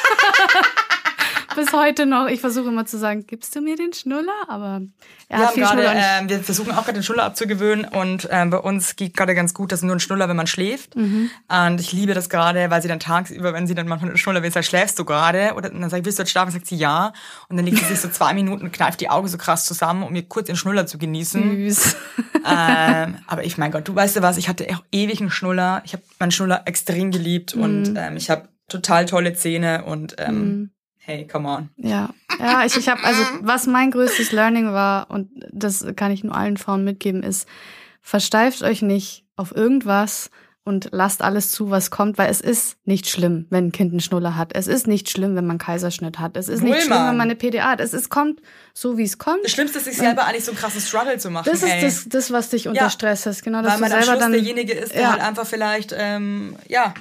bis 1.57 1.73
heute 1.73 2.07
noch. 2.07 2.29
Ich 2.29 2.41
versuche 2.41 2.69
immer 2.69 2.87
zu 2.87 2.99
sagen, 2.99 3.27
gibst 3.27 3.57
du 3.57 3.61
mir 3.61 3.75
den 3.75 3.93
Schnuller? 3.93 4.33
Aber 4.47 4.83
er 5.29 5.39
wir 5.39 5.47
hat 5.47 5.55
viel 5.55 5.65
grade, 5.65 5.83
äh, 5.85 6.29
Wir 6.29 6.41
versuchen 6.41 6.71
auch 6.71 6.85
gerade 6.85 6.95
den 6.95 7.03
Schnuller 7.03 7.25
abzugewöhnen 7.25 7.85
und 7.85 8.29
äh, 8.31 8.45
bei 8.47 8.59
uns 8.59 8.95
geht 8.95 9.17
gerade 9.17 9.35
ganz 9.35 9.55
gut, 9.55 9.73
dass 9.73 9.83
nur 9.83 9.97
ein 9.97 10.01
Schnuller, 10.01 10.29
wenn 10.29 10.37
man 10.37 10.47
schläft. 10.47 10.95
Mhm. 10.95 11.31
Und 11.49 11.81
ich 11.81 11.93
liebe 11.93 12.15
das 12.15 12.29
gerade, 12.29 12.71
weil 12.71 12.81
sie 12.81 12.89
dann 12.89 13.01
tagsüber, 13.01 13.53
wenn 13.53 13.67
sie 13.67 13.75
dann 13.75 13.89
manchmal 13.89 14.11
einen 14.11 14.19
Schnuller 14.19 14.43
will, 14.43 14.53
sagt, 14.53 14.67
schläfst 14.67 14.99
du 14.99 15.05
gerade? 15.05 15.55
Oder 15.55 15.71
dann 15.71 15.91
sage 15.91 16.01
ich, 16.01 16.05
willst 16.05 16.19
du 16.19 16.23
jetzt 16.23 16.31
schlafen? 16.31 16.53
Sagt 16.53 16.67
sie 16.67 16.77
ja. 16.77 17.13
Und 17.49 17.57
dann 17.57 17.67
legt 17.67 17.79
sie 17.79 17.87
sich 17.87 18.01
so 18.01 18.09
zwei 18.09 18.35
Minuten 18.35 18.65
und 18.65 18.73
kneift 18.73 19.01
die 19.01 19.11
Augen 19.11 19.27
so 19.27 19.39
krass 19.39 19.65
zusammen, 19.65 20.05
um 20.05 20.13
mir 20.13 20.23
kurz 20.23 20.47
den 20.47 20.57
Schnuller 20.57 20.87
zu 20.87 20.99
genießen. 20.99 21.57
Süß. 21.69 21.97
ähm, 22.47 23.17
aber 23.27 23.45
ich, 23.45 23.59
mein 23.59 23.73
Gott, 23.73 23.89
du 23.89 23.95
weißt 23.95 24.15
ja 24.15 24.23
was, 24.23 24.37
ich 24.37 24.49
hatte 24.49 24.67
auch 24.71 24.85
ewig 24.93 25.21
einen 25.21 25.31
Schnuller. 25.31 25.83
Ich 25.85 25.95
habe 25.95 26.03
meinen 26.19 26.31
Schnuller 26.31 26.63
extrem 26.67 27.11
geliebt 27.11 27.57
mhm. 27.57 27.63
und 27.63 27.95
ähm, 27.97 28.17
ich 28.17 28.31
habe 28.31 28.49
total 28.69 29.07
tolle 29.07 29.33
Zähne 29.35 29.85
und 29.85 30.17
ähm, 30.19 30.35
mhm 30.35 30.71
hey, 31.07 31.25
come 31.27 31.49
on. 31.49 31.71
Ja, 31.77 32.11
ja, 32.39 32.65
ich, 32.65 32.77
ich 32.77 32.89
habe 32.89 33.03
also 33.05 33.23
was 33.41 33.67
mein 33.67 33.93
größtes 33.93 34.33
Learning 34.33 34.73
war 34.73 35.11
und 35.11 35.31
das 35.53 35.87
kann 35.95 36.11
ich 36.11 36.25
nur 36.25 36.35
allen 36.35 36.57
Frauen 36.57 36.85
mitgeben 36.85 37.23
ist, 37.23 37.49
versteift 38.03 38.63
euch 38.63 38.83
nicht 38.83 39.25
auf 39.37 39.55
irgendwas 39.55 40.31
und 40.65 40.89
lasst 40.91 41.23
alles 41.23 41.53
zu, 41.53 41.71
was 41.71 41.93
kommt, 41.93 42.19
weil 42.19 42.29
es 42.29 42.41
ist 42.41 42.77
nicht 42.85 43.09
schlimm, 43.09 43.47
wenn 43.51 43.67
ein 43.67 43.73
Kind 43.73 43.93
einen 43.93 44.01
Schnuller 44.01 44.35
hat. 44.35 44.53
Es 44.53 44.67
ist 44.67 44.89
nicht 44.89 45.09
schlimm, 45.09 45.37
wenn 45.37 45.47
man 45.47 45.59
Kaiserschnitt 45.59 46.19
hat. 46.19 46.37
Es 46.37 46.49
ist 46.49 46.61
nicht 46.61 46.83
schlimm, 46.83 46.99
wenn 47.07 47.17
man 47.17 47.21
eine 47.21 47.37
PDA 47.37 47.71
hat. 47.71 47.81
Es 47.81 47.95
ist, 47.95 48.11
kommt 48.11 48.43
so, 48.75 48.99
wie 48.99 49.05
es 49.05 49.17
kommt. 49.17 49.45
Das 49.45 49.53
Schlimmste 49.53 49.79
ist, 49.79 49.85
sich 49.85 49.97
selber 49.97 50.25
eigentlich 50.25 50.45
so 50.45 50.51
einen 50.51 50.59
krassen 50.59 50.81
Struggle 50.81 51.19
zu 51.19 51.31
machen. 51.31 51.49
Das 51.49 51.63
ist 51.63 51.83
das, 51.83 52.09
das, 52.09 52.33
was 52.33 52.49
dich 52.49 52.67
unter 52.67 52.81
ja. 52.81 52.91
Stress 52.91 53.27
ist. 53.27 53.45
Genau, 53.45 53.63
dass 53.63 53.75
weil 53.75 53.81
man 53.81 53.91
du 53.91 53.97
selber 53.97 54.01
am 54.01 54.19
Schluss 54.19 54.23
dann 54.25 54.33
derjenige 54.33 54.73
ist, 54.73 54.93
der 54.93 55.03
ja. 55.03 55.13
halt 55.13 55.23
einfach 55.23 55.47
vielleicht, 55.47 55.95
ähm, 55.97 56.57
ja, 56.67 56.95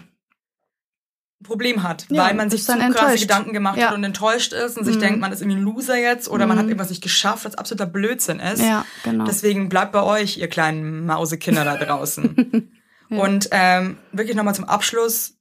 Problem 1.43 1.83
hat, 1.83 2.07
ja, 2.09 2.23
weil 2.23 2.33
man 2.33 2.49
sich 2.49 2.63
zu 2.63 2.71
enttäuscht. 2.71 2.97
krasse 2.97 3.19
Gedanken 3.19 3.53
gemacht 3.53 3.77
ja. 3.77 3.88
hat 3.88 3.95
und 3.95 4.03
enttäuscht 4.03 4.53
ist 4.53 4.77
und 4.77 4.86
sich 4.86 4.95
mhm. 4.95 5.01
denkt, 5.01 5.19
man 5.19 5.31
ist 5.31 5.41
irgendwie 5.41 5.57
ein 5.59 5.63
Loser 5.63 5.97
jetzt 5.97 6.29
oder 6.29 6.45
mhm. 6.45 6.49
man 6.49 6.57
hat 6.57 6.65
mhm. 6.65 6.71
irgendwas 6.71 6.89
nicht 6.89 7.03
geschafft, 7.03 7.45
was 7.45 7.55
absoluter 7.55 7.86
Blödsinn 7.86 8.39
ist. 8.39 8.61
Ja, 8.61 8.86
genau. 9.03 9.25
Deswegen 9.25 9.69
bleibt 9.69 9.91
bei 9.91 10.01
euch, 10.01 10.38
ihr 10.38 10.47
kleinen 10.47 11.05
Mausekinder 11.05 11.65
da 11.65 11.77
draußen. 11.77 12.71
ja. 13.09 13.17
Und 13.17 13.49
ähm, 13.51 13.97
wirklich 14.11 14.36
nochmal 14.36 14.55
zum 14.55 14.65
Abschluss, 14.65 15.38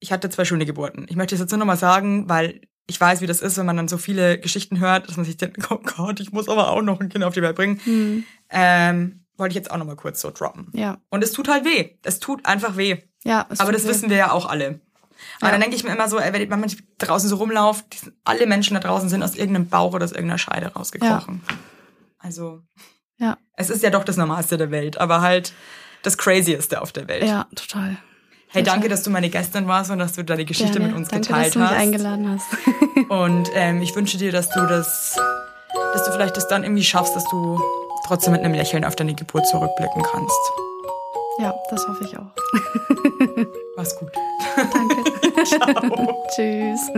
ich 0.00 0.12
hatte 0.12 0.28
zwei 0.28 0.44
schöne 0.44 0.66
Geburten. 0.66 1.06
Ich 1.08 1.16
möchte 1.16 1.34
es 1.34 1.40
jetzt 1.40 1.50
nur 1.50 1.58
nochmal 1.58 1.78
sagen, 1.78 2.28
weil 2.28 2.60
ich 2.86 3.00
weiß, 3.00 3.20
wie 3.20 3.26
das 3.26 3.40
ist, 3.40 3.58
wenn 3.58 3.66
man 3.66 3.76
dann 3.76 3.88
so 3.88 3.98
viele 3.98 4.38
Geschichten 4.38 4.80
hört, 4.80 5.08
dass 5.08 5.16
man 5.16 5.26
sich 5.26 5.36
denkt, 5.36 5.58
oh 5.70 5.78
Gott, 5.78 6.20
ich 6.20 6.32
muss 6.32 6.48
aber 6.48 6.70
auch 6.70 6.82
noch 6.82 7.00
ein 7.00 7.10
Kind 7.10 7.22
auf 7.22 7.34
die 7.34 7.42
Welt 7.42 7.54
bringen. 7.56 7.80
Mhm. 7.84 8.24
Ähm, 8.50 9.24
wollte 9.36 9.52
ich 9.52 9.56
jetzt 9.56 9.70
auch 9.70 9.76
nochmal 9.76 9.96
kurz 9.96 10.20
so 10.20 10.30
droppen. 10.30 10.70
Ja. 10.74 10.98
Und 11.10 11.22
es 11.22 11.32
tut 11.32 11.48
halt 11.48 11.64
weh. 11.64 11.90
Es 12.02 12.18
tut 12.18 12.44
einfach 12.46 12.76
weh. 12.76 12.98
Ja, 13.24 13.46
es 13.50 13.60
Aber 13.60 13.72
das 13.72 13.84
weh. 13.84 13.90
wissen 13.90 14.10
wir 14.10 14.16
ja 14.16 14.32
auch 14.32 14.46
alle. 14.46 14.80
Aber 15.40 15.46
Ja. 15.46 15.52
dann 15.52 15.60
denke 15.60 15.76
ich 15.76 15.84
mir 15.84 15.92
immer 15.92 16.08
so, 16.08 16.18
ey, 16.18 16.32
wenn 16.32 16.42
ich 16.42 16.48
manchmal 16.48 16.74
draußen 16.98 17.28
so 17.28 17.36
rumlaufe, 17.36 17.84
alle 18.24 18.46
Menschen 18.46 18.74
da 18.74 18.80
draußen 18.80 19.08
sind 19.08 19.22
aus 19.22 19.34
irgendeinem 19.36 19.68
Bauch 19.68 19.92
oder 19.94 20.04
aus 20.04 20.12
irgendeiner 20.12 20.38
Scheide 20.38 20.72
rausgekrochen. 20.74 21.42
Also, 22.18 22.62
Ja. 23.18 23.36
es 23.54 23.70
ist 23.70 23.82
ja 23.82 23.90
doch 23.90 24.04
das 24.04 24.16
Normalste 24.16 24.56
der 24.56 24.70
Welt, 24.70 24.98
aber 24.98 25.20
halt 25.20 25.52
das 26.02 26.18
Crazieste 26.18 26.80
auf 26.80 26.92
der 26.92 27.08
Welt. 27.08 27.24
Ja, 27.24 27.46
total. 27.54 27.96
Hey, 28.50 28.62
danke, 28.62 28.88
dass 28.88 29.02
du 29.02 29.10
meine 29.10 29.28
Gästin 29.28 29.68
warst 29.68 29.90
und 29.90 29.98
dass 29.98 30.14
du 30.14 30.24
deine 30.24 30.44
Geschichte 30.46 30.72
Gerne. 30.78 30.88
mit 30.88 30.96
uns 30.96 31.08
Danke, 31.08 31.26
geteilt 31.28 31.46
dass 31.48 31.52
du 31.52 31.58
mich 31.58 31.68
hast. 31.68 31.76
eingeladen 31.76 32.30
hast. 32.30 32.46
Und 33.10 33.50
ähm, 33.54 33.82
ich 33.82 33.94
wünsche 33.94 34.16
dir, 34.18 34.32
dass 34.32 34.48
du 34.50 34.60
das, 34.66 35.16
dass 35.92 36.04
du 36.06 36.12
vielleicht 36.12 36.36
das 36.36 36.48
dann 36.48 36.62
irgendwie 36.64 36.82
schaffst, 36.84 37.14
dass 37.14 37.24
du 37.28 37.60
trotzdem 38.06 38.32
mit 38.32 38.42
einem 38.42 38.54
Lächeln 38.54 38.84
auf 38.86 38.96
deine 38.96 39.14
Geburt 39.14 39.46
zurückblicken 39.48 40.02
kannst. 40.02 40.40
ja, 41.38 41.54
das 41.70 41.86
hoffe 41.86 42.04
ich 42.04 42.16
auch. 42.18 42.26
Mach's 43.76 43.94
gut. 43.96 44.10
Danke. 44.56 45.12
Tschüss. 46.34 46.90